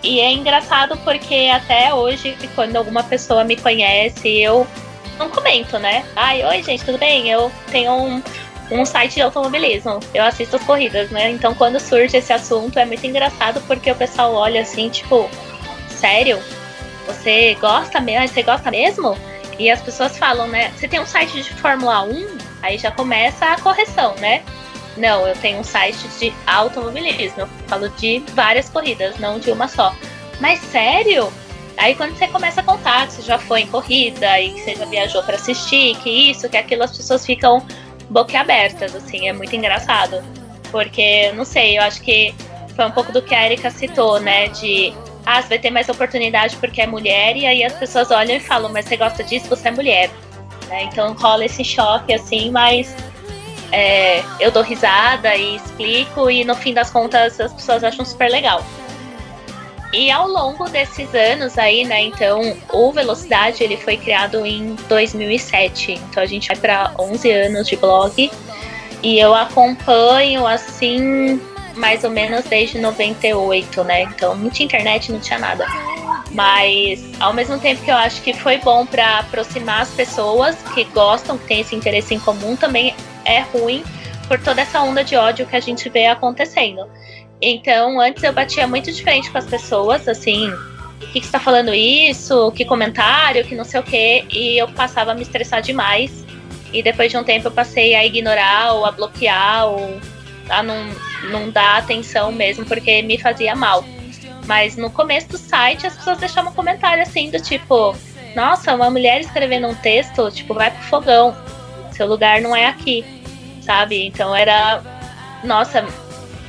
E 0.02 0.20
é 0.20 0.32
engraçado 0.32 0.98
porque 0.98 1.50
até 1.54 1.94
hoje, 1.94 2.38
quando 2.56 2.76
alguma 2.76 3.04
pessoa 3.04 3.44
me 3.44 3.56
conhece, 3.56 4.42
eu 4.42 4.68
não 5.18 5.30
comento, 5.30 5.80
né? 5.80 6.06
Ai, 6.16 6.44
oi 6.46 6.62
gente, 6.62 6.84
tudo 6.84 6.98
bem? 6.98 7.30
Eu 7.30 7.52
tenho 7.72 7.94
um, 7.94 8.24
um 8.72 8.86
site 8.86 9.16
de 9.16 9.22
automobilismo, 9.22 10.00
eu 10.14 10.24
assisto 10.24 10.56
as 10.58 10.64
corridas, 10.64 11.10
né? 11.10 11.32
Então 11.32 11.56
quando 11.56 11.80
surge 11.80 12.18
esse 12.18 12.34
assunto 12.34 12.78
é 12.78 12.86
muito 12.86 13.06
engraçado 13.06 13.62
porque 13.66 13.92
o 13.92 13.96
pessoal 13.96 14.34
olha 14.34 14.62
assim, 14.62 14.90
tipo, 14.90 15.30
sério? 16.04 16.38
Você 17.08 17.56
gosta 17.62 18.02
mesmo? 18.02 18.28
Você 18.28 18.44
gosta 18.44 18.70
mesmo? 18.70 19.18
E 19.58 19.72
as 19.72 19.82
pessoas 19.82 20.18
falam, 20.18 20.48
né? 20.48 20.70
Você 20.76 20.86
tem 20.86 21.00
um 21.00 21.06
site 21.06 21.42
de 21.42 21.54
Fórmula 21.54 22.04
1? 22.04 22.38
Aí 22.62 22.78
já 22.78 22.92
começa 22.92 23.46
a 23.46 23.60
correção, 23.62 24.14
né? 24.16 24.44
Não, 24.98 25.26
eu 25.26 25.34
tenho 25.38 25.60
um 25.60 25.64
site 25.64 26.06
de 26.20 26.34
automobilismo. 26.46 27.42
Eu 27.42 27.48
falo 27.68 27.88
de 27.88 28.22
várias 28.34 28.70
corridas, 28.70 29.18
não 29.18 29.40
de 29.40 29.50
uma 29.50 29.70
só. 29.70 29.96
Mas 30.42 30.60
sério? 30.60 31.32
Aí 31.78 31.96
quando 31.96 32.18
você 32.18 32.28
começa 32.28 32.60
a 32.60 32.64
contar 32.64 33.08
que 33.08 33.14
você 33.14 33.22
já 33.22 33.40
foi 33.40 33.62
em 33.62 33.68
corrida 33.68 34.42
e 34.42 34.52
que 34.52 34.60
você 34.60 34.76
já 34.76 34.86
viajou 34.86 35.24
para 35.24 35.36
assistir, 35.36 35.96
que 36.00 36.10
isso, 36.10 36.50
que 36.50 36.58
aquilo, 36.58 36.84
as 36.84 36.96
pessoas 36.96 37.26
ficam 37.26 37.66
boquiabertas, 38.10 38.94
assim, 38.94 39.30
é 39.30 39.34
muito 39.34 39.56
engraçado. 39.56 40.22
Porque, 40.70 41.32
não 41.32 41.46
sei, 41.46 41.78
eu 41.78 41.84
acho 41.84 42.02
que 42.02 42.36
foi 42.76 42.86
um 42.86 42.92
pouco 42.92 43.14
do 43.14 43.22
que 43.22 43.34
a 43.34 43.46
Erika 43.46 43.72
citou, 43.72 44.20
né? 44.20 44.50
De 44.50 44.94
ah, 45.26 45.42
você 45.42 45.50
vai 45.50 45.60
ter 45.60 45.70
mais 45.70 45.90
oportunidade 45.90 46.56
porque 46.58 46.82
é 46.82 46.88
mulher, 46.88 47.36
e 47.36 47.46
aí 47.46 47.64
as 47.64 47.74
pessoas 47.74 48.12
olham 48.12 48.36
e 48.36 48.40
falam, 48.40 48.72
mas 48.72 48.86
você 48.86 48.98
gosta 48.98 49.24
disso, 49.24 49.48
você 49.48 49.68
é 49.70 49.72
mulher. 49.72 50.10
Né? 50.68 50.84
Então 50.84 51.14
rola 51.14 51.46
esse 51.46 51.64
choque, 51.64 52.14
assim, 52.14 52.52
mas 52.52 52.96
é, 53.72 54.24
eu 54.40 54.52
dou 54.52 54.64
risada 54.64 55.36
e 55.36 55.56
explico, 55.56 56.30
e 56.30 56.44
no 56.44 56.56
fim 56.56 56.74
das 56.74 56.90
contas 56.90 57.40
as 57.40 57.54
pessoas 57.54 57.84
acham 57.84 58.06
super 58.06 58.30
legal. 58.30 58.64
E 59.94 60.10
ao 60.10 60.28
longo 60.28 60.68
desses 60.70 61.14
anos 61.14 61.56
aí, 61.58 61.86
né, 61.86 62.02
então, 62.02 62.58
o 62.72 62.92
Velocidade 62.92 63.64
ele 63.64 63.78
foi 63.78 63.96
criado 63.96 64.44
em 64.44 64.76
2007. 64.90 65.94
Então 66.10 66.24
a 66.24 66.26
gente 66.26 66.48
vai 66.48 66.58
para 66.58 66.92
11 67.00 67.32
anos 67.32 67.68
de 67.68 67.76
blog 67.76 68.32
e 69.04 69.20
eu 69.20 69.36
acompanho 69.36 70.48
assim 70.48 71.40
mais 71.76 72.04
ou 72.04 72.10
menos 72.10 72.46
desde 72.46 72.80
98, 72.80 73.84
né? 73.84 74.04
Então 74.04 74.36
não 74.36 74.50
tinha 74.50 74.66
internet, 74.66 75.12
não 75.12 75.20
tinha 75.20 75.40
nada. 75.40 75.66
Mas 76.32 77.04
ao 77.20 77.34
mesmo 77.34 77.60
tempo 77.60 77.84
que 77.84 77.92
eu 77.92 77.96
acho 77.96 78.22
que 78.22 78.34
foi 78.34 78.58
bom 78.58 78.86
para 78.86 79.20
aproximar 79.20 79.82
as 79.82 79.90
pessoas 79.90 80.56
que 80.74 80.84
gostam, 80.86 81.38
que 81.38 81.46
têm 81.46 81.62
esse 81.62 81.76
interesse 81.76 82.14
em 82.14 82.20
comum, 82.20 82.56
também 82.56 82.96
é 83.26 83.42
ruim 83.42 83.84
por 84.28 84.40
toda 84.40 84.62
essa 84.62 84.82
onda 84.82 85.04
de 85.04 85.16
ódio 85.16 85.46
que 85.46 85.56
a 85.56 85.60
gente 85.60 85.90
vê 85.90 86.08
acontecendo. 86.08 86.88
Então, 87.42 88.00
antes 88.00 88.24
eu 88.24 88.32
batia 88.32 88.66
muito 88.66 88.92
diferente 88.92 89.30
com 89.30 89.38
as 89.38 89.46
pessoas, 89.46 90.08
assim, 90.08 90.50
o 90.50 91.12
que, 91.12 91.20
que 91.20 91.26
você 91.26 91.32
tá 91.32 91.40
falando 91.40 91.74
isso? 91.74 92.52
Que 92.54 92.66
comentário, 92.66 93.44
que 93.46 93.56
não 93.56 93.66
sei 93.66 93.80
o 93.80 93.84
quê. 93.84 94.26
E 94.32 94.58
eu 94.58 94.68
passava 94.70 95.12
a 95.12 95.16
me 95.16 95.22
estressar 95.22 95.62
demais. 95.62 96.24
E 96.72 96.82
depois 96.82 97.12
de 97.12 97.18
um 97.18 97.24
tempo 97.24 97.48
eu 97.48 97.52
passei 97.52 97.94
a 97.94 98.06
ignorar 98.06 98.74
ou 98.74 98.86
a 98.86 98.92
bloquear 98.92 99.68
ou 99.68 100.00
a 100.50 100.64
não, 100.64 100.90
não 101.32 101.50
dar 101.50 101.78
atenção 101.78 102.32
mesmo, 102.32 102.66
porque 102.66 103.02
me 103.02 103.18
fazia 103.18 103.56
mal. 103.56 103.84
Mas 104.46 104.76
no 104.76 104.90
começo 104.90 105.30
do 105.30 105.38
site 105.38 105.88
as 105.88 105.96
pessoas 105.96 106.18
deixavam 106.18 106.52
um 106.52 106.56
comentário 106.56 107.02
assim 107.02 107.30
do 107.30 107.40
tipo, 107.40 107.96
nossa, 108.36 108.74
uma 108.74 108.90
mulher 108.90 109.22
escrevendo 109.22 109.68
um 109.68 109.76
texto, 109.76 110.30
tipo, 110.32 110.54
vai 110.54 110.72
pro 110.72 110.84
fogão. 110.84 111.36
Seu 111.92 112.08
lugar 112.08 112.42
não 112.42 112.56
é 112.56 112.66
aqui. 112.66 113.06
Sabe? 113.62 114.06
Então 114.08 114.36
era. 114.36 114.82
Nossa, 115.44 115.86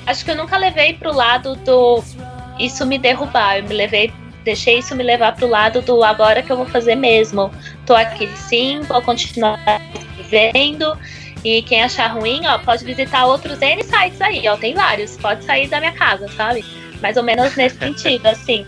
acho 0.06 0.24
que 0.24 0.30
eu 0.30 0.36
nunca 0.36 0.56
levei 0.56 0.94
pro 0.94 1.12
lado 1.12 1.54
do 1.56 2.02
isso 2.58 2.84
me 2.86 2.98
derrubar. 2.98 3.58
Eu 3.58 3.64
me 3.64 3.74
levei, 3.74 4.12
deixei 4.44 4.78
isso 4.78 4.94
me 4.94 5.02
levar 5.02 5.34
pro 5.34 5.46
lado 5.46 5.82
do 5.82 6.02
agora 6.02 6.42
que 6.42 6.50
eu 6.50 6.56
vou 6.56 6.66
fazer 6.66 6.94
mesmo. 6.94 7.50
Tô 7.86 7.94
aqui 7.94 8.28
sim, 8.36 8.80
vou 8.82 9.02
continuar 9.02 9.58
vivendo. 10.16 10.96
E 11.44 11.62
quem 11.62 11.82
achar 11.82 12.06
ruim, 12.08 12.46
ó, 12.46 12.58
pode 12.58 12.84
visitar 12.84 13.26
outros 13.26 13.60
N 13.60 13.82
sites 13.84 14.20
aí, 14.20 14.48
ó. 14.48 14.56
Tem 14.56 14.74
vários. 14.74 15.16
Pode 15.18 15.44
sair 15.44 15.68
da 15.68 15.78
minha 15.78 15.92
casa, 15.92 16.26
sabe? 16.28 16.64
Mais 17.02 17.16
ou 17.18 17.22
menos 17.22 17.54
nesse 17.54 17.76
sentido, 17.78 18.26
assim. 18.26 18.66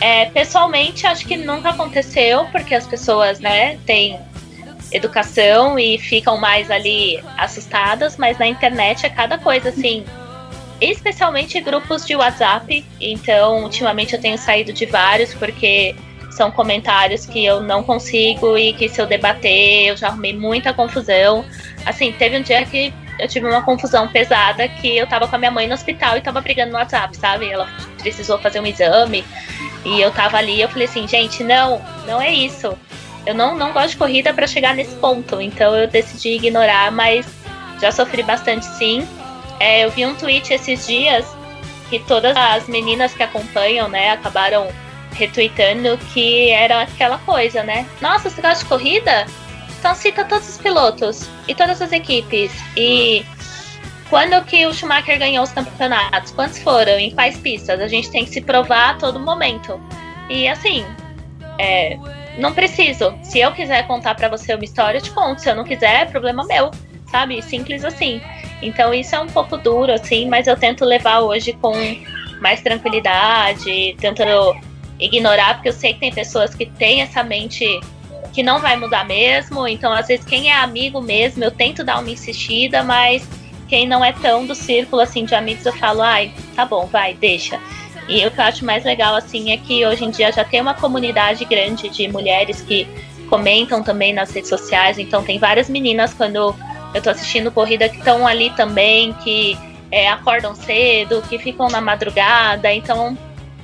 É, 0.00 0.26
pessoalmente, 0.26 1.06
acho 1.06 1.24
que 1.24 1.36
nunca 1.36 1.70
aconteceu, 1.70 2.44
porque 2.46 2.74
as 2.74 2.86
pessoas, 2.86 3.38
né, 3.38 3.78
têm 3.86 4.18
educação 4.92 5.78
e 5.78 5.98
ficam 5.98 6.36
mais 6.36 6.70
ali 6.70 7.22
assustadas, 7.38 8.16
mas 8.16 8.38
na 8.38 8.46
internet 8.46 9.06
é 9.06 9.08
cada 9.08 9.38
coisa, 9.38 9.68
assim. 9.68 10.04
Especialmente 10.80 11.60
grupos 11.60 12.04
de 12.04 12.16
WhatsApp. 12.16 12.84
Então, 13.00 13.62
ultimamente 13.62 14.14
eu 14.14 14.20
tenho 14.20 14.36
saído 14.36 14.72
de 14.72 14.84
vários, 14.84 15.32
porque 15.32 15.94
são 16.36 16.50
comentários 16.50 17.24
que 17.24 17.44
eu 17.44 17.60
não 17.60 17.82
consigo 17.82 18.58
e 18.58 18.74
que 18.74 18.88
se 18.88 19.00
eu 19.00 19.06
debater, 19.06 19.86
eu 19.86 19.96
já 19.96 20.08
arrumei 20.08 20.36
muita 20.36 20.74
confusão. 20.74 21.44
Assim, 21.86 22.12
teve 22.12 22.36
um 22.36 22.42
dia 22.42 22.64
que 22.66 22.92
eu 23.18 23.28
tive 23.28 23.46
uma 23.46 23.62
confusão 23.62 24.08
pesada 24.08 24.68
que 24.68 24.96
eu 24.96 25.06
tava 25.06 25.26
com 25.26 25.36
a 25.36 25.38
minha 25.38 25.50
mãe 25.50 25.66
no 25.66 25.74
hospital 25.74 26.16
e 26.16 26.20
tava 26.20 26.40
brigando 26.40 26.72
no 26.72 26.78
WhatsApp, 26.78 27.16
sabe? 27.16 27.48
Ela 27.48 27.66
precisou 27.98 28.38
fazer 28.38 28.60
um 28.60 28.66
exame 28.66 29.24
e 29.84 30.00
eu 30.00 30.10
tava 30.10 30.36
ali, 30.36 30.60
eu 30.60 30.68
falei 30.68 30.86
assim, 30.86 31.06
gente, 31.06 31.42
não, 31.44 31.80
não 32.06 32.20
é 32.20 32.32
isso. 32.32 32.76
Eu 33.24 33.34
não, 33.34 33.56
não 33.56 33.72
gosto 33.72 33.90
de 33.90 33.96
corrida 33.96 34.34
para 34.34 34.46
chegar 34.46 34.74
nesse 34.74 34.94
ponto, 34.96 35.40
então 35.40 35.74
eu 35.74 35.88
decidi 35.88 36.30
ignorar, 36.30 36.90
mas 36.92 37.26
já 37.80 37.90
sofri 37.90 38.22
bastante 38.22 38.66
sim. 38.66 39.06
É, 39.58 39.84
eu 39.84 39.90
vi 39.90 40.04
um 40.04 40.14
tweet 40.14 40.52
esses 40.52 40.86
dias 40.86 41.26
que 41.88 41.98
todas 42.00 42.36
as 42.36 42.68
meninas 42.68 43.14
que 43.14 43.22
acompanham, 43.22 43.88
né, 43.88 44.10
acabaram 44.10 44.68
retweetando 45.12 45.96
que 46.12 46.50
era 46.50 46.82
aquela 46.82 47.18
coisa, 47.18 47.62
né? 47.62 47.86
Nossa, 48.00 48.28
você 48.28 48.42
gosta 48.42 48.64
de 48.64 48.68
corrida? 48.68 49.26
Então 49.86 49.94
cita 49.94 50.24
todos 50.24 50.48
os 50.48 50.58
pilotos 50.58 51.28
e 51.46 51.54
todas 51.54 51.80
as 51.80 51.92
equipes. 51.92 52.50
E 52.76 53.24
quando 54.10 54.44
que 54.44 54.66
o 54.66 54.74
Schumacher 54.74 55.16
ganhou 55.16 55.44
os 55.44 55.52
campeonatos? 55.52 56.32
Quantos 56.32 56.58
foram? 56.58 56.98
Em 56.98 57.12
quais 57.12 57.38
pistas? 57.38 57.78
A 57.78 57.86
gente 57.86 58.10
tem 58.10 58.24
que 58.24 58.32
se 58.32 58.40
provar 58.40 58.90
a 58.90 58.94
todo 58.94 59.20
momento. 59.20 59.80
E 60.28 60.48
assim, 60.48 60.84
é, 61.56 61.96
não 62.36 62.52
preciso. 62.52 63.16
Se 63.22 63.38
eu 63.38 63.52
quiser 63.52 63.86
contar 63.86 64.16
para 64.16 64.28
você 64.28 64.56
uma 64.56 64.64
história, 64.64 64.98
eu 64.98 65.02
te 65.02 65.12
conto. 65.12 65.40
Se 65.40 65.48
eu 65.48 65.54
não 65.54 65.62
quiser, 65.62 66.02
é 66.02 66.04
problema 66.04 66.44
meu, 66.44 66.72
sabe? 67.08 67.40
Simples 67.40 67.84
assim. 67.84 68.20
Então 68.60 68.92
isso 68.92 69.14
é 69.14 69.20
um 69.20 69.28
pouco 69.28 69.56
duro, 69.56 69.92
assim, 69.92 70.28
mas 70.28 70.48
eu 70.48 70.56
tento 70.56 70.84
levar 70.84 71.20
hoje 71.20 71.52
com 71.52 71.72
mais 72.40 72.60
tranquilidade, 72.60 73.94
tentando 74.00 74.52
ignorar, 74.98 75.54
porque 75.54 75.68
eu 75.68 75.72
sei 75.72 75.94
que 75.94 76.00
tem 76.00 76.12
pessoas 76.12 76.56
que 76.56 76.66
têm 76.66 77.02
essa 77.02 77.22
mente 77.22 77.64
que 78.36 78.42
não 78.42 78.60
vai 78.60 78.76
mudar 78.76 79.06
mesmo. 79.06 79.66
Então, 79.66 79.90
às 79.90 80.08
vezes, 80.08 80.26
quem 80.26 80.50
é 80.50 80.54
amigo 80.54 81.00
mesmo, 81.00 81.42
eu 81.42 81.50
tento 81.50 81.82
dar 81.82 82.00
uma 82.00 82.10
insistida, 82.10 82.82
mas 82.82 83.26
quem 83.66 83.88
não 83.88 84.04
é 84.04 84.12
tão 84.12 84.46
do 84.46 84.54
círculo 84.54 85.00
assim 85.00 85.24
de 85.24 85.34
amigos, 85.34 85.64
eu 85.64 85.72
falo, 85.72 86.02
ai, 86.02 86.30
tá 86.54 86.66
bom, 86.66 86.84
vai, 86.84 87.14
deixa. 87.14 87.58
E 88.06 88.24
o 88.26 88.30
que 88.30 88.38
eu 88.38 88.44
acho 88.44 88.62
mais 88.62 88.84
legal, 88.84 89.16
assim, 89.16 89.52
é 89.52 89.56
que 89.56 89.86
hoje 89.86 90.04
em 90.04 90.10
dia 90.10 90.30
já 90.30 90.44
tem 90.44 90.60
uma 90.60 90.74
comunidade 90.74 91.46
grande 91.46 91.88
de 91.88 92.06
mulheres 92.08 92.60
que 92.60 92.86
comentam 93.30 93.82
também 93.82 94.12
nas 94.12 94.30
redes 94.30 94.50
sociais. 94.50 94.98
Então, 94.98 95.24
tem 95.24 95.38
várias 95.38 95.70
meninas 95.70 96.12
quando 96.12 96.54
eu 96.92 97.02
tô 97.02 97.08
assistindo 97.08 97.50
corrida 97.50 97.88
que 97.88 97.96
estão 97.96 98.26
ali 98.26 98.50
também, 98.50 99.14
que 99.14 99.58
é, 99.90 100.10
acordam 100.10 100.54
cedo, 100.54 101.22
que 101.22 101.38
ficam 101.38 101.68
na 101.68 101.80
madrugada. 101.80 102.70
Então, 102.70 103.16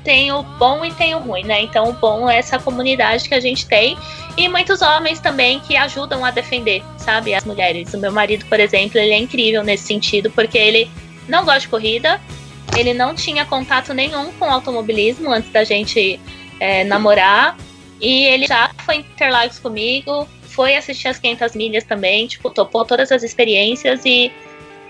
tem 0.04 0.32
o 0.32 0.42
bom 0.42 0.84
e 0.84 0.92
tem 0.92 1.14
o 1.14 1.18
ruim, 1.18 1.44
né? 1.44 1.62
Então, 1.62 1.88
o 1.88 1.92
bom 1.92 2.28
é 2.28 2.38
essa 2.38 2.58
comunidade 2.58 3.28
que 3.28 3.34
a 3.34 3.40
gente 3.40 3.66
tem 3.66 3.96
e 4.36 4.48
muitos 4.48 4.80
homens 4.82 5.20
também 5.20 5.60
que 5.60 5.76
ajudam 5.76 6.24
a 6.24 6.30
defender, 6.30 6.82
sabe, 6.96 7.34
as 7.34 7.44
mulheres. 7.44 7.92
O 7.94 7.98
meu 7.98 8.12
marido, 8.12 8.44
por 8.46 8.58
exemplo, 8.58 8.98
ele 8.98 9.12
é 9.12 9.18
incrível 9.18 9.62
nesse 9.62 9.84
sentido, 9.84 10.30
porque 10.30 10.58
ele 10.58 10.90
não 11.28 11.44
gosta 11.44 11.60
de 11.60 11.68
corrida, 11.68 12.20
ele 12.76 12.94
não 12.94 13.14
tinha 13.14 13.44
contato 13.44 13.92
nenhum 13.92 14.32
com 14.32 14.44
automobilismo 14.46 15.30
antes 15.30 15.50
da 15.50 15.64
gente 15.64 16.18
é, 16.58 16.84
namorar, 16.84 17.56
e 18.00 18.24
ele 18.24 18.46
já 18.46 18.70
foi 18.84 18.96
em 18.96 19.00
Interlagos 19.00 19.58
comigo, 19.58 20.26
foi 20.42 20.76
assistir 20.76 21.08
as 21.08 21.18
500 21.18 21.54
milhas 21.54 21.84
também, 21.84 22.26
tipo, 22.26 22.50
topou 22.50 22.84
todas 22.84 23.12
as 23.12 23.22
experiências 23.22 24.04
e 24.04 24.32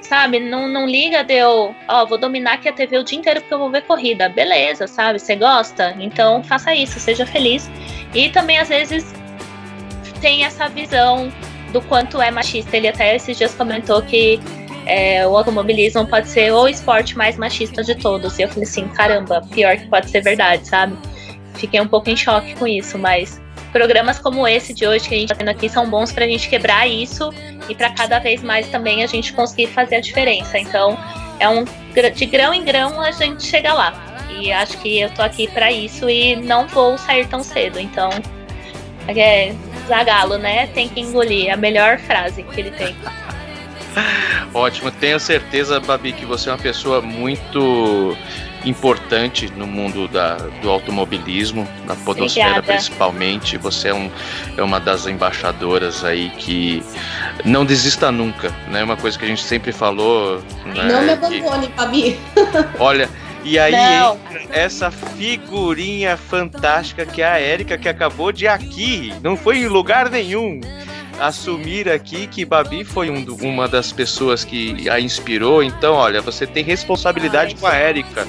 sabe? 0.03 0.41
Não, 0.41 0.69
não 0.69 0.87
liga 0.87 1.23
de 1.23 1.35
eu, 1.35 1.75
ó, 1.89 2.05
vou 2.05 2.19
dominar 2.19 2.55
aqui 2.55 2.69
a 2.69 2.73
TV 2.73 2.99
o 2.99 3.05
dia 3.05 3.19
inteiro 3.19 3.41
porque 3.41 3.55
eu 3.55 3.59
vou 3.59 3.71
ver 3.71 3.83
corrida. 3.83 4.29
Beleza, 4.29 4.87
sabe? 4.87 5.19
Você 5.19 5.37
gosta? 5.37 5.95
Então 5.99 6.43
faça 6.45 6.75
isso, 6.75 6.99
seja 7.01 7.25
feliz. 7.25 7.71
E 8.15 8.29
também, 8.29 8.59
às 8.59 8.69
vezes, 8.69 9.15
tem 10.21 10.45
essa 10.45 10.69
visão 10.69 11.33
do 11.73 11.81
quanto 11.83 12.21
é 12.21 12.31
machista. 12.31 12.77
Ele 12.77 12.89
até 12.89 13.17
esses 13.17 13.37
dias 13.37 13.55
comentou 13.55 14.03
que 14.03 14.41
é, 14.87 15.27
o 15.27 15.37
automobilismo 15.37 16.07
pode 16.07 16.29
ser 16.29 16.53
o 16.53 16.69
esporte 16.69 17.17
mais 17.17 17.37
machista 17.37 17.83
de 17.83 17.95
todos. 17.95 18.39
E 18.39 18.43
eu 18.43 18.49
falei 18.49 18.65
assim, 18.65 18.89
caramba, 18.89 19.43
pior 19.51 19.77
que 19.77 19.87
pode 19.87 20.11
ser 20.11 20.21
verdade, 20.21 20.67
sabe? 20.67 20.97
Fiquei 21.55 21.81
um 21.81 21.89
pouco 21.89 22.11
em 22.11 22.17
choque 22.17 22.55
com 22.55 22.67
isso, 22.67 22.99
mas 22.99 23.41
programas 23.73 24.19
como 24.19 24.47
esse 24.47 24.73
de 24.73 24.87
hoje 24.87 25.09
que 25.09 25.15
a 25.15 25.19
gente 25.19 25.33
está 25.33 25.35
tendo 25.35 25.49
aqui 25.49 25.69
são 25.69 25.89
bons 25.89 26.13
para 26.13 26.25
a 26.25 26.29
gente 26.29 26.49
quebrar 26.49 26.87
isso 26.87 27.33
e 27.69 27.75
para 27.75 27.91
cada 27.91 28.19
vez 28.19 28.43
mais 28.43 28.69
também 28.69 29.03
a 29.03 29.07
gente 29.07 29.33
conseguir 29.33 29.69
fazer 29.69 29.97
a 29.97 30.01
diferença. 30.01 30.59
Então, 30.59 30.99
é 31.41 31.49
um 31.49 31.65
de 32.15 32.27
grão 32.27 32.55
em 32.55 32.65
grão 32.65 33.01
a 33.01 33.11
gente 33.11 33.45
chega 33.45 33.73
lá. 33.73 33.93
E 34.31 34.53
acho 34.53 34.79
que 34.79 35.01
eu 35.01 35.11
tô 35.11 35.23
aqui 35.23 35.49
para 35.49 35.71
isso 35.71 36.09
e 36.09 36.37
não 36.37 36.67
vou 36.67 36.97
sair 36.97 37.27
tão 37.27 37.43
cedo. 37.43 37.79
Então, 37.79 38.11
é 39.09 39.55
Zagalo, 39.87 40.39
né? 40.39 40.67
Tem 40.69 40.89
que 40.89 41.01
engolir. 41.01 41.53
A 41.53 41.57
melhor 41.57 41.99
frase 41.99 42.43
que 42.43 42.61
ele 42.61 42.71
tem. 42.71 42.95
Ótimo, 44.55 44.91
tenho 44.91 45.21
certeza, 45.21 45.81
Babi, 45.81 46.13
que 46.13 46.25
você 46.25 46.49
é 46.49 46.53
uma 46.53 46.59
pessoa 46.59 47.01
muito 47.01 48.17
importante 48.65 49.51
no 49.57 49.67
mundo 49.67 50.07
da, 50.09 50.35
do 50.35 50.71
automobilismo, 50.71 51.67
na 51.87 51.95
podosfera 51.97 52.51
Obrigada. 52.51 52.73
principalmente. 52.75 53.57
Você 53.59 53.89
é, 53.89 53.95
um, 53.95 54.11
é 54.57 54.63
uma 54.63 54.79
das 54.79 55.07
embaixadoras 55.07 56.05
aí 56.05 56.31
que 56.39 56.83
não 57.45 57.65
desista 57.65 58.11
nunca, 58.13 58.51
né? 58.71 58.83
Uma 58.83 58.97
coisa 58.97 59.19
que 59.19 59.25
a 59.25 59.29
gente 59.29 59.43
sempre 59.43 59.73
falou. 59.73 60.43
Né? 60.65 60.85
Não 60.85 61.03
me 61.03 61.17
que- 61.17 61.41
abandone, 61.41 61.69
Fabi. 61.77 62.19
olha, 62.79 63.09
e 63.45 63.59
aí 63.59 63.73
Não. 63.73 64.15
entra 64.15 64.43
essa 64.51 64.91
figurinha 64.91 66.17
fantástica 66.17 67.05
que 67.05 67.21
é 67.23 67.27
a 67.27 67.39
Érica, 67.41 67.77
que 67.77 67.89
acabou 67.89 68.31
de 68.31 68.47
aqui, 68.47 69.13
não 69.23 69.37
foi 69.37 69.59
em 69.59 69.67
lugar 69.67 70.09
nenhum. 70.11 70.61
Assumir 71.21 71.89
aqui 71.89 72.27
que 72.27 72.45
Babi 72.45 72.85
foi 72.85 73.11
um 73.11 73.25
uma 73.43 73.69
das 73.69 73.93
pessoas 73.93 74.45
que 74.45 74.89
a 74.89 74.99
inspirou, 74.99 75.63
então 75.63 75.95
olha, 75.95 76.21
você 76.21 76.47
tem 76.47 76.65
responsabilidade 76.65 77.55
Ai, 77.55 77.61
com 77.61 77.67
a 77.67 77.75
Érica. 77.75 78.27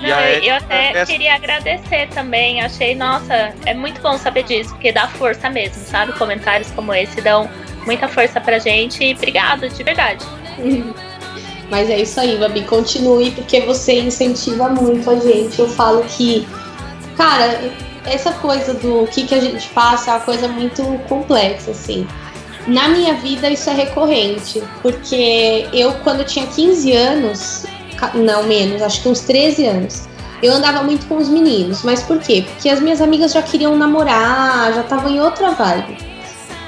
Não, 0.00 0.08
E 0.08 0.36
eu- 0.36 0.42
eu 0.44 0.54
até 0.56 0.92
essa- 0.92 1.10
queria 1.12 1.34
agradecer 1.34 2.08
também. 2.08 2.60
Achei, 2.60 2.94
nossa, 2.94 3.52
é 3.66 3.74
muito 3.74 4.00
bom 4.00 4.16
saber 4.16 4.44
disso, 4.44 4.70
porque 4.70 4.92
dá 4.92 5.08
força 5.08 5.50
mesmo, 5.50 5.82
sabe? 5.84 6.12
Comentários 6.12 6.70
como 6.70 6.94
esse 6.94 7.20
dão 7.20 7.48
muita 7.84 8.06
força 8.08 8.40
pra 8.40 8.58
gente. 8.58 9.02
E 9.02 9.14
obrigada, 9.14 9.68
de 9.68 9.82
verdade. 9.82 10.24
Mas 11.70 11.90
é 11.90 11.98
isso 12.00 12.18
aí, 12.18 12.36
Babi. 12.38 12.62
Continue, 12.62 13.30
porque 13.32 13.60
você 13.60 14.00
incentiva 14.00 14.68
muito 14.70 15.10
a 15.10 15.16
gente. 15.16 15.58
Eu 15.58 15.68
falo 15.68 16.02
que, 16.04 16.48
cara, 17.16 17.60
essa 18.06 18.32
coisa 18.32 18.72
do 18.72 19.06
que, 19.12 19.26
que 19.26 19.34
a 19.34 19.40
gente 19.40 19.68
passa 19.68 20.10
é 20.10 20.14
uma 20.14 20.20
coisa 20.20 20.48
muito 20.48 20.82
complexa, 21.08 21.72
assim. 21.72 22.06
Na 22.66 22.88
minha 22.88 23.14
vida 23.14 23.50
isso 23.50 23.68
é 23.68 23.74
recorrente, 23.74 24.62
porque 24.82 25.66
eu, 25.72 25.92
quando 26.04 26.20
eu 26.20 26.26
tinha 26.26 26.46
15 26.46 26.92
anos, 26.92 27.66
não 28.14 28.44
menos, 28.44 28.82
acho 28.82 29.02
que 29.02 29.08
uns 29.08 29.20
13 29.20 29.66
anos, 29.66 30.08
eu 30.42 30.52
andava 30.52 30.82
muito 30.82 31.06
com 31.06 31.16
os 31.16 31.28
meninos. 31.28 31.82
Mas 31.82 32.02
por 32.02 32.18
quê? 32.18 32.44
Porque 32.46 32.68
as 32.68 32.80
minhas 32.80 33.00
amigas 33.00 33.32
já 33.32 33.42
queriam 33.42 33.76
namorar, 33.76 34.72
já 34.72 34.80
estavam 34.80 35.10
em 35.10 35.20
outra 35.20 35.50
vibe. 35.50 35.98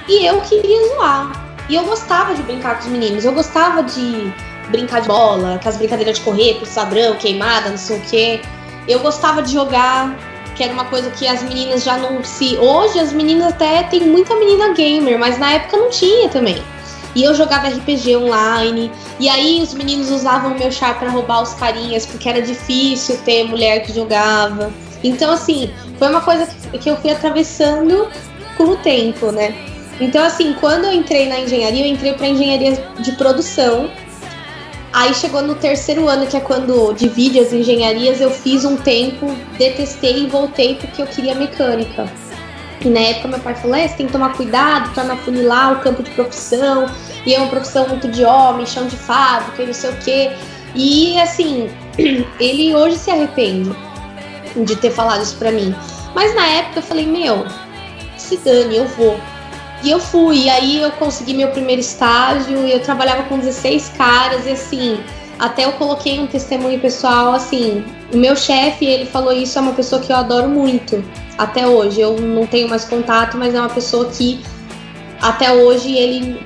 E 0.09 0.26
eu 0.26 0.41
queria 0.41 0.89
zoar. 0.95 1.51
E 1.68 1.76
eu 1.76 1.85
gostava 1.85 2.35
de 2.35 2.43
brincar 2.43 2.74
com 2.78 2.81
os 2.81 2.87
meninos, 2.87 3.24
eu 3.24 3.33
gostava 3.33 3.83
de 3.85 4.33
brincar 4.70 5.01
de 5.01 5.09
bola, 5.09 5.55
aquelas 5.55 5.76
brincadeiras 5.76 6.18
de 6.18 6.24
correr, 6.24 6.55
pro 6.55 6.66
sadrão, 6.66 7.14
queimada, 7.16 7.70
não 7.70 7.76
sei 7.76 7.99
o 7.99 8.01
quê. 8.03 8.41
Eu 8.89 8.99
gostava 9.01 9.41
de 9.43 9.53
jogar, 9.53 10.16
que 10.57 10.64
era 10.64 10.72
uma 10.72 10.87
coisa 10.87 11.11
que 11.11 11.28
as 11.28 11.43
meninas 11.43 11.85
já 11.85 11.97
não 11.97 12.24
se. 12.24 12.57
Hoje 12.59 12.99
as 12.99 13.12
meninas 13.12 13.53
até 13.53 13.85
tem 13.85 14.01
muita 14.01 14.35
menina 14.35 14.72
gamer, 14.72 15.18
mas 15.18 15.39
na 15.39 15.53
época 15.53 15.76
não 15.76 15.91
tinha 15.91 16.28
também. 16.28 16.61
E 17.14 17.24
eu 17.24 17.34
jogava 17.34 17.68
RPG 17.68 18.16
online, 18.16 18.90
e 19.18 19.28
aí 19.28 19.61
os 19.61 19.74
meninos 19.74 20.11
usavam 20.11 20.52
o 20.52 20.58
meu 20.58 20.70
char 20.70 20.98
pra 20.98 21.11
roubar 21.11 21.42
os 21.42 21.54
carinhas, 21.54 22.06
porque 22.06 22.28
era 22.28 22.40
difícil 22.40 23.18
ter 23.24 23.44
mulher 23.44 23.82
que 23.82 23.92
jogava. 23.92 24.72
Então, 25.02 25.32
assim, 25.32 25.70
foi 25.98 26.08
uma 26.08 26.20
coisa 26.20 26.46
que 26.78 26.88
eu 26.88 26.96
fui 26.96 27.11
atravessando 27.11 28.08
com 28.56 28.64
o 28.64 28.76
tempo, 28.76 29.32
né? 29.32 29.54
Então, 30.00 30.24
assim, 30.24 30.54
quando 30.61 30.84
eu 30.84 30.92
entrei 30.92 31.28
na 31.28 31.40
engenharia, 31.40 31.84
eu 31.84 31.92
entrei 31.92 32.14
para 32.14 32.28
engenharia 32.28 32.82
de 33.00 33.12
produção. 33.12 33.90
Aí 34.92 35.14
chegou 35.14 35.42
no 35.42 35.54
terceiro 35.54 36.08
ano, 36.08 36.26
que 36.26 36.36
é 36.36 36.40
quando 36.40 36.92
divide 36.94 37.38
as 37.38 37.52
engenharias, 37.52 38.20
eu 38.20 38.30
fiz 38.30 38.64
um 38.64 38.76
tempo, 38.76 39.26
detestei 39.58 40.24
e 40.24 40.26
voltei 40.26 40.76
porque 40.76 41.02
eu 41.02 41.06
queria 41.06 41.34
mecânica. 41.34 42.11
E 42.83 42.89
na 42.89 43.01
época 43.01 43.28
meu 43.28 43.41
pai 43.41 43.55
falou: 43.55 43.76
é, 43.76 43.87
você 43.87 43.97
tem 43.97 44.07
que 44.07 44.12
tomar 44.12 44.35
cuidado 44.35 44.91
pra 44.95 45.05
não 45.05 45.14
afunilar 45.14 45.74
o 45.74 45.81
campo 45.81 46.03
de 46.03 46.11
profissão, 46.11 46.87
e 47.26 47.35
é 47.35 47.39
uma 47.39 47.49
profissão 47.49 47.89
muito 47.89 48.09
de 48.09 48.24
homem, 48.24 48.66
chão 48.66 48.87
de 48.87 48.97
fábrica 48.97 49.62
e 49.62 49.66
não 49.66 49.74
sei 49.74 49.91
o 49.91 49.97
quê. 49.97 50.33
E 50.74 51.20
assim, 51.20 51.70
ele 52.41 52.74
hoje 52.74 52.97
se 52.97 53.11
arrepende 53.11 53.70
de 54.57 54.76
ter 54.76 54.91
falado 54.91 55.22
isso 55.22 55.37
pra 55.37 55.53
mim. 55.53 55.74
Mas 56.14 56.35
na 56.35 56.47
época 56.47 56.78
eu 56.78 56.83
falei: 56.83 57.07
meu, 57.07 57.47
se 58.16 58.37
dane, 58.39 58.76
eu 58.76 58.87
vou. 58.87 59.18
E 59.83 59.91
eu 59.91 59.99
fui, 59.99 60.45
e 60.45 60.51
aí 60.51 60.83
eu 60.83 60.91
consegui 60.93 61.33
meu 61.33 61.49
primeiro 61.49 61.81
estágio, 61.81 62.59
eu 62.66 62.81
trabalhava 62.81 63.22
com 63.24 63.39
16 63.39 63.93
caras, 63.97 64.47
e 64.47 64.51
assim, 64.51 65.01
até 65.41 65.64
eu 65.64 65.72
coloquei 65.72 66.20
um 66.20 66.26
testemunho 66.26 66.78
pessoal, 66.78 67.32
assim, 67.32 67.82
o 68.12 68.16
meu 68.18 68.36
chefe, 68.36 68.84
ele 68.84 69.07
falou 69.07 69.32
isso, 69.32 69.59
é 69.59 69.62
uma 69.62 69.72
pessoa 69.72 70.03
que 70.03 70.12
eu 70.12 70.16
adoro 70.16 70.51
muito, 70.51 71.03
até 71.38 71.66
hoje. 71.66 71.99
Eu 71.99 72.20
não 72.20 72.47
tenho 72.47 72.68
mais 72.68 72.84
contato, 72.84 73.38
mas 73.38 73.55
é 73.55 73.59
uma 73.59 73.70
pessoa 73.70 74.05
que 74.11 74.38
até 75.18 75.51
hoje 75.51 75.97
ele, 75.97 76.38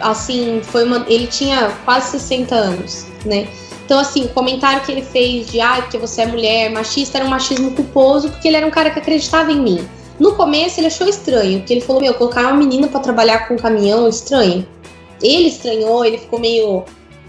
assim, 0.00 0.60
foi 0.64 0.82
uma. 0.82 1.06
Ele 1.08 1.28
tinha 1.28 1.70
quase 1.84 2.10
60 2.18 2.54
anos, 2.56 3.06
né? 3.24 3.46
Então, 3.84 4.00
assim, 4.00 4.24
o 4.24 4.28
comentário 4.30 4.82
que 4.82 4.90
ele 4.90 5.02
fez 5.02 5.46
de 5.46 5.60
ah, 5.60 5.76
porque 5.82 5.96
você 5.96 6.22
é 6.22 6.26
mulher, 6.26 6.72
machista, 6.72 7.18
era 7.18 7.26
um 7.26 7.30
machismo 7.30 7.70
culposo, 7.70 8.30
porque 8.30 8.48
ele 8.48 8.56
era 8.56 8.66
um 8.66 8.70
cara 8.70 8.90
que 8.90 8.98
acreditava 8.98 9.52
em 9.52 9.60
mim. 9.60 9.88
No 10.18 10.34
começo 10.34 10.80
ele 10.80 10.88
achou 10.88 11.08
estranho, 11.08 11.60
porque 11.60 11.72
ele 11.72 11.80
falou: 11.82 12.02
Meu, 12.02 12.14
colocar 12.14 12.42
uma 12.42 12.54
menina 12.54 12.88
para 12.88 12.98
trabalhar 12.98 13.46
com 13.46 13.54
um 13.54 13.58
caminhão, 13.58 14.08
estranho. 14.08 14.66
Ele 15.22 15.46
estranhou, 15.46 16.04
ele 16.04 16.18
ficou 16.18 16.40
meio 16.40 16.84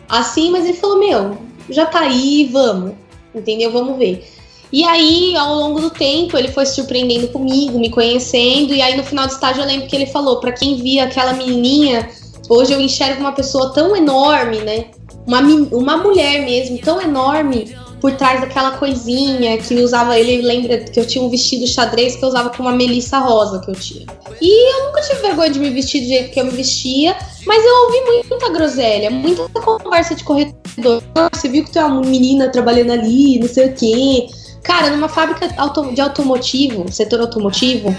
assim, 0.10 0.52
mas 0.52 0.66
ele 0.66 0.78
falou: 0.78 1.00
Meu, 1.00 1.38
já 1.70 1.86
tá 1.86 2.02
aí, 2.02 2.50
vamos. 2.52 2.94
Entendeu? 3.34 3.72
Vamos 3.72 3.98
ver. 3.98 4.28
E 4.72 4.84
aí, 4.84 5.36
ao 5.36 5.56
longo 5.56 5.80
do 5.80 5.90
tempo, 5.90 6.38
ele 6.38 6.48
foi 6.50 6.66
surpreendendo 6.66 7.28
comigo, 7.30 7.80
me 7.80 7.90
conhecendo. 7.90 8.74
E 8.74 8.82
aí, 8.82 8.98
no 8.98 9.04
final 9.04 9.28
do 9.28 9.34
estágio, 9.34 9.62
eu 9.62 9.68
lembro 9.68 9.88
que 9.88 9.96
ele 9.96 10.08
falou: 10.08 10.40
Para 10.40 10.52
quem 10.52 10.78
via 10.78 11.06
aquela 11.06 11.34
menininha, 11.34 12.10
hoje 12.50 12.74
eu 12.74 12.82
enxergo 12.82 13.22
uma 13.22 13.32
pessoa 13.32 13.74
tão 13.74 13.96
enorme, 13.96 14.60
né? 14.60 14.86
Uma, 15.26 15.40
uma 15.40 15.98
mulher 15.98 16.46
mesmo, 16.46 16.78
tão 16.80 17.02
enorme 17.02 17.76
por 18.06 18.16
trás 18.18 18.40
daquela 18.40 18.78
coisinha 18.78 19.58
que 19.58 19.74
usava. 19.74 20.16
Ele 20.20 20.40
lembra 20.44 20.78
que 20.78 21.00
eu 21.00 21.08
tinha 21.08 21.24
um 21.24 21.28
vestido 21.28 21.66
xadrez 21.66 22.16
que 22.16 22.24
eu 22.24 22.30
usava 22.30 22.52
com 22.52 22.62
uma 22.62 22.72
melissa 22.72 23.18
rosa 23.18 23.60
que 23.62 23.72
eu 23.72 23.74
tinha. 23.74 24.06
E 24.40 24.74
eu 24.74 24.86
nunca 24.86 25.02
tive 25.02 25.22
vergonha 25.22 25.50
de 25.50 25.60
me 25.60 25.72
vestir 25.72 26.02
do 26.02 26.08
jeito 26.08 26.32
que 26.32 26.40
eu 26.40 26.46
me 26.46 26.52
vestia, 26.52 27.18
mas 27.48 27.66
eu 27.66 27.76
ouvi 27.86 28.28
muita 28.30 28.50
groselha, 28.50 29.10
muita 29.10 29.50
conversa 29.60 30.14
de 30.14 30.24
corredor. 30.24 31.02
Você 31.34 31.50
viu 31.50 31.64
que 31.64 31.72
tu 31.72 31.80
é 31.80 31.86
uma 31.86 32.02
menina 32.02 32.48
trabalhando 32.50 32.92
ali, 32.92 33.40
não 33.40 33.48
sei 33.48 33.70
o 33.70 33.74
quê. 33.74 34.28
Cara, 34.62 34.92
numa 34.92 35.10
fábrica 35.10 35.48
de 35.48 36.02
automotivo, 36.02 36.92
setor 36.92 37.22
automotivo, 37.22 37.96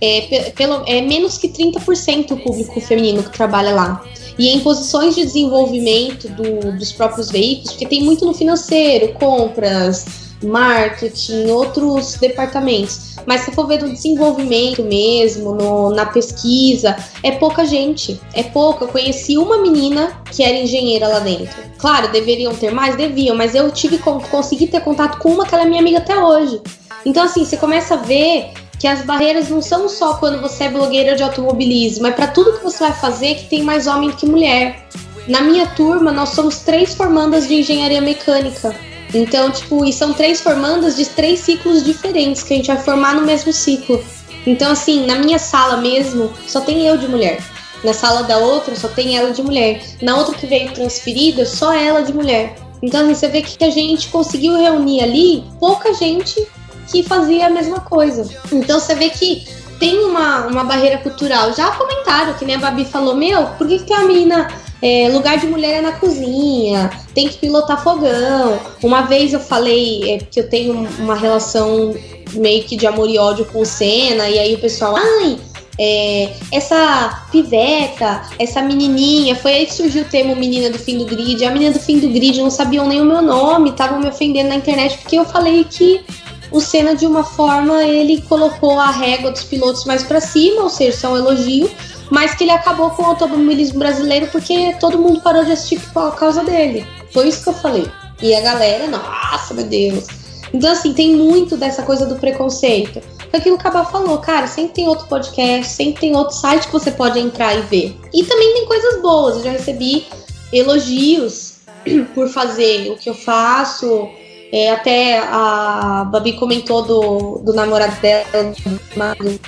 é, 0.00 0.52
pelo, 0.54 0.84
é 0.86 1.00
menos 1.00 1.38
que 1.38 1.48
30% 1.48 2.30
o 2.30 2.36
público 2.36 2.80
feminino 2.80 3.24
que 3.24 3.30
trabalha 3.30 3.72
lá 3.72 4.04
e 4.40 4.48
em 4.48 4.60
posições 4.60 5.14
de 5.14 5.22
desenvolvimento 5.22 6.26
do, 6.30 6.72
dos 6.72 6.90
próprios 6.92 7.30
veículos, 7.30 7.72
porque 7.72 7.84
tem 7.84 8.02
muito 8.02 8.24
no 8.24 8.32
financeiro, 8.32 9.12
compras, 9.12 10.06
marketing, 10.42 11.50
outros 11.50 12.14
departamentos. 12.14 13.16
Mas 13.26 13.42
se 13.42 13.52
for 13.52 13.66
ver 13.66 13.82
no 13.82 13.92
desenvolvimento 13.92 14.82
mesmo, 14.82 15.54
no, 15.54 15.90
na 15.90 16.06
pesquisa, 16.06 16.96
é 17.22 17.32
pouca 17.32 17.66
gente. 17.66 18.18
É 18.32 18.42
pouca. 18.42 18.86
Eu 18.86 18.88
conheci 18.88 19.36
uma 19.36 19.60
menina 19.60 20.22
que 20.32 20.42
era 20.42 20.56
engenheira 20.56 21.06
lá 21.06 21.18
dentro. 21.18 21.62
Claro, 21.76 22.10
deveriam 22.10 22.54
ter 22.54 22.70
mais? 22.70 22.96
Deviam, 22.96 23.36
mas 23.36 23.54
eu 23.54 23.70
tive 23.70 23.98
consegui 23.98 24.68
ter 24.68 24.80
contato 24.80 25.18
com 25.18 25.30
uma 25.34 25.44
que 25.44 25.54
ela 25.54 25.64
é 25.64 25.66
minha 25.66 25.82
amiga 25.82 25.98
até 25.98 26.18
hoje. 26.18 26.62
Então, 27.04 27.24
assim, 27.24 27.44
você 27.44 27.58
começa 27.58 27.92
a 27.92 27.98
ver 27.98 28.54
que 28.80 28.88
as 28.88 29.02
barreiras 29.02 29.50
não 29.50 29.60
são 29.60 29.90
só 29.90 30.14
quando 30.14 30.40
você 30.40 30.64
é 30.64 30.70
blogueira 30.70 31.14
de 31.14 31.22
automobilismo, 31.22 32.06
é 32.06 32.10
para 32.10 32.26
tudo 32.26 32.56
que 32.56 32.64
você 32.64 32.78
vai 32.78 32.92
fazer 32.94 33.34
que 33.34 33.44
tem 33.44 33.62
mais 33.62 33.86
homem 33.86 34.10
que 34.10 34.24
mulher. 34.24 34.86
Na 35.28 35.42
minha 35.42 35.66
turma, 35.66 36.10
nós 36.10 36.30
somos 36.30 36.60
três 36.60 36.94
formandas 36.94 37.46
de 37.46 37.56
engenharia 37.56 38.00
mecânica. 38.00 38.74
Então, 39.12 39.50
tipo, 39.50 39.84
e 39.84 39.92
são 39.92 40.14
três 40.14 40.40
formandas 40.40 40.96
de 40.96 41.04
três 41.04 41.40
ciclos 41.40 41.84
diferentes 41.84 42.42
que 42.42 42.54
a 42.54 42.56
gente 42.56 42.68
vai 42.68 42.78
formar 42.78 43.14
no 43.14 43.26
mesmo 43.26 43.52
ciclo. 43.52 44.02
Então, 44.46 44.72
assim, 44.72 45.04
na 45.04 45.16
minha 45.16 45.38
sala 45.38 45.76
mesmo, 45.76 46.32
só 46.46 46.62
tem 46.62 46.86
eu 46.86 46.96
de 46.96 47.06
mulher. 47.06 47.38
Na 47.84 47.92
sala 47.92 48.22
da 48.22 48.38
outra, 48.38 48.74
só 48.74 48.88
tem 48.88 49.14
ela 49.14 49.30
de 49.30 49.42
mulher. 49.42 49.82
Na 50.00 50.16
outra 50.16 50.34
que 50.34 50.46
veio 50.46 50.72
transferida, 50.72 51.44
só 51.44 51.74
ela 51.74 52.00
de 52.00 52.14
mulher. 52.14 52.56
Então, 52.82 53.02
assim, 53.02 53.14
você 53.14 53.28
vê 53.28 53.42
que 53.42 53.62
a 53.62 53.70
gente 53.70 54.08
conseguiu 54.08 54.56
reunir 54.56 55.02
ali 55.02 55.44
pouca 55.58 55.92
gente 55.92 56.48
que 56.90 57.02
fazia 57.02 57.46
a 57.46 57.50
mesma 57.50 57.80
coisa. 57.80 58.28
Então 58.52 58.80
você 58.80 58.94
vê 58.94 59.10
que 59.10 59.46
tem 59.78 60.04
uma, 60.04 60.46
uma 60.46 60.64
barreira 60.64 60.98
cultural. 60.98 61.54
Já 61.54 61.70
comentaram, 61.72 62.34
que 62.34 62.44
nem 62.44 62.56
a 62.56 62.58
Babi 62.58 62.84
falou, 62.84 63.16
meu, 63.16 63.46
por 63.58 63.66
que, 63.66 63.78
que 63.78 63.92
a 63.92 64.04
menina. 64.04 64.48
É, 64.82 65.10
lugar 65.12 65.36
de 65.36 65.46
mulher 65.46 65.74
é 65.74 65.80
na 65.82 65.92
cozinha, 65.92 66.90
tem 67.14 67.28
que 67.28 67.36
pilotar 67.36 67.84
fogão. 67.84 68.58
Uma 68.82 69.02
vez 69.02 69.34
eu 69.34 69.40
falei 69.40 70.10
é, 70.10 70.18
que 70.18 70.40
eu 70.40 70.48
tenho 70.48 70.88
uma 70.98 71.14
relação 71.14 71.94
meio 72.32 72.64
que 72.64 72.76
de 72.76 72.86
amor 72.86 73.06
e 73.10 73.18
ódio 73.18 73.44
com 73.44 73.60
o 73.60 73.66
Senna, 73.66 74.26
e 74.30 74.38
aí 74.38 74.54
o 74.54 74.58
pessoal, 74.58 74.96
ai, 74.96 75.38
é, 75.82 76.34
essa 76.52 77.26
piveta, 77.32 78.20
essa 78.38 78.60
menininha, 78.60 79.34
foi 79.34 79.52
aí 79.52 79.66
que 79.66 79.72
surgiu 79.72 80.02
o 80.02 80.04
termo 80.04 80.36
menina 80.36 80.68
do 80.68 80.78
fim 80.78 80.98
do 80.98 81.06
grid. 81.06 81.42
A 81.42 81.50
menina 81.50 81.72
do 81.72 81.80
fim 81.80 81.98
do 81.98 82.10
grid 82.10 82.38
não 82.38 82.50
sabiam 82.50 82.86
nem 82.86 83.00
o 83.00 83.04
meu 83.06 83.22
nome, 83.22 83.70
estavam 83.70 83.98
me 83.98 84.08
ofendendo 84.08 84.50
na 84.50 84.56
internet 84.56 84.98
porque 84.98 85.18
eu 85.18 85.24
falei 85.24 85.64
que 85.64 86.02
o 86.50 86.60
Senna 86.60 86.94
de 86.94 87.06
uma 87.06 87.24
forma 87.24 87.84
ele 87.84 88.22
colocou 88.22 88.78
a 88.78 88.90
régua 88.90 89.30
dos 89.30 89.44
pilotos 89.44 89.84
mais 89.84 90.02
para 90.02 90.20
cima, 90.20 90.62
ou 90.62 90.68
seja, 90.68 90.90
isso 90.90 91.06
é 91.06 91.08
um 91.08 91.16
elogio, 91.16 91.70
mas 92.10 92.34
que 92.34 92.44
ele 92.44 92.50
acabou 92.50 92.90
com 92.90 93.02
o 93.02 93.06
automobilismo 93.06 93.78
brasileiro 93.78 94.26
porque 94.32 94.74
todo 94.80 94.98
mundo 94.98 95.20
parou 95.20 95.44
de 95.44 95.52
assistir 95.52 95.80
por 95.92 96.14
causa 96.16 96.42
dele. 96.42 96.86
Foi 97.12 97.28
isso 97.28 97.42
que 97.42 97.48
eu 97.48 97.54
falei. 97.54 97.90
E 98.22 98.34
a 98.34 98.40
galera, 98.40 98.86
nossa, 98.86 99.54
meu 99.54 99.64
Deus. 99.64 100.06
Então, 100.52 100.72
assim, 100.72 100.92
tem 100.92 101.14
muito 101.14 101.56
dessa 101.56 101.82
coisa 101.82 102.06
do 102.06 102.16
preconceito. 102.16 103.00
Foi 103.30 103.38
aquilo 103.38 103.56
que 103.56 103.62
o 103.62 103.70
Cabal 103.70 103.90
falou, 103.90 104.18
cara, 104.18 104.46
sempre 104.46 104.74
tem 104.74 104.88
outro 104.88 105.06
podcast, 105.06 105.72
sempre 105.72 106.00
tem 106.00 106.16
outro 106.16 106.36
site 106.36 106.66
que 106.66 106.72
você 106.72 106.90
pode 106.90 107.18
entrar 107.18 107.56
e 107.56 107.62
ver. 107.62 107.96
E 108.12 108.24
também 108.24 108.52
tem 108.54 108.66
coisas 108.66 109.00
boas. 109.00 109.36
Eu 109.36 109.44
já 109.44 109.50
recebi 109.52 110.06
elogios 110.52 111.60
por 112.14 112.28
fazer 112.28 112.90
o 112.90 112.96
que 112.96 113.08
eu 113.08 113.14
faço, 113.14 114.08
é, 114.52 114.70
até 114.72 115.18
a 115.18 116.04
Babi 116.10 116.32
comentou 116.32 116.82
do, 116.82 117.38
do 117.44 117.52
namorado 117.52 117.94
dela, 118.00 118.24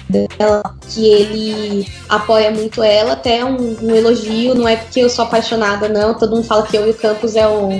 dela, 0.09 0.77
que 0.89 1.07
ele 1.07 1.87
apoia 2.09 2.51
muito 2.51 2.83
ela, 2.83 3.15
até 3.15 3.45
um, 3.45 3.77
um, 3.83 3.95
elogio, 3.95 4.55
não 4.55 4.69
é 4.69 4.77
porque 4.77 5.01
eu 5.01 5.11
sou 5.11 5.25
apaixonada, 5.25 5.89
não. 5.89 6.15
Todo 6.15 6.37
mundo 6.37 6.47
fala 6.47 6.67
que 6.67 6.77
eu 6.77 6.87
e 6.87 6.91
o 6.91 6.95
Campos 6.95 7.35
é 7.35 7.47
o 7.49 7.71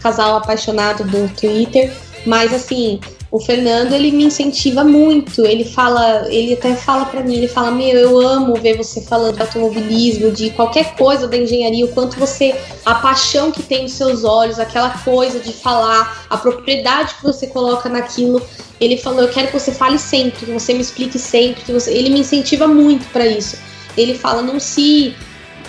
casal 0.00 0.36
apaixonado 0.36 1.04
do 1.04 1.28
Twitter, 1.34 1.92
mas 2.26 2.52
assim, 2.52 3.00
o 3.30 3.38
Fernando, 3.38 3.92
ele 3.92 4.10
me 4.10 4.24
incentiva 4.24 4.82
muito. 4.82 5.44
Ele 5.44 5.64
fala, 5.64 6.26
ele 6.32 6.54
até 6.54 6.74
fala 6.74 7.04
para 7.04 7.22
mim, 7.22 7.36
ele 7.36 7.48
fala: 7.48 7.70
"Meu, 7.70 7.96
eu 7.96 8.18
amo 8.20 8.54
ver 8.54 8.76
você 8.76 9.02
falando 9.02 9.36
de 9.36 9.42
automobilismo, 9.42 10.30
de 10.30 10.50
qualquer 10.50 10.94
coisa 10.96 11.28
da 11.28 11.36
engenharia, 11.36 11.84
o 11.84 11.88
quanto 11.88 12.18
você 12.18 12.54
a 12.86 12.94
paixão 12.94 13.50
que 13.50 13.62
tem 13.62 13.82
nos 13.82 13.92
seus 13.92 14.24
olhos, 14.24 14.58
aquela 14.58 14.90
coisa 14.90 15.40
de 15.40 15.52
falar, 15.52 16.26
a 16.30 16.36
propriedade 16.38 17.14
que 17.16 17.22
você 17.22 17.46
coloca 17.46 17.88
naquilo". 17.88 18.40
Ele 18.80 18.96
falou: 18.96 19.22
"Eu 19.22 19.28
quero 19.28 19.48
que 19.48 19.58
você 19.58 19.72
fale 19.72 19.98
sempre, 19.98 20.46
que 20.46 20.52
você 20.52 20.72
me 20.72 20.80
explique 20.80 21.18
sempre, 21.18 21.62
que 21.64 21.72
você". 21.72 21.92
Ele 21.92 22.08
me 22.08 22.20
incentiva 22.20 22.66
muito 22.66 23.06
para 23.12 23.26
isso. 23.26 23.58
Ele 23.96 24.14
fala: 24.14 24.40
"Não 24.40 24.58
se 24.58 25.14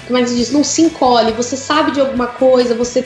como 0.07 0.17
é 0.17 0.23
que 0.23 0.33
diz? 0.33 0.51
Não 0.51 0.63
se 0.63 0.81
encolhe. 0.81 1.31
Você 1.33 1.55
sabe 1.55 1.91
de 1.91 2.01
alguma 2.01 2.25
coisa, 2.25 2.73
você 2.73 3.05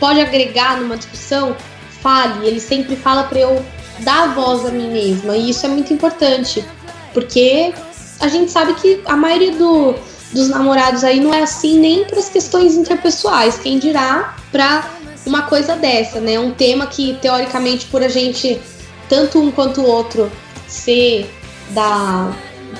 pode 0.00 0.20
agregar 0.20 0.80
numa 0.80 0.96
discussão, 0.96 1.54
fale. 2.02 2.44
Ele 2.46 2.58
sempre 2.58 2.96
fala 2.96 3.22
para 3.24 3.38
eu 3.38 3.64
dar 4.02 4.34
voz 4.34 4.66
a 4.66 4.70
mim 4.70 4.90
mesma. 4.90 5.36
E 5.36 5.50
isso 5.50 5.66
é 5.66 5.68
muito 5.68 5.92
importante, 5.92 6.64
porque 7.12 7.72
a 8.20 8.28
gente 8.28 8.50
sabe 8.50 8.74
que 8.74 9.00
a 9.04 9.16
maioria 9.16 9.52
do, 9.52 9.94
dos 10.32 10.48
namorados 10.48 11.04
aí 11.04 11.20
não 11.20 11.34
é 11.34 11.42
assim 11.42 11.78
nem 11.78 12.04
para 12.04 12.18
as 12.18 12.28
questões 12.28 12.74
interpessoais, 12.74 13.58
quem 13.58 13.78
dirá 13.78 14.36
para 14.50 14.88
uma 15.26 15.42
coisa 15.42 15.76
dessa, 15.76 16.20
né? 16.20 16.38
Um 16.38 16.52
tema 16.52 16.86
que 16.86 17.14
teoricamente 17.20 17.86
por 17.86 18.02
a 18.02 18.08
gente 18.08 18.60
tanto 19.08 19.40
um 19.40 19.50
quanto 19.50 19.80
o 19.80 19.86
outro 19.86 20.30
ser 20.66 21.30
da 21.70 22.34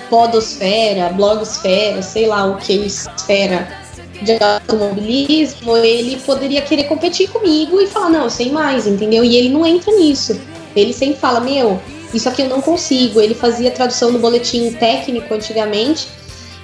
podosfera, 0.08 1.10
blogosfera, 1.10 2.02
sei 2.02 2.26
lá 2.26 2.46
o 2.46 2.56
que 2.56 2.72
esfera 2.72 3.80
de 4.22 4.42
automobilismo, 4.42 5.76
ele 5.76 6.16
poderia 6.20 6.62
querer 6.62 6.84
competir 6.84 7.28
comigo 7.28 7.80
e 7.80 7.86
falar, 7.86 8.10
não, 8.10 8.30
sei 8.30 8.50
mais, 8.50 8.86
entendeu? 8.86 9.24
E 9.24 9.36
ele 9.36 9.48
não 9.48 9.66
entra 9.66 9.92
nisso. 9.96 10.40
Ele 10.74 10.92
sempre 10.92 11.18
fala: 11.18 11.40
Meu, 11.40 11.80
isso 12.12 12.28
aqui 12.28 12.42
eu 12.42 12.48
não 12.48 12.60
consigo. 12.60 13.20
Ele 13.20 13.34
fazia 13.34 13.70
tradução 13.70 14.10
no 14.10 14.18
boletim 14.18 14.72
técnico 14.72 15.32
antigamente. 15.32 16.08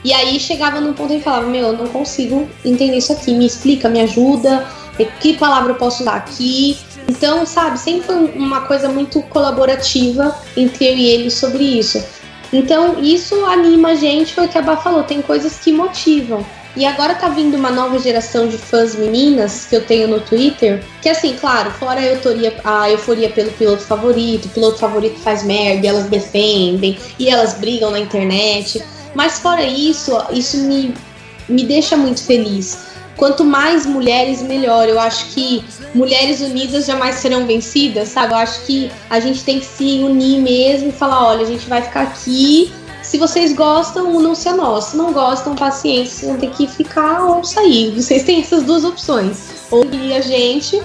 E 0.04 0.12
aí 0.12 0.38
chegava 0.38 0.80
num 0.80 0.92
ponto 0.92 1.12
e 1.12 1.20
falava: 1.20 1.46
Meu, 1.46 1.68
eu 1.68 1.72
não 1.72 1.88
consigo 1.88 2.48
entender 2.64 2.96
isso 2.96 3.12
aqui. 3.12 3.32
Me 3.32 3.46
explica, 3.46 3.88
me 3.88 4.00
ajuda. 4.00 4.66
que 5.20 5.36
palavra 5.36 5.72
eu 5.72 5.76
posso 5.76 6.02
usar 6.02 6.16
aqui. 6.16 6.78
Então, 7.08 7.46
sabe, 7.46 7.78
sempre 7.78 8.02
foi 8.02 8.16
uma 8.36 8.62
coisa 8.62 8.88
muito 8.88 9.22
colaborativa 9.22 10.36
entre 10.54 10.86
eu 10.86 10.94
e 10.94 11.06
ele 11.06 11.30
sobre 11.30 11.64
isso. 11.64 12.04
Então, 12.52 12.98
isso 13.02 13.34
anima 13.46 13.90
a 13.90 13.94
gente, 13.94 14.34
foi 14.34 14.46
o 14.46 14.48
que 14.48 14.58
a 14.58 14.62
Bá 14.62 14.76
falou, 14.76 15.02
tem 15.02 15.22
coisas 15.22 15.58
que 15.58 15.72
motivam. 15.72 16.44
E 16.78 16.86
agora 16.86 17.16
tá 17.16 17.28
vindo 17.28 17.56
uma 17.56 17.72
nova 17.72 17.98
geração 17.98 18.46
de 18.46 18.56
fãs 18.56 18.94
meninas 18.94 19.66
que 19.66 19.74
eu 19.74 19.84
tenho 19.84 20.06
no 20.06 20.20
Twitter. 20.20 20.80
Que 21.02 21.08
assim, 21.08 21.34
claro, 21.34 21.72
fora 21.72 21.98
a 21.98 22.06
euforia, 22.06 22.54
a 22.62 22.88
euforia 22.88 23.28
pelo 23.30 23.50
piloto 23.50 23.82
favorito, 23.82 24.44
o 24.44 24.48
piloto 24.50 24.78
favorito 24.78 25.18
faz 25.18 25.42
merda, 25.42 25.88
elas 25.88 26.06
defendem 26.06 26.96
e 27.18 27.28
elas 27.28 27.54
brigam 27.54 27.90
na 27.90 27.98
internet. 27.98 28.80
Mas 29.12 29.40
fora 29.40 29.64
isso, 29.64 30.16
isso 30.32 30.56
me, 30.58 30.94
me 31.48 31.64
deixa 31.64 31.96
muito 31.96 32.22
feliz. 32.22 32.78
Quanto 33.16 33.44
mais 33.44 33.84
mulheres, 33.84 34.40
melhor. 34.40 34.88
Eu 34.88 35.00
acho 35.00 35.34
que 35.34 35.64
mulheres 35.92 36.40
unidas 36.40 36.86
jamais 36.86 37.16
serão 37.16 37.44
vencidas, 37.44 38.10
sabe? 38.10 38.34
Eu 38.34 38.38
acho 38.38 38.64
que 38.66 38.88
a 39.10 39.18
gente 39.18 39.42
tem 39.42 39.58
que 39.58 39.66
se 39.66 39.98
unir 39.98 40.40
mesmo 40.40 40.90
e 40.90 40.92
falar: 40.92 41.26
olha, 41.26 41.42
a 41.42 41.48
gente 41.48 41.68
vai 41.68 41.82
ficar 41.82 42.02
aqui 42.02 42.72
se 43.08 43.16
vocês 43.16 43.54
gostam, 43.54 44.14
unam-se 44.14 44.46
a 44.50 44.54
nós. 44.54 44.84
Se 44.84 44.96
não 44.98 45.14
gostam, 45.14 45.54
paciência, 45.54 46.14
vocês 46.14 46.30
vão 46.30 46.38
ter 46.38 46.50
que 46.50 46.66
ficar 46.66 47.24
ou 47.24 47.42
sair. 47.42 47.90
Vocês 47.92 48.22
têm 48.22 48.40
essas 48.40 48.64
duas 48.64 48.84
opções. 48.84 49.64
Ou 49.70 49.86
ir 49.86 50.12
a 50.12 50.20
gente, 50.20 50.82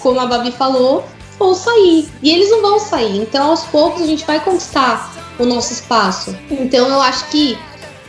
como 0.00 0.18
a 0.18 0.26
Babi 0.26 0.50
falou, 0.50 1.04
ou 1.38 1.54
sair. 1.54 2.08
E 2.24 2.30
eles 2.32 2.50
não 2.50 2.60
vão 2.60 2.80
sair. 2.80 3.22
Então, 3.22 3.50
aos 3.50 3.62
poucos, 3.66 4.02
a 4.02 4.06
gente 4.06 4.26
vai 4.26 4.40
conquistar 4.40 5.14
o 5.38 5.46
nosso 5.46 5.72
espaço. 5.72 6.36
Então, 6.50 6.88
eu 6.88 7.00
acho 7.00 7.28
que 7.28 7.56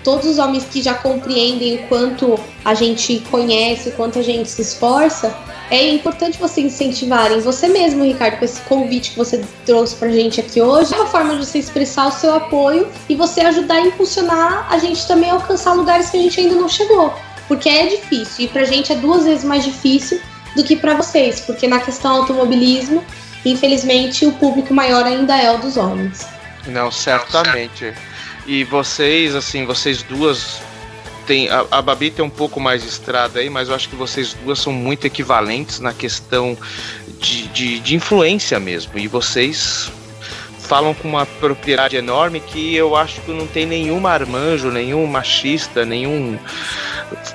todos 0.03 0.25
os 0.25 0.37
homens 0.37 0.65
que 0.65 0.81
já 0.81 0.93
compreendem 0.93 1.75
o 1.75 1.87
quanto 1.87 2.39
a 2.63 2.73
gente 2.73 3.19
conhece, 3.29 3.89
o 3.89 3.91
quanto 3.93 4.19
a 4.19 4.21
gente 4.21 4.49
se 4.49 4.61
esforça, 4.61 5.35
é 5.69 5.89
importante 5.89 6.37
vocês 6.37 6.73
incentivarem 6.73 7.39
você 7.39 7.69
mesmo, 7.69 8.03
Ricardo, 8.03 8.37
com 8.39 8.45
esse 8.45 8.59
convite 8.63 9.11
que 9.11 9.17
você 9.17 9.41
trouxe 9.65 9.95
pra 9.95 10.09
gente 10.09 10.41
aqui 10.41 10.61
hoje. 10.61 10.93
É 10.93 10.97
uma 10.97 11.07
forma 11.07 11.35
de 11.35 11.45
você 11.45 11.59
expressar 11.59 12.07
o 12.07 12.11
seu 12.11 12.35
apoio 12.35 12.89
e 13.07 13.15
você 13.15 13.39
ajudar 13.39 13.75
a 13.75 13.81
impulsionar 13.81 14.67
a 14.69 14.77
gente 14.77 15.07
também 15.07 15.29
a 15.29 15.35
alcançar 15.35 15.71
lugares 15.71 16.09
que 16.09 16.17
a 16.17 16.21
gente 16.21 16.39
ainda 16.41 16.55
não 16.55 16.67
chegou. 16.67 17.13
Porque 17.47 17.69
é 17.69 17.87
difícil, 17.87 18.45
e 18.45 18.47
pra 18.49 18.65
gente 18.65 18.91
é 18.91 18.95
duas 18.95 19.23
vezes 19.23 19.45
mais 19.45 19.63
difícil 19.63 20.19
do 20.55 20.63
que 20.63 20.75
pra 20.75 20.93
vocês, 20.93 21.39
porque 21.39 21.67
na 21.67 21.79
questão 21.79 22.17
automobilismo, 22.17 23.01
infelizmente, 23.45 24.25
o 24.25 24.33
público 24.33 24.73
maior 24.73 25.05
ainda 25.05 25.37
é 25.37 25.51
o 25.55 25.57
dos 25.57 25.77
homens. 25.77 26.27
Não, 26.67 26.91
certamente. 26.91 27.93
E 28.51 28.65
vocês, 28.65 29.33
assim, 29.33 29.65
vocês 29.65 30.03
duas. 30.03 30.61
Tem, 31.25 31.47
a, 31.47 31.65
a 31.71 31.81
Babi 31.81 32.11
tem 32.11 32.25
um 32.25 32.29
pouco 32.29 32.59
mais 32.59 32.81
de 32.81 32.89
estrada 32.89 33.39
aí, 33.39 33.49
mas 33.49 33.69
eu 33.69 33.75
acho 33.75 33.87
que 33.87 33.95
vocês 33.95 34.33
duas 34.43 34.59
são 34.59 34.73
muito 34.73 35.07
equivalentes 35.07 35.79
na 35.79 35.93
questão 35.93 36.57
de, 37.17 37.47
de, 37.47 37.79
de 37.79 37.95
influência 37.95 38.59
mesmo. 38.59 38.99
E 38.99 39.07
vocês 39.07 39.89
falam 40.59 40.93
com 40.93 41.07
uma 41.07 41.25
propriedade 41.25 41.95
enorme 41.95 42.41
que 42.41 42.75
eu 42.75 42.93
acho 42.93 43.21
que 43.21 43.31
não 43.31 43.47
tem 43.47 43.65
nenhum 43.65 44.01
marmanjo, 44.01 44.69
nenhum 44.69 45.07
machista, 45.07 45.85
nenhum. 45.85 46.37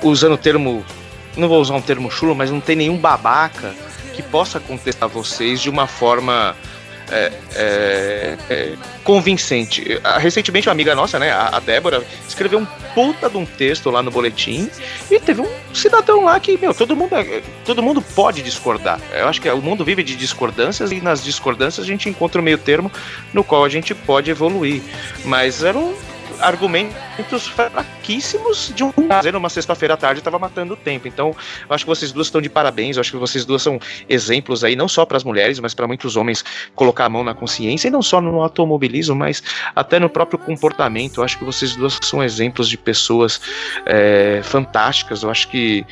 Usando 0.02 0.34
o 0.34 0.38
termo. 0.38 0.84
Não 1.34 1.48
vou 1.48 1.62
usar 1.62 1.76
um 1.76 1.80
termo 1.80 2.10
chulo, 2.10 2.34
mas 2.34 2.50
não 2.50 2.60
tem 2.60 2.76
nenhum 2.76 2.98
babaca 2.98 3.74
que 4.12 4.22
possa 4.22 4.60
contestar 4.60 5.08
vocês 5.08 5.62
de 5.62 5.70
uma 5.70 5.86
forma 5.86 6.54
é, 7.10 7.32
é, 7.54 8.36
é, 8.50 8.72
convincente. 9.04 10.00
Ah, 10.02 10.18
Recentemente, 10.18 10.68
uma 10.68 10.72
amiga 10.72 10.94
nossa, 10.94 11.18
né, 11.18 11.30
a 11.32 11.60
Débora, 11.60 12.02
escreveu 12.28 12.58
um 12.58 12.66
puta 12.94 13.28
de 13.28 13.36
um 13.36 13.44
texto 13.44 13.90
lá 13.90 14.02
no 14.02 14.10
boletim 14.10 14.70
e 15.10 15.20
teve 15.20 15.40
um 15.40 15.48
cidadão 15.74 16.24
lá 16.24 16.38
que, 16.40 16.56
meu, 16.58 16.74
todo 16.74 16.96
mundo, 16.96 17.14
é- 17.14 17.42
todo 17.64 17.82
mundo 17.82 18.00
pode 18.02 18.42
discordar. 18.42 19.00
Eu 19.12 19.28
acho 19.28 19.40
que 19.40 19.48
o 19.50 19.60
mundo 19.62 19.84
vive 19.84 20.02
de 20.02 20.16
discordâncias 20.16 20.90
e 20.92 21.00
nas 21.00 21.22
discordâncias 21.22 21.84
a 21.84 21.88
gente 21.88 22.08
encontra 22.08 22.40
o 22.40 22.44
meio 22.44 22.58
termo 22.58 22.90
no 23.32 23.44
qual 23.44 23.64
a 23.64 23.68
gente 23.68 23.94
pode 23.94 24.30
evoluir. 24.30 24.82
Mas 25.24 25.62
eram 25.62 25.94
argumentos 26.40 27.46
fraquíssimos 27.46 28.72
de 28.74 28.84
um 28.84 28.90
prazer 28.92 29.32
numa 29.32 29.48
sexta-feira 29.48 29.94
à 29.94 29.96
tarde 29.96 30.20
estava 30.20 30.38
matando 30.38 30.74
o 30.74 30.76
tempo. 30.76 31.08
Então, 31.08 31.34
eu 31.68 31.74
acho 31.74 31.84
que 31.84 31.88
vocês 31.88 32.12
duas 32.12 32.26
estão 32.26 32.40
de 32.40 32.48
parabéns. 32.48 32.96
Eu 32.96 33.00
acho 33.00 33.10
que 33.10 33.16
vocês 33.16 33.44
duas 33.44 33.62
são 33.62 33.78
exemplos 34.08 34.64
aí, 34.64 34.76
não 34.76 34.88
só 34.88 35.04
para 35.04 35.16
as 35.16 35.24
mulheres, 35.24 35.58
mas 35.60 35.74
para 35.74 35.86
muitos 35.86 36.16
homens 36.16 36.44
colocar 36.74 37.06
a 37.06 37.08
mão 37.08 37.24
na 37.24 37.34
consciência, 37.34 37.88
e 37.88 37.90
não 37.90 38.02
só 38.02 38.20
no 38.20 38.40
automobilismo, 38.42 39.14
mas 39.14 39.42
até 39.74 39.98
no 39.98 40.08
próprio 40.08 40.38
comportamento. 40.38 41.20
Eu 41.20 41.24
acho 41.24 41.38
que 41.38 41.44
vocês 41.44 41.74
duas 41.76 41.98
são 42.02 42.22
exemplos 42.22 42.68
de 42.68 42.76
pessoas 42.76 43.40
é, 43.84 44.40
fantásticas. 44.42 45.22
Eu 45.22 45.30
acho 45.30 45.48
que 45.48 45.84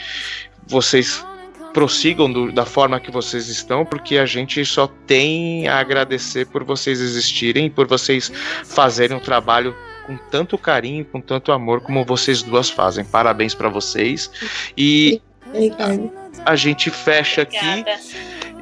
vocês 0.67 1.25
prossigam 1.73 2.33
do- 2.33 2.53
da 2.53 2.65
forma 2.65 3.01
que 3.01 3.11
vocês 3.11 3.49
estão, 3.49 3.85
porque 3.85 4.17
a 4.17 4.25
gente 4.27 4.65
só 4.65 4.87
tem 5.09 5.67
a 5.67 5.81
agradecer 5.81 6.47
por 6.47 6.63
vocês 6.63 7.01
existirem, 7.01 7.69
por 7.69 7.89
vocês 7.89 8.31
fazerem 8.65 9.17
um 9.17 9.21
trabalho 9.21 9.75
com 10.07 10.17
tanto 10.31 10.57
carinho, 10.59 11.05
com 11.05 11.21
tanto 11.21 11.53
amor 11.53 11.81
como 11.81 12.05
vocês 12.05 12.43
duas 12.43 12.71
fazem. 12.71 13.05
Parabéns 13.05 13.55
para 13.55 13.69
vocês. 13.69 14.31
E 14.77 15.21
Ricardo. 15.53 16.13
a 16.45 16.57
gente 16.57 16.91
fecha 16.91 17.43
aqui 17.43 17.85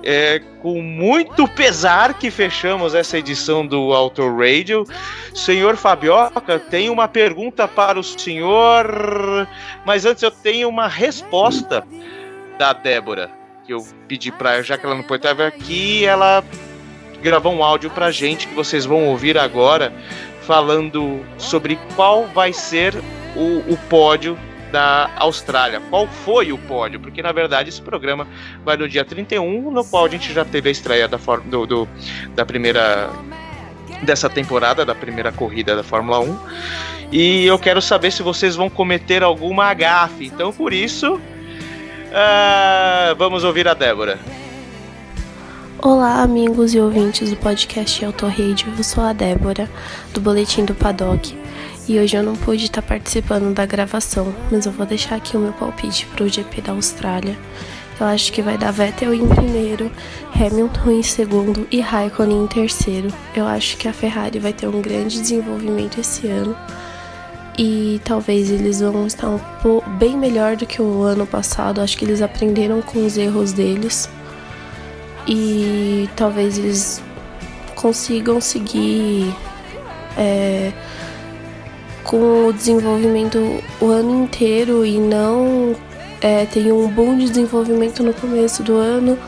é 0.04 0.40
com 0.60 0.82
muito 0.82 1.46
pesar 1.48 2.14
que 2.14 2.30
fechamos 2.30 2.94
essa 2.94 3.18
edição 3.18 3.66
do 3.66 3.92
Auto 3.92 4.22
Radio. 4.36 4.84
Senhor 5.34 5.76
Fabioca, 5.76 6.58
tenho 6.58 6.92
uma 6.92 7.08
pergunta 7.08 7.68
para 7.68 7.98
o 7.98 8.02
senhor, 8.02 9.46
mas 9.84 10.04
antes 10.04 10.22
eu 10.22 10.30
tenho 10.30 10.68
uma 10.68 10.88
resposta 10.88 11.86
da 12.58 12.72
Débora, 12.72 13.30
que 13.64 13.72
eu 13.72 13.86
pedi 14.08 14.30
para 14.32 14.62
já 14.62 14.76
que 14.76 14.84
ela 14.84 14.94
não 14.94 15.04
pode 15.04 15.26
estar 15.26 15.40
aqui, 15.46 16.04
ela 16.04 16.44
gravou 17.22 17.54
um 17.54 17.62
áudio 17.62 17.88
pra 17.90 18.10
gente 18.10 18.48
que 18.48 18.54
vocês 18.54 18.84
vão 18.84 19.06
ouvir 19.06 19.38
agora, 19.38 19.92
falando 20.46 21.20
sobre 21.38 21.78
qual 21.96 22.26
vai 22.26 22.52
ser 22.52 22.94
o, 23.36 23.58
o 23.72 23.76
pódio 23.88 24.38
da 24.70 25.10
Austrália. 25.16 25.80
Qual 25.90 26.06
foi 26.06 26.52
o 26.52 26.58
pódio? 26.58 26.98
Porque 26.98 27.20
na 27.22 27.30
verdade 27.32 27.68
esse 27.68 27.80
programa 27.82 28.26
vai 28.64 28.76
no 28.76 28.88
dia 28.88 29.04
31, 29.04 29.70
no 29.70 29.84
qual 29.84 30.06
a 30.06 30.08
gente 30.08 30.32
já 30.32 30.44
teve 30.44 30.68
a 30.68 30.72
estreia 30.72 31.06
da, 31.06 31.18
do, 31.44 31.66
do- 31.66 31.88
da 32.34 32.44
primeira 32.46 33.10
dessa 34.02 34.28
temporada, 34.28 34.84
da 34.84 34.94
primeira 34.94 35.30
corrida 35.30 35.76
da 35.76 35.82
Fórmula 35.82 36.18
1. 36.20 36.38
E 37.12 37.44
eu 37.44 37.58
quero 37.58 37.80
saber 37.82 38.10
se 38.10 38.22
vocês 38.22 38.56
vão 38.56 38.70
cometer 38.70 39.22
alguma 39.22 39.72
gafe. 39.74 40.26
Então, 40.26 40.50
por 40.50 40.72
isso, 40.72 41.20
ah, 42.12 43.14
vamos 43.18 43.44
ouvir 43.44 43.68
a 43.68 43.74
Débora. 43.74 44.18
Olá, 45.84 46.22
amigos 46.22 46.74
e 46.74 46.78
ouvintes 46.78 47.30
do 47.30 47.36
podcast 47.36 48.04
Auto 48.04 48.24
Radio. 48.24 48.72
Eu 48.78 48.84
sou 48.84 49.02
a 49.02 49.12
Débora, 49.12 49.68
do 50.14 50.20
Boletim 50.20 50.64
do 50.64 50.76
Paddock. 50.76 51.36
E 51.88 51.98
hoje 51.98 52.16
eu 52.16 52.22
não 52.22 52.36
pude 52.36 52.66
estar 52.66 52.82
participando 52.82 53.52
da 53.52 53.66
gravação, 53.66 54.32
mas 54.48 54.64
eu 54.64 54.70
vou 54.70 54.86
deixar 54.86 55.16
aqui 55.16 55.36
o 55.36 55.40
meu 55.40 55.52
palpite 55.52 56.06
para 56.06 56.22
o 56.22 56.28
GP 56.28 56.60
da 56.60 56.70
Austrália. 56.70 57.36
Eu 57.98 58.06
acho 58.06 58.32
que 58.32 58.40
vai 58.40 58.56
dar 58.56 58.70
Vettel 58.70 59.12
em 59.12 59.26
primeiro, 59.26 59.90
Hamilton 60.32 60.90
em 60.92 61.02
segundo 61.02 61.66
e 61.68 61.80
Raikkonen 61.80 62.44
em 62.44 62.46
terceiro. 62.46 63.08
Eu 63.34 63.44
acho 63.44 63.76
que 63.76 63.88
a 63.88 63.92
Ferrari 63.92 64.38
vai 64.38 64.52
ter 64.52 64.68
um 64.68 64.80
grande 64.80 65.20
desenvolvimento 65.20 65.98
esse 65.98 66.28
ano. 66.28 66.56
E 67.58 68.00
talvez 68.04 68.52
eles 68.52 68.78
vão 68.78 69.04
estar 69.04 69.28
um 69.28 69.40
bem 69.98 70.16
melhor 70.16 70.54
do 70.54 70.64
que 70.64 70.80
o 70.80 71.02
ano 71.02 71.26
passado. 71.26 71.80
Acho 71.80 71.98
que 71.98 72.04
eles 72.04 72.22
aprenderam 72.22 72.80
com 72.82 73.04
os 73.04 73.16
erros 73.16 73.52
deles 73.52 74.08
e 75.26 76.08
talvez 76.16 76.58
eles 76.58 77.02
consigam 77.74 78.40
seguir 78.40 79.34
é, 80.16 80.72
com 82.04 82.46
o 82.46 82.52
desenvolvimento 82.52 83.62
o 83.80 83.86
ano 83.86 84.24
inteiro 84.24 84.84
e 84.84 84.98
não 84.98 85.74
é, 86.20 86.46
tenham 86.46 86.78
um 86.78 86.88
bom 86.88 87.16
desenvolvimento 87.16 88.02
no 88.02 88.12
começo 88.14 88.62
do 88.62 88.76
ano 88.76 89.18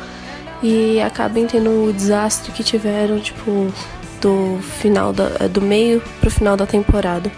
e 0.62 1.00
acabem 1.00 1.46
tendo 1.46 1.88
o 1.88 1.92
desastre 1.92 2.52
que 2.52 2.62
tiveram 2.62 3.18
tipo 3.20 3.72
do 4.20 4.58
final 4.62 5.12
da, 5.12 5.30
é, 5.40 5.48
do 5.48 5.60
meio 5.60 6.02
pro 6.20 6.30
final 6.30 6.56
da 6.56 6.66
temporada 6.66 7.30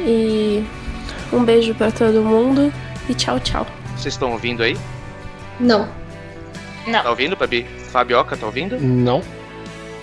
e 0.00 0.64
um 1.32 1.44
beijo 1.44 1.74
para 1.74 1.90
todo 1.90 2.22
mundo 2.22 2.72
e 3.08 3.14
tchau 3.14 3.38
tchau 3.40 3.66
Vocês 3.96 4.14
estão 4.14 4.32
ouvindo 4.32 4.62
aí? 4.62 4.76
Não. 5.60 5.88
Tá 7.02 7.10
ouvindo, 7.10 7.36
Babi? 7.36 7.66
Fabioca, 7.90 8.36
tá 8.36 8.46
ouvindo? 8.46 8.78
Não. 8.80 9.22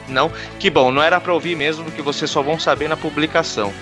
Não? 0.08 0.32
Que 0.60 0.70
bom, 0.70 0.92
não 0.92 1.02
era 1.02 1.20
pra 1.20 1.34
ouvir 1.34 1.56
mesmo, 1.56 1.84
porque 1.84 2.02
vocês 2.02 2.30
só 2.30 2.42
vão 2.42 2.60
saber 2.60 2.88
na 2.88 2.96
publicação. 2.96 3.74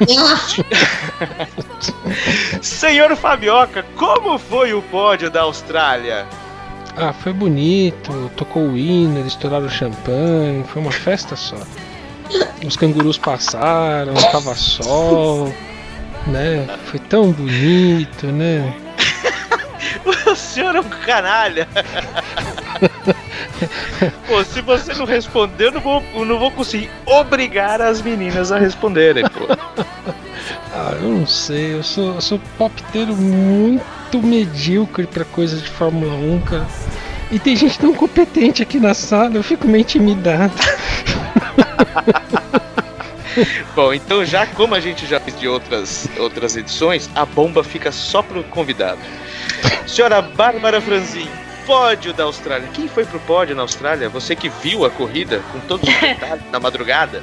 Senhor 2.62 3.14
Fabioca, 3.16 3.84
como 3.96 4.38
foi 4.38 4.72
o 4.72 4.82
pódio 4.82 5.30
da 5.30 5.42
Austrália? 5.42 6.26
Ah, 6.96 7.12
foi 7.12 7.32
bonito, 7.32 8.30
tocou 8.36 8.68
o 8.68 8.76
hino, 8.76 9.18
eles 9.18 9.32
estouraram 9.32 9.66
o 9.66 9.70
champanhe, 9.70 10.64
foi 10.64 10.82
uma 10.82 10.92
festa 10.92 11.36
só. 11.36 11.56
Os 12.66 12.76
cangurus 12.76 13.18
passaram, 13.18 14.14
tava 14.14 14.54
sol, 14.54 15.52
né? 16.26 16.66
Foi 16.86 17.00
tão 17.00 17.32
bonito, 17.32 18.26
né? 18.26 18.74
senhor 20.36 20.76
é 20.76 20.80
um 20.80 20.88
canalha. 20.88 21.68
pô, 24.26 24.44
se 24.44 24.60
você 24.60 24.94
não 24.94 25.04
responder, 25.04 25.66
eu 25.66 25.72
não 25.72 25.80
vou, 25.80 26.02
eu 26.14 26.24
não 26.24 26.38
vou 26.38 26.50
conseguir 26.50 26.90
obrigar 27.06 27.80
as 27.80 28.02
meninas 28.02 28.52
a 28.52 28.58
responderem, 28.58 29.24
pô. 29.28 29.46
Ah, 30.74 30.96
eu 31.00 31.10
não 31.10 31.26
sei, 31.26 31.74
eu 31.74 31.82
sou, 31.82 32.14
eu 32.14 32.20
sou 32.20 32.40
popteiro 32.56 33.14
muito 33.14 34.22
medíocre 34.22 35.06
pra 35.06 35.22
coisa 35.22 35.56
de 35.58 35.68
Fórmula 35.68 36.14
1, 36.14 36.40
cara. 36.40 36.66
E 37.30 37.38
tem 37.38 37.54
gente 37.54 37.78
tão 37.78 37.94
competente 37.94 38.62
aqui 38.62 38.80
na 38.80 38.94
sala, 38.94 39.34
eu 39.34 39.42
fico 39.42 39.66
meio 39.66 39.82
intimidado. 39.82 40.52
Bom, 43.74 43.92
então 43.94 44.24
já 44.24 44.46
como 44.46 44.74
a 44.74 44.80
gente 44.80 45.06
já 45.06 45.18
fez 45.20 45.38
de 45.38 45.48
outras, 45.48 46.08
outras 46.18 46.56
edições, 46.56 47.08
a 47.14 47.24
bomba 47.24 47.62
fica 47.64 47.90
só 47.92 48.22
pro 48.22 48.42
convidado. 48.44 49.00
Senhora 49.86 50.22
Bárbara 50.22 50.80
Franzin, 50.80 51.28
pódio 51.66 52.12
da 52.12 52.24
Austrália. 52.24 52.68
Quem 52.72 52.88
foi 52.88 53.04
pro 53.04 53.20
pódio 53.20 53.54
na 53.54 53.62
Austrália? 53.62 54.08
Você 54.08 54.34
que 54.34 54.48
viu 54.48 54.84
a 54.84 54.90
corrida 54.90 55.42
com 55.52 55.60
todos 55.60 55.88
os 55.88 55.94
detalhes 56.00 56.42
na 56.50 56.58
madrugada? 56.60 57.22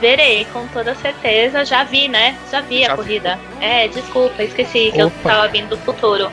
Verei, 0.00 0.44
com 0.46 0.66
toda 0.68 0.94
certeza. 0.96 1.64
Já 1.64 1.84
vi, 1.84 2.08
né? 2.08 2.36
Já 2.50 2.60
vi 2.60 2.80
Já 2.82 2.92
a 2.92 2.96
vi. 2.96 3.02
corrida. 3.02 3.38
É, 3.60 3.88
desculpa, 3.88 4.42
esqueci 4.42 4.90
que 4.92 4.98
eu 5.00 5.10
tava 5.22 5.46
vindo 5.48 5.70
do 5.70 5.78
futuro. 5.78 6.30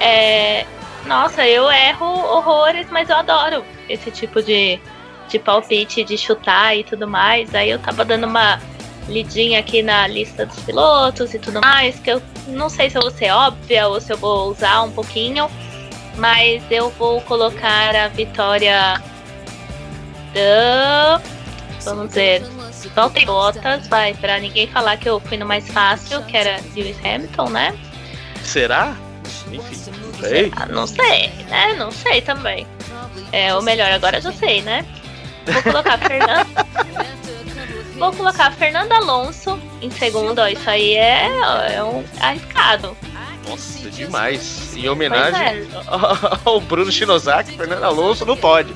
É. 0.00 0.64
Nossa, 1.06 1.46
eu 1.46 1.68
erro 1.70 2.06
horrores, 2.06 2.86
mas 2.90 3.10
eu 3.10 3.16
adoro 3.16 3.64
esse 3.88 4.08
tipo 4.12 4.40
de, 4.40 4.78
de 5.28 5.38
palpite, 5.38 6.04
de 6.04 6.16
chutar 6.16 6.76
e 6.76 6.84
tudo 6.84 7.08
mais. 7.08 7.52
Aí 7.54 7.70
eu 7.70 7.78
tava 7.80 8.04
dando 8.04 8.24
uma 8.28 8.60
lidinha 9.08 9.58
aqui 9.58 9.82
na 9.82 10.06
lista 10.06 10.46
dos 10.46 10.60
pilotos 10.60 11.34
e 11.34 11.38
tudo 11.40 11.60
mais, 11.60 11.98
que 11.98 12.10
eu 12.10 12.22
não 12.48 12.68
sei 12.68 12.90
se 12.90 12.96
eu 12.96 13.02
vou 13.02 13.10
ser 13.10 13.30
óbvia 13.30 13.88
ou 13.88 14.00
se 14.00 14.12
eu 14.12 14.16
vou 14.16 14.50
usar 14.50 14.82
um 14.82 14.90
pouquinho, 14.90 15.50
mas 16.16 16.62
eu 16.70 16.90
vou 16.90 17.20
colocar 17.22 17.94
a 17.94 18.08
vitória 18.08 19.02
da. 20.34 21.20
Vamos 21.84 22.08
dizer. 22.08 22.42
Valtteri 22.94 23.26
Bottas, 23.26 23.86
vai, 23.88 24.12
pra 24.14 24.40
ninguém 24.40 24.66
falar 24.66 24.96
que 24.96 25.08
eu 25.08 25.20
fui 25.20 25.36
no 25.36 25.46
mais 25.46 25.66
fácil, 25.68 26.22
que 26.24 26.36
era 26.36 26.60
Lewis 26.74 26.96
Hamilton, 27.04 27.48
né? 27.50 27.78
Será? 28.42 28.96
Enfim, 29.50 29.92
não 30.00 30.20
sei. 30.20 30.52
Ah, 30.56 30.66
não 30.66 30.86
sei, 30.86 31.28
né? 31.48 31.74
Não 31.74 31.90
sei 31.90 32.20
também. 32.20 32.66
É, 33.30 33.54
ou 33.54 33.62
melhor, 33.62 33.90
agora 33.92 34.18
eu 34.18 34.22
já 34.22 34.32
sei, 34.32 34.62
né? 34.62 34.84
Vou 35.46 35.62
colocar 35.62 35.98
Fernando. 36.06 36.48
Vou 38.02 38.12
colocar 38.12 38.50
Fernando 38.50 38.90
Alonso 38.90 39.56
em 39.80 39.88
segundo, 39.88 40.40
ó. 40.40 40.48
Isso 40.48 40.68
aí 40.68 40.96
é, 40.96 41.28
é 41.72 41.84
um 41.84 42.02
arriscado. 42.18 42.96
Nossa, 43.48 43.88
demais. 43.90 44.76
Em 44.76 44.88
homenagem 44.88 45.40
é. 45.40 45.66
ao 46.44 46.60
Bruno 46.60 46.90
Shinosaki, 46.90 47.56
Fernando 47.56 47.84
Alonso 47.84 48.26
não 48.26 48.36
pode. 48.36 48.74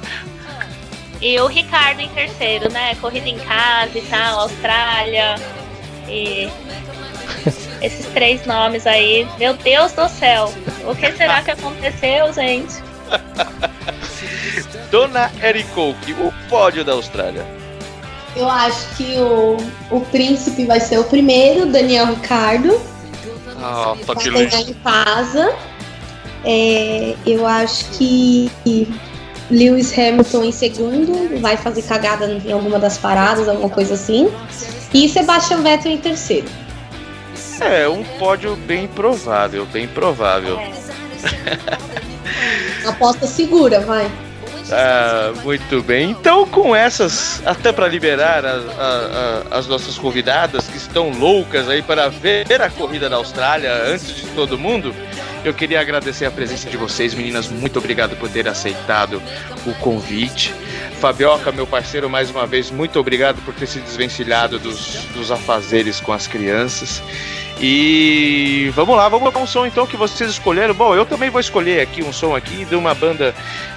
E 1.20 1.40
o 1.40 1.48
Ricardo 1.48 1.98
em 1.98 2.08
terceiro, 2.10 2.70
né? 2.70 2.94
Corrida 3.00 3.28
em 3.28 3.36
casa 3.40 3.98
e 3.98 4.02
tal, 4.02 4.42
Austrália. 4.42 5.34
E 6.08 6.48
esses 7.82 8.06
três 8.06 8.46
nomes 8.46 8.86
aí, 8.86 9.26
meu 9.40 9.54
Deus 9.54 9.90
do 9.90 10.08
céu. 10.08 10.54
O 10.84 10.94
que 10.94 11.10
será 11.14 11.42
que 11.42 11.50
aconteceu, 11.50 12.32
gente? 12.32 12.76
Dona 14.88 15.32
Ericouque, 15.42 16.12
o 16.12 16.32
pódio 16.48 16.84
da 16.84 16.92
Austrália. 16.92 17.65
Eu 18.36 18.48
acho 18.48 18.96
que 18.96 19.16
o, 19.18 19.56
o 19.90 20.00
príncipe 20.02 20.66
vai 20.66 20.78
ser 20.78 20.98
o 20.98 21.04
primeiro, 21.04 21.66
Daniel 21.66 22.06
Ricardo. 22.06 22.78
Ah, 23.58 23.94
Vai 23.94 24.04
toque 24.04 24.30
ganhar 24.30 24.58
luz. 24.58 24.68
em 24.68 24.74
casa. 24.74 25.54
É, 26.44 27.16
eu 27.26 27.46
acho 27.46 27.86
que 27.92 28.50
Lewis 29.50 29.96
Hamilton 29.98 30.44
em 30.44 30.52
segundo, 30.52 31.40
vai 31.40 31.56
fazer 31.56 31.82
cagada 31.82 32.26
em 32.26 32.52
alguma 32.52 32.78
das 32.78 32.98
paradas, 32.98 33.48
alguma 33.48 33.70
coisa 33.70 33.94
assim. 33.94 34.30
E 34.92 35.08
Sebastian 35.08 35.62
Vettel 35.62 35.92
em 35.92 35.98
terceiro. 35.98 36.46
É, 37.60 37.88
um 37.88 38.04
pódio 38.18 38.54
bem 38.54 38.86
provável, 38.86 39.64
bem 39.66 39.88
provável. 39.88 40.58
Aposta 42.86 43.26
segura, 43.26 43.80
vai. 43.80 44.10
Ah, 44.72 45.32
muito 45.44 45.82
bem. 45.82 46.10
Então, 46.10 46.46
com 46.46 46.74
essas, 46.74 47.40
até 47.46 47.72
para 47.72 47.86
liberar 47.88 48.44
a- 48.44 48.48
a- 48.50 49.42
a- 49.54 49.58
as 49.58 49.66
nossas 49.66 49.96
convidadas 49.96 50.66
que 50.66 50.76
estão 50.76 51.10
loucas 51.10 51.68
aí 51.68 51.82
para 51.82 52.08
ver 52.08 52.60
a 52.60 52.68
corrida 52.70 53.08
da 53.08 53.16
Austrália 53.16 53.72
antes 53.86 54.14
de 54.16 54.26
todo 54.28 54.58
mundo, 54.58 54.94
eu 55.44 55.54
queria 55.54 55.80
agradecer 55.80 56.24
a 56.24 56.30
presença 56.30 56.68
de 56.68 56.76
vocês, 56.76 57.14
meninas. 57.14 57.48
Muito 57.48 57.78
obrigado 57.78 58.16
por 58.16 58.28
ter 58.28 58.48
aceitado 58.48 59.22
o 59.64 59.72
convite. 59.74 60.52
Fabioca, 61.00 61.52
meu 61.52 61.66
parceiro, 61.66 62.08
mais 62.08 62.30
uma 62.30 62.46
vez, 62.46 62.70
muito 62.70 62.98
obrigado 62.98 63.40
por 63.44 63.54
ter 63.54 63.66
se 63.66 63.80
desvencilhado 63.80 64.58
dos, 64.58 65.04
dos 65.14 65.30
afazeres 65.30 66.00
com 66.00 66.12
as 66.12 66.26
crianças. 66.26 67.02
E 67.60 68.70
vamos 68.74 68.96
lá, 68.96 69.08
vamos 69.08 69.32
com 69.32 69.42
um 69.42 69.46
som 69.46 69.64
então 69.64 69.86
que 69.86 69.96
vocês 69.96 70.30
escolheram. 70.30 70.74
Bom, 70.74 70.94
eu 70.94 71.06
também 71.06 71.30
vou 71.30 71.40
escolher 71.40 71.80
aqui 71.80 72.02
um 72.02 72.12
som 72.12 72.34
aqui 72.34 72.64
de 72.64 72.74
uma 72.74 72.94
banda 72.94 73.34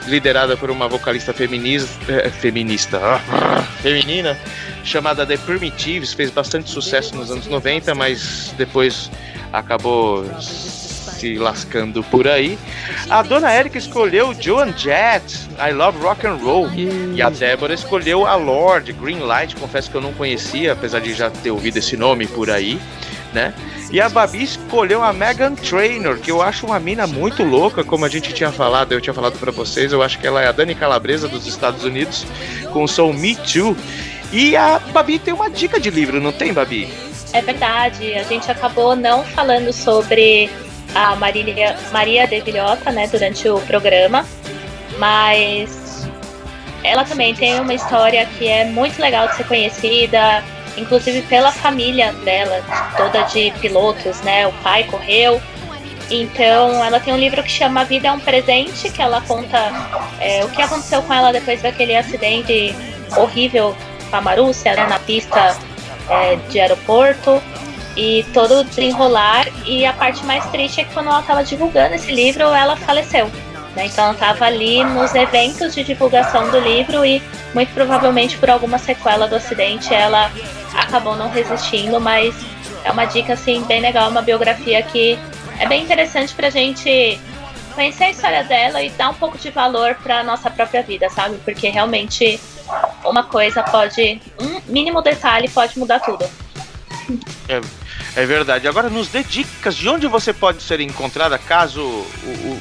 liderada 0.08 0.58
por 0.58 0.70
uma 0.70 0.88
vocalista 0.88 1.34
feminista, 1.34 1.90
eh, 2.12 2.30
feminista, 2.30 3.00
ah, 3.02 3.64
feminina, 3.82 4.38
chamada 4.84 5.26
The 5.26 5.38
Primitives, 5.38 6.14
fez 6.14 6.30
bastante 6.30 6.70
sucesso 6.70 7.16
nos 7.16 7.32
anos 7.32 7.48
90, 7.48 7.96
mas 7.96 8.54
depois 8.58 9.10
acabou 9.54 10.26
se 11.20 11.38
lascando 11.38 12.04
por 12.04 12.28
aí. 12.28 12.58
A 13.10 13.22
dona 13.22 13.54
Erika 13.54 13.78
escolheu 13.78 14.34
Joan 14.40 14.74
Jett, 14.76 15.50
I 15.60 15.72
Love 15.72 16.00
Rock 16.00 16.26
and 16.26 16.36
Roll. 16.36 16.70
E 17.14 17.22
a 17.22 17.30
Débora 17.30 17.74
escolheu 17.74 18.26
a 18.26 18.36
Lorde, 18.36 18.94
Green 18.94 19.20
Light, 19.20 19.56
confesso 19.56 19.92
que 19.92 19.98
eu 19.98 20.02
não 20.02 20.14
conhecia, 20.14 20.74
apesar 20.74 21.00
de 21.00 21.14
já 21.14 21.30
ter 21.30 21.52
ouvido 21.52 21.78
esse 21.78 21.98
nome 21.98 22.28
por 22.28 22.50
aí, 22.50 22.80
né? 23.34 23.54
E 23.92 24.00
a 24.00 24.08
Babi 24.08 24.44
escolheu 24.44 25.04
a 25.04 25.12
Megan 25.12 25.56
Trainor, 25.56 26.18
que 26.20 26.30
eu 26.30 26.42
acho 26.42 26.66
uma 26.68 26.80
mina 26.80 27.08
muito 27.08 27.44
louca, 27.44 27.84
como 27.84 28.06
a 28.06 28.10
gente 28.10 28.32
tinha 28.34 28.52
falado, 28.52 28.92
eu 28.92 29.02
tinha 29.02 29.14
falado 29.14 29.38
pra 29.40 29.52
vocês, 29.52 29.92
eu 29.92 30.04
acho 30.04 30.20
que 30.20 30.28
ela 30.28 30.44
é 30.44 30.48
a 30.48 30.52
Dani 30.52 30.76
Calabresa 30.76 31.28
dos 31.28 31.48
Estados 31.48 31.84
Unidos, 31.84 32.26
com 32.72 32.84
o 32.84 32.88
som 32.88 33.12
Me 33.12 33.36
Too. 33.36 33.76
E 34.32 34.56
a 34.56 34.78
Babi 34.78 35.18
tem 35.18 35.34
uma 35.34 35.50
dica 35.50 35.80
de 35.80 35.90
livro, 35.90 36.22
não 36.22 36.32
tem, 36.32 36.54
Babi? 36.54 36.88
É 37.34 37.42
verdade, 37.42 38.14
a 38.14 38.24
gente 38.24 38.50
acabou 38.50 38.96
não 38.96 39.24
falando 39.24 39.74
sobre 39.74 40.50
a 40.94 41.16
Marília, 41.16 41.78
Maria 41.92 42.28
de 42.28 42.40
Vilhota, 42.42 42.92
né, 42.92 43.08
durante 43.08 43.48
o 43.48 43.60
programa, 43.62 44.26
mas 44.98 46.08
ela 46.84 47.04
também 47.04 47.36
tem 47.36 47.60
uma 47.60 47.74
história 47.74 48.26
que 48.38 48.48
é 48.48 48.66
muito 48.66 49.00
legal 49.02 49.28
de 49.28 49.36
ser 49.36 49.46
conhecida, 49.46 50.44
inclusive 50.78 51.22
pela 51.24 51.52
família 51.52 52.14
dela, 52.14 52.64
toda 52.96 53.24
de 53.24 53.52
pilotos, 53.60 54.22
né? 54.22 54.48
O 54.48 54.54
pai 54.64 54.86
correu. 54.86 55.42
Então, 56.10 56.84
ela 56.84 57.00
tem 57.00 57.14
um 57.14 57.18
livro 57.18 57.44
que 57.44 57.52
chama 57.52 57.84
Vida 57.86 58.08
é 58.08 58.12
um 58.12 58.20
Presente, 58.20 58.90
que 58.90 59.02
ela 59.02 59.22
conta 59.22 59.72
é, 60.20 60.44
o 60.44 60.50
que 60.50 60.62
aconteceu 60.62 61.04
com 61.04 61.14
ela 61.14 61.32
depois 61.32 61.62
daquele 61.62 61.96
acidente 61.96 62.76
horrível 63.16 63.76
com 64.10 64.16
a 64.16 64.22
Marúcia, 64.22 64.74
né, 64.74 64.88
na 64.88 64.98
pista 65.00 65.56
é, 66.10 66.36
de 66.50 66.60
aeroporto 66.60 67.42
e 67.96 68.26
todo 68.34 68.60
o 68.60 68.64
desenrolar. 68.64 69.48
E 69.66 69.86
a 69.86 69.94
parte 69.94 70.24
mais 70.26 70.46
triste 70.48 70.82
é 70.82 70.84
que 70.84 70.94
quando 70.94 71.08
ela 71.08 71.20
estava 71.20 71.44
divulgando 71.44 71.96
esse 71.96 72.12
livro, 72.12 72.44
ela 72.44 72.76
faleceu. 72.76 73.30
né? 73.76 73.86
Então 73.86 74.06
ela 74.06 74.14
estava 74.14 74.46
ali 74.46 74.84
nos 74.84 75.14
eventos 75.16 75.74
de 75.74 75.84
divulgação 75.84 76.50
do 76.50 76.60
livro 76.60 77.06
e 77.06 77.22
muito 77.54 77.74
provavelmente 77.74 78.38
por 78.38 78.50
alguma 78.50 78.78
sequela 78.78 79.28
do 79.28 79.36
acidente 79.36 79.94
ela 79.94 80.32
acabou 80.74 81.16
não 81.16 81.30
resistindo, 81.30 82.00
mas 82.00 82.36
é 82.84 82.92
uma 82.92 83.06
dica 83.06 83.34
assim 83.34 83.64
bem 83.64 83.82
legal, 83.82 84.10
uma 84.10 84.22
biografia 84.22 84.82
que 84.84 85.18
é 85.60 85.68
bem 85.68 85.84
interessante 85.84 86.34
pra 86.34 86.50
gente 86.50 87.20
conhecer 87.74 88.06
a 88.06 88.10
história 88.12 88.44
dela 88.44 88.82
e 88.84 88.90
dar 88.90 89.10
um 89.10 89.14
pouco 89.14 89.38
de 89.38 89.50
valor 89.50 89.96
pra 89.96 90.24
nossa 90.24 90.50
própria 90.50 90.82
vida, 90.84 91.10
sabe? 91.10 91.38
Porque 91.44 91.70
realmente 91.70 92.40
uma 93.04 93.24
coisa 93.24 93.64
pode, 93.64 94.22
um 94.40 94.62
mínimo 94.68 95.02
detalhe 95.02 95.50
pode 95.50 95.78
mudar 95.80 96.00
tudo. 96.00 96.30
É 97.48 97.60
verdade. 98.26 98.68
Agora 98.68 98.90
nos 98.90 99.08
dê 99.10 99.24
dicas 99.24 99.76
de 99.76 99.88
onde 99.88 100.08
você 100.08 100.34
pode 100.34 100.62
ser 100.64 100.80
encontrada 100.80 101.38
caso 101.38 101.82
o, 101.82 102.08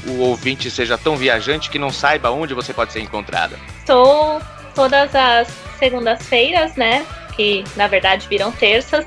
o- 0.06 0.10
o 0.12 0.18
ouvinte 0.20 0.70
seja 0.70 0.96
tão 0.98 1.16
viajante 1.16 1.70
que 1.70 1.78
não 1.78 1.90
saiba 1.90 2.30
onde 2.30 2.54
você 2.54 2.72
pode 2.74 2.92
ser 2.92 3.00
encontrada. 3.00 3.58
Estou 3.80 4.40
todas 4.74 5.14
as 5.14 5.48
segundas-feiras, 5.78 6.74
né? 6.76 7.04
Que 7.34 7.64
na 7.76 7.86
verdade 7.86 8.26
viram 8.28 8.50
terças, 8.52 9.04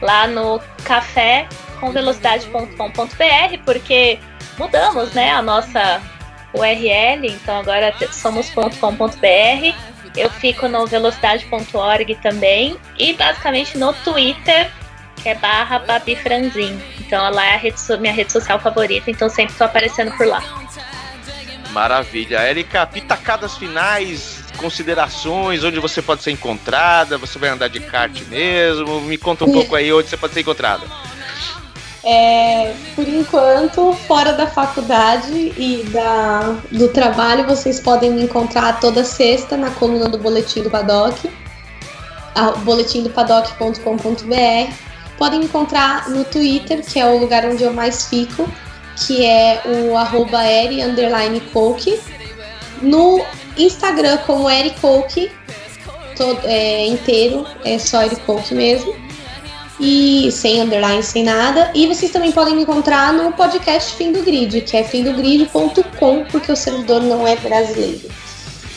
lá 0.00 0.26
no 0.26 0.60
café 0.84 1.46
com 1.80 1.90
velocidade.com.br, 1.92 3.58
porque 3.64 4.18
mudamos, 4.58 5.12
né, 5.12 5.30
a 5.32 5.42
nossa 5.42 6.00
URL, 6.54 7.26
então 7.26 7.58
agora 7.58 7.90
te- 7.92 8.14
somos 8.14 8.48
.com.br. 8.50 9.74
Eu 10.16 10.30
fico 10.30 10.68
no 10.68 10.86
velocidade.org 10.86 12.14
também 12.22 12.76
e 12.96 13.12
basicamente 13.14 13.76
no 13.76 13.92
Twitter 13.92 14.70
que 15.24 15.30
é 15.30 15.34
barra 15.34 15.78
Babi 15.78 16.14
Franzin. 16.16 16.78
Então 17.00 17.32
lá 17.32 17.46
é 17.46 17.54
a 17.54 17.56
rede 17.56 17.80
so- 17.80 17.98
minha 17.98 18.12
rede 18.12 18.30
social 18.30 18.60
favorita, 18.60 19.10
então 19.10 19.30
sempre 19.30 19.54
tô 19.56 19.64
aparecendo 19.64 20.14
por 20.18 20.26
lá. 20.26 20.42
Maravilha. 21.70 22.40
Érica, 22.40 22.86
pitacadas 22.86 23.56
finais, 23.56 24.44
considerações, 24.58 25.64
onde 25.64 25.80
você 25.80 26.02
pode 26.02 26.22
ser 26.22 26.30
encontrada, 26.30 27.16
você 27.16 27.38
vai 27.38 27.48
andar 27.48 27.68
de 27.68 27.80
kart 27.80 28.12
mesmo, 28.28 29.00
me 29.00 29.16
conta 29.16 29.46
um 29.46 29.52
pouco 29.52 29.74
aí 29.74 29.90
onde 29.92 30.08
você 30.08 30.16
pode 30.16 30.34
ser 30.34 30.40
encontrada. 30.40 30.86
É, 32.06 32.74
por 32.94 33.08
enquanto, 33.08 33.94
fora 34.06 34.34
da 34.34 34.46
faculdade 34.46 35.54
e 35.56 35.84
da, 35.90 36.54
do 36.70 36.88
trabalho, 36.88 37.46
vocês 37.46 37.80
podem 37.80 38.10
me 38.10 38.24
encontrar 38.24 38.78
toda 38.78 39.02
sexta 39.02 39.56
na 39.56 39.70
coluna 39.70 40.06
do 40.06 40.18
Boletim 40.18 40.62
do 40.62 40.70
Paddock, 40.70 41.30
boletimdopaddock.com.br. 42.62 44.93
Podem 45.18 45.40
me 45.40 45.46
encontrar 45.46 46.08
no 46.10 46.24
Twitter, 46.24 46.84
que 46.84 46.98
é 46.98 47.06
o 47.06 47.18
lugar 47.18 47.44
onde 47.46 47.62
eu 47.62 47.72
mais 47.72 48.06
fico, 48.06 48.48
que 49.06 49.24
é 49.24 49.62
o 49.64 49.96
arroba 49.96 50.40
coke. 51.52 51.98
No 52.82 53.24
Instagram 53.56 54.18
como 54.26 54.50
Eri 54.50 54.70
Coke, 54.80 55.30
todo, 56.16 56.40
é, 56.44 56.86
inteiro, 56.86 57.46
é 57.64 57.78
só 57.78 58.02
Eri 58.02 58.16
Coke 58.16 58.54
mesmo 58.54 59.04
e 59.78 60.30
sem 60.30 60.60
underline, 60.60 61.02
sem 61.02 61.24
nada. 61.24 61.70
E 61.74 61.86
vocês 61.86 62.10
também 62.12 62.32
podem 62.32 62.54
me 62.54 62.62
encontrar 62.62 63.12
no 63.12 63.32
podcast 63.32 63.94
Fim 63.94 64.12
do 64.12 64.22
Grid, 64.22 64.60
que 64.62 64.76
é 64.76 64.84
fimdogrid.com, 64.84 66.24
porque 66.30 66.52
o 66.52 66.56
servidor 66.56 67.02
não 67.02 67.26
é 67.26 67.36
brasileiro. 67.36 68.08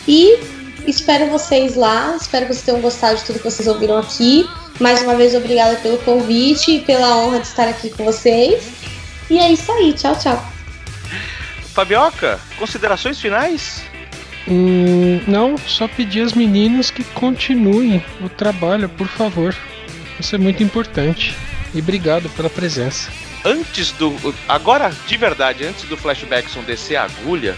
E 0.07 0.39
espero 0.85 1.27
vocês 1.27 1.75
lá, 1.75 2.15
espero 2.19 2.45
que 2.45 2.53
vocês 2.53 2.65
tenham 2.65 2.81
gostado 2.81 3.17
de 3.17 3.25
tudo 3.25 3.39
que 3.39 3.49
vocês 3.49 3.67
ouviram 3.67 3.97
aqui. 3.97 4.47
Mais 4.79 5.01
uma 5.01 5.15
vez, 5.15 5.33
obrigada 5.33 5.75
pelo 5.77 5.97
convite 5.99 6.75
e 6.75 6.81
pela 6.81 7.17
honra 7.17 7.39
de 7.39 7.47
estar 7.47 7.67
aqui 7.67 7.89
com 7.89 8.05
vocês. 8.05 8.71
E 9.29 9.39
é 9.39 9.51
isso 9.51 9.71
aí, 9.71 9.93
tchau, 9.93 10.17
tchau. 10.17 10.53
Fabioca, 11.73 12.39
considerações 12.57 13.19
finais? 13.19 13.83
Hum, 14.47 15.21
não, 15.27 15.57
só 15.57 15.87
pedir 15.87 16.21
aos 16.21 16.33
meninos 16.33 16.89
que 16.89 17.03
continuem 17.03 18.03
o 18.21 18.29
trabalho, 18.29 18.87
por 18.87 19.07
favor. 19.07 19.55
Isso 20.19 20.35
é 20.35 20.37
muito 20.37 20.63
importante. 20.63 21.35
E 21.73 21.79
obrigado 21.79 22.29
pela 22.29 22.49
presença. 22.49 23.11
Antes 23.43 23.91
do. 23.91 24.15
Agora, 24.47 24.91
de 25.05 25.17
verdade, 25.17 25.65
antes 25.65 25.83
do 25.83 25.97
Flashbackson 25.97 26.61
descer 26.61 26.95
a 26.95 27.03
agulha, 27.03 27.55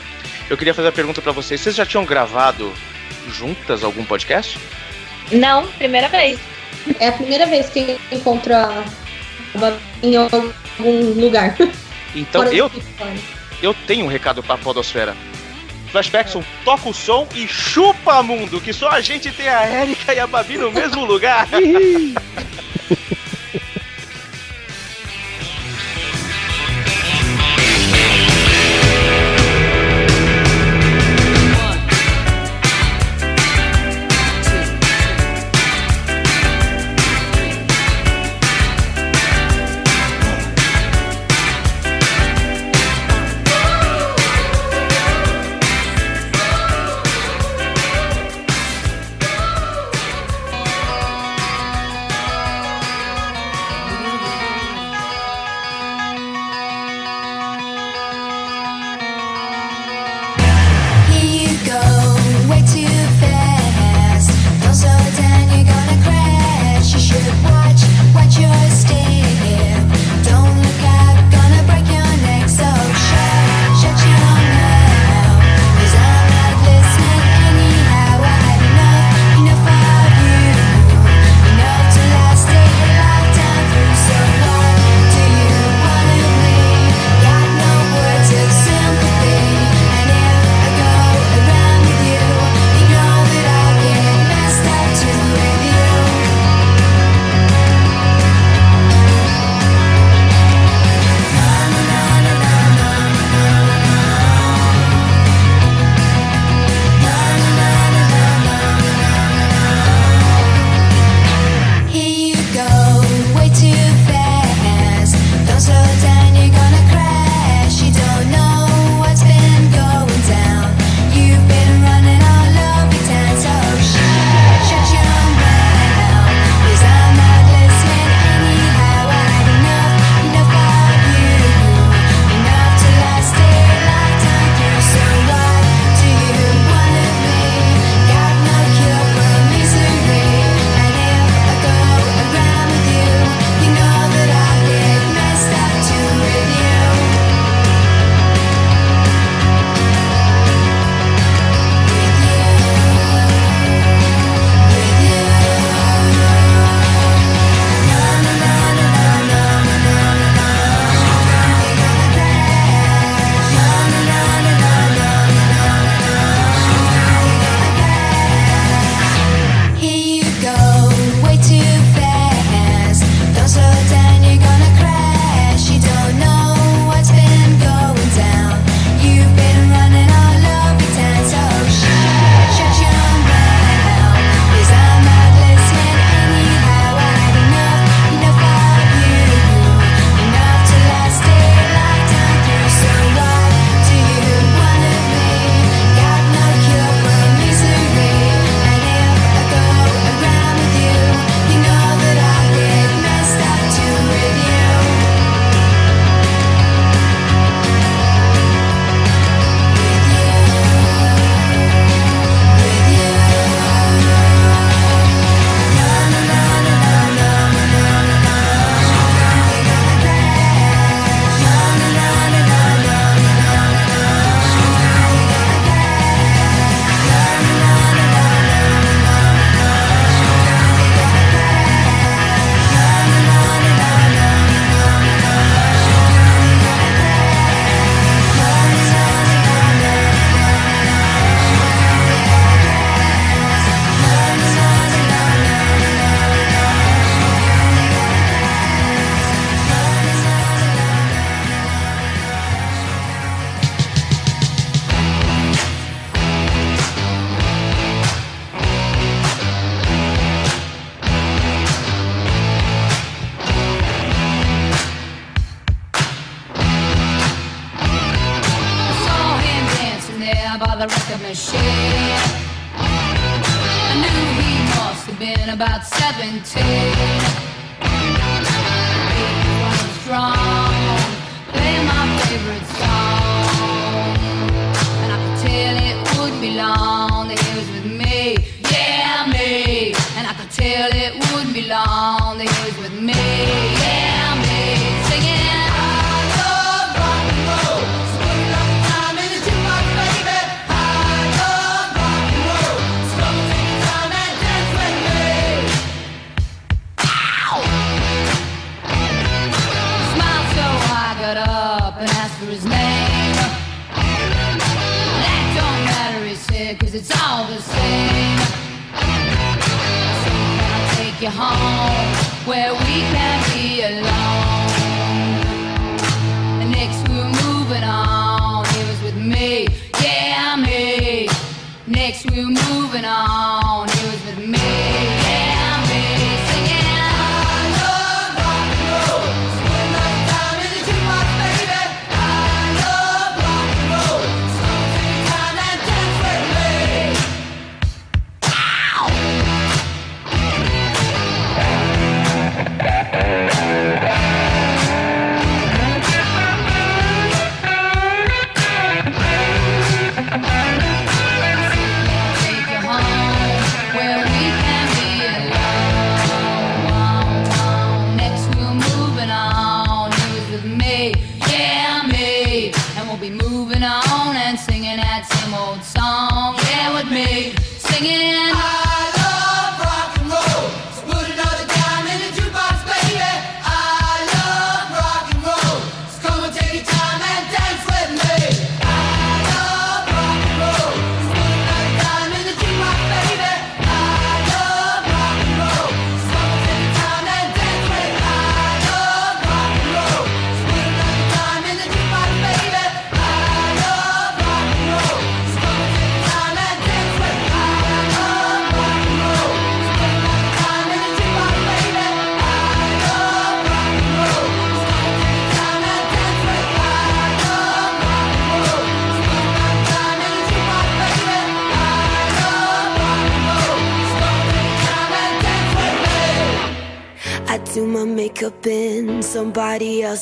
eu 0.49 0.57
queria 0.57 0.74
fazer 0.74 0.89
a 0.89 0.91
pergunta 0.91 1.22
pra 1.22 1.32
vocês. 1.32 1.61
Vocês 1.61 1.76
já 1.76 1.86
tinham 1.86 2.05
gravado 2.05 2.74
juntas 3.30 3.84
algum 3.84 4.03
podcast? 4.03 4.59
Não, 5.32 5.67
primeira 5.67 6.09
vez. 6.09 6.39
É 6.99 7.07
a 7.09 7.11
primeira 7.11 7.45
vez 7.45 7.69
que 7.69 7.80
eu 7.80 8.17
encontro 8.17 8.55
a 8.55 8.84
Babi 9.55 9.77
em 10.03 10.15
algum 10.15 11.19
lugar. 11.19 11.55
Então 12.15 12.41
Fora 12.43 12.55
eu, 12.55 12.71
eu 13.61 13.73
tenho 13.86 14.05
um 14.05 14.07
recado 14.07 14.41
pra 14.41 14.57
Podosfera. 14.57 15.15
Flashbackson, 15.91 16.43
toca 16.63 16.89
o 16.89 16.93
som 16.93 17.27
e 17.36 17.47
chupa 17.47 18.21
mundo, 18.21 18.61
que 18.61 18.71
só 18.71 18.89
a 18.89 19.01
gente 19.01 19.32
tem 19.32 19.47
a 19.47 19.82
Erika 19.82 20.13
e 20.13 20.19
a 20.19 20.27
Babi 20.27 20.57
no 20.57 20.71
mesmo 20.71 21.03
lugar. 21.05 21.47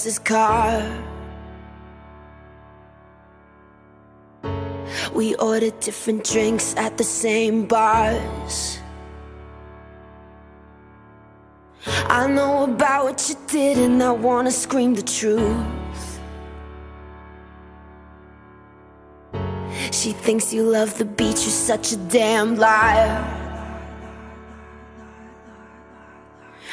else's 0.07 0.19
car. 0.19 0.81
We 5.13 5.35
ordered 5.35 5.79
different 5.79 6.23
drinks 6.23 6.75
at 6.77 6.97
the 6.97 7.03
same 7.03 7.65
bars. 7.65 8.79
I 12.09 12.27
know 12.27 12.63
about 12.63 13.05
what 13.05 13.29
you 13.29 13.35
did, 13.47 13.77
and 13.77 14.01
I 14.01 14.11
wanna 14.11 14.51
scream 14.51 14.95
the 14.95 15.01
truth. 15.01 16.19
She 19.91 20.11
thinks 20.11 20.53
you 20.53 20.63
love 20.63 20.97
the 20.97 21.05
beach, 21.05 21.41
you're 21.45 21.61
such 21.71 21.91
a 21.93 21.97
damn 21.97 22.55
liar. 22.55 23.46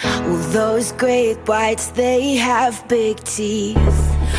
Well, 0.03 0.51
those 0.51 0.93
great 0.93 1.37
whites, 1.47 1.89
they 1.89 2.35
have 2.37 2.87
big 2.89 3.23
teeth. 3.25 3.79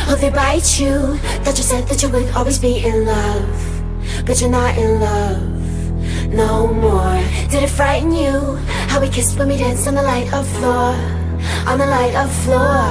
Oh, 0.08 0.16
they 0.20 0.30
bite 0.30 0.78
you. 0.78 1.16
That 1.44 1.56
you 1.56 1.62
said 1.62 1.88
that 1.88 2.02
you 2.02 2.08
would 2.10 2.30
always 2.34 2.58
be 2.58 2.84
in 2.84 3.06
love. 3.06 4.24
But 4.26 4.40
you're 4.40 4.50
not 4.50 4.76
in 4.76 5.00
love 5.00 5.56
no 6.34 6.66
more. 6.66 7.22
Did 7.50 7.62
it 7.62 7.70
frighten 7.70 8.12
you? 8.12 8.56
How 8.90 9.00
we 9.00 9.08
kissed 9.08 9.38
when 9.38 9.48
we 9.48 9.56
danced 9.56 9.88
on 9.88 9.94
the 9.94 10.02
light 10.02 10.32
of 10.32 10.46
floor. 10.58 10.94
On 11.66 11.78
the 11.78 11.86
light 11.86 12.14
of 12.14 12.30
floor. 12.44 12.84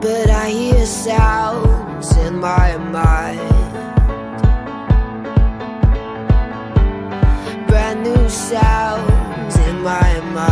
But 0.00 0.30
I 0.30 0.50
hear 0.50 0.86
sounds 0.86 2.16
in 2.16 2.38
my 2.38 2.76
mind. 2.76 3.62
brand 7.72 8.02
new 8.04 8.28
sounds 8.28 9.56
in 9.56 9.80
my 9.82 10.20
mind. 10.34 10.51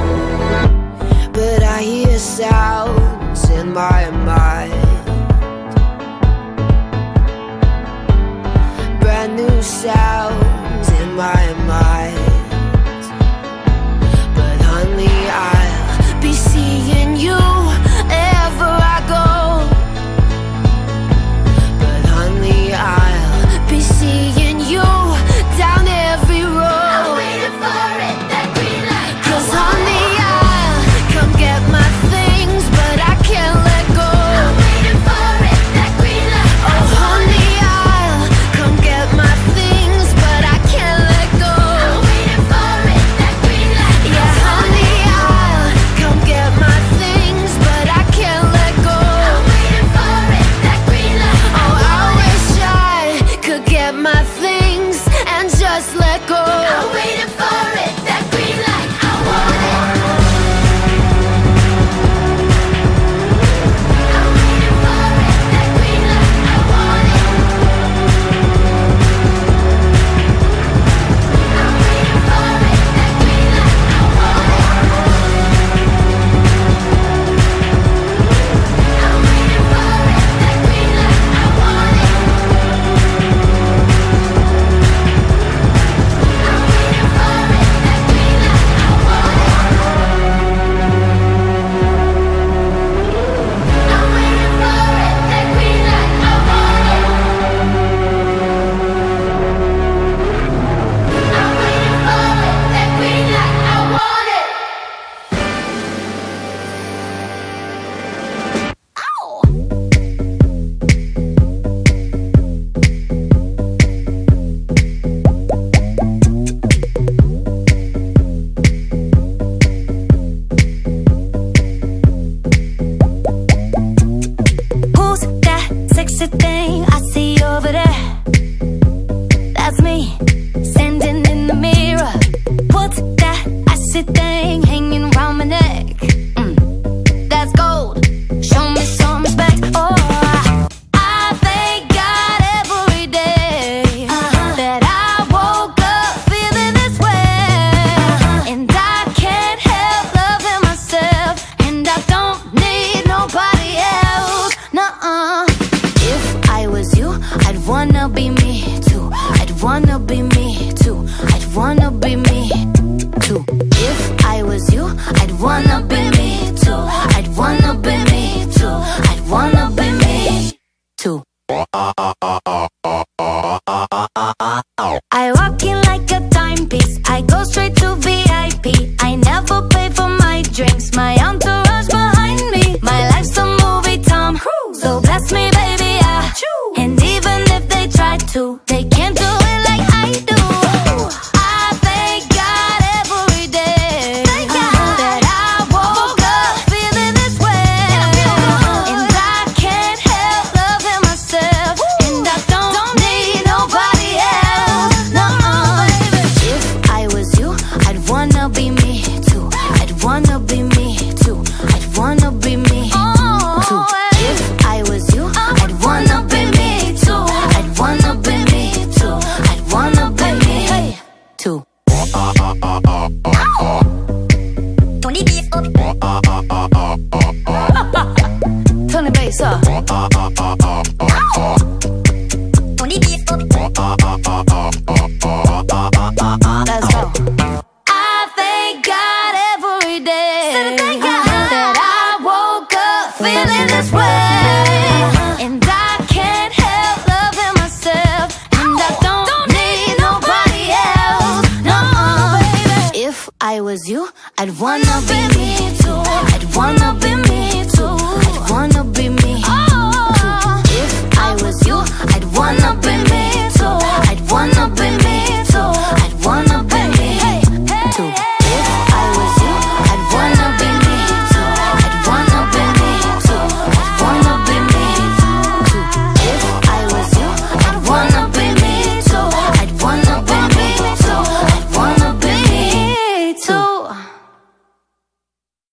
I 1.81 1.83
hear 1.83 2.19
sounds 2.19 3.49
in 3.49 3.73
my 3.73 4.11
mind. 4.11 4.71
Brand 9.01 9.35
new 9.35 9.63
sounds 9.63 10.91
in 10.91 11.15
my 11.15 11.53
mind. 11.65 11.90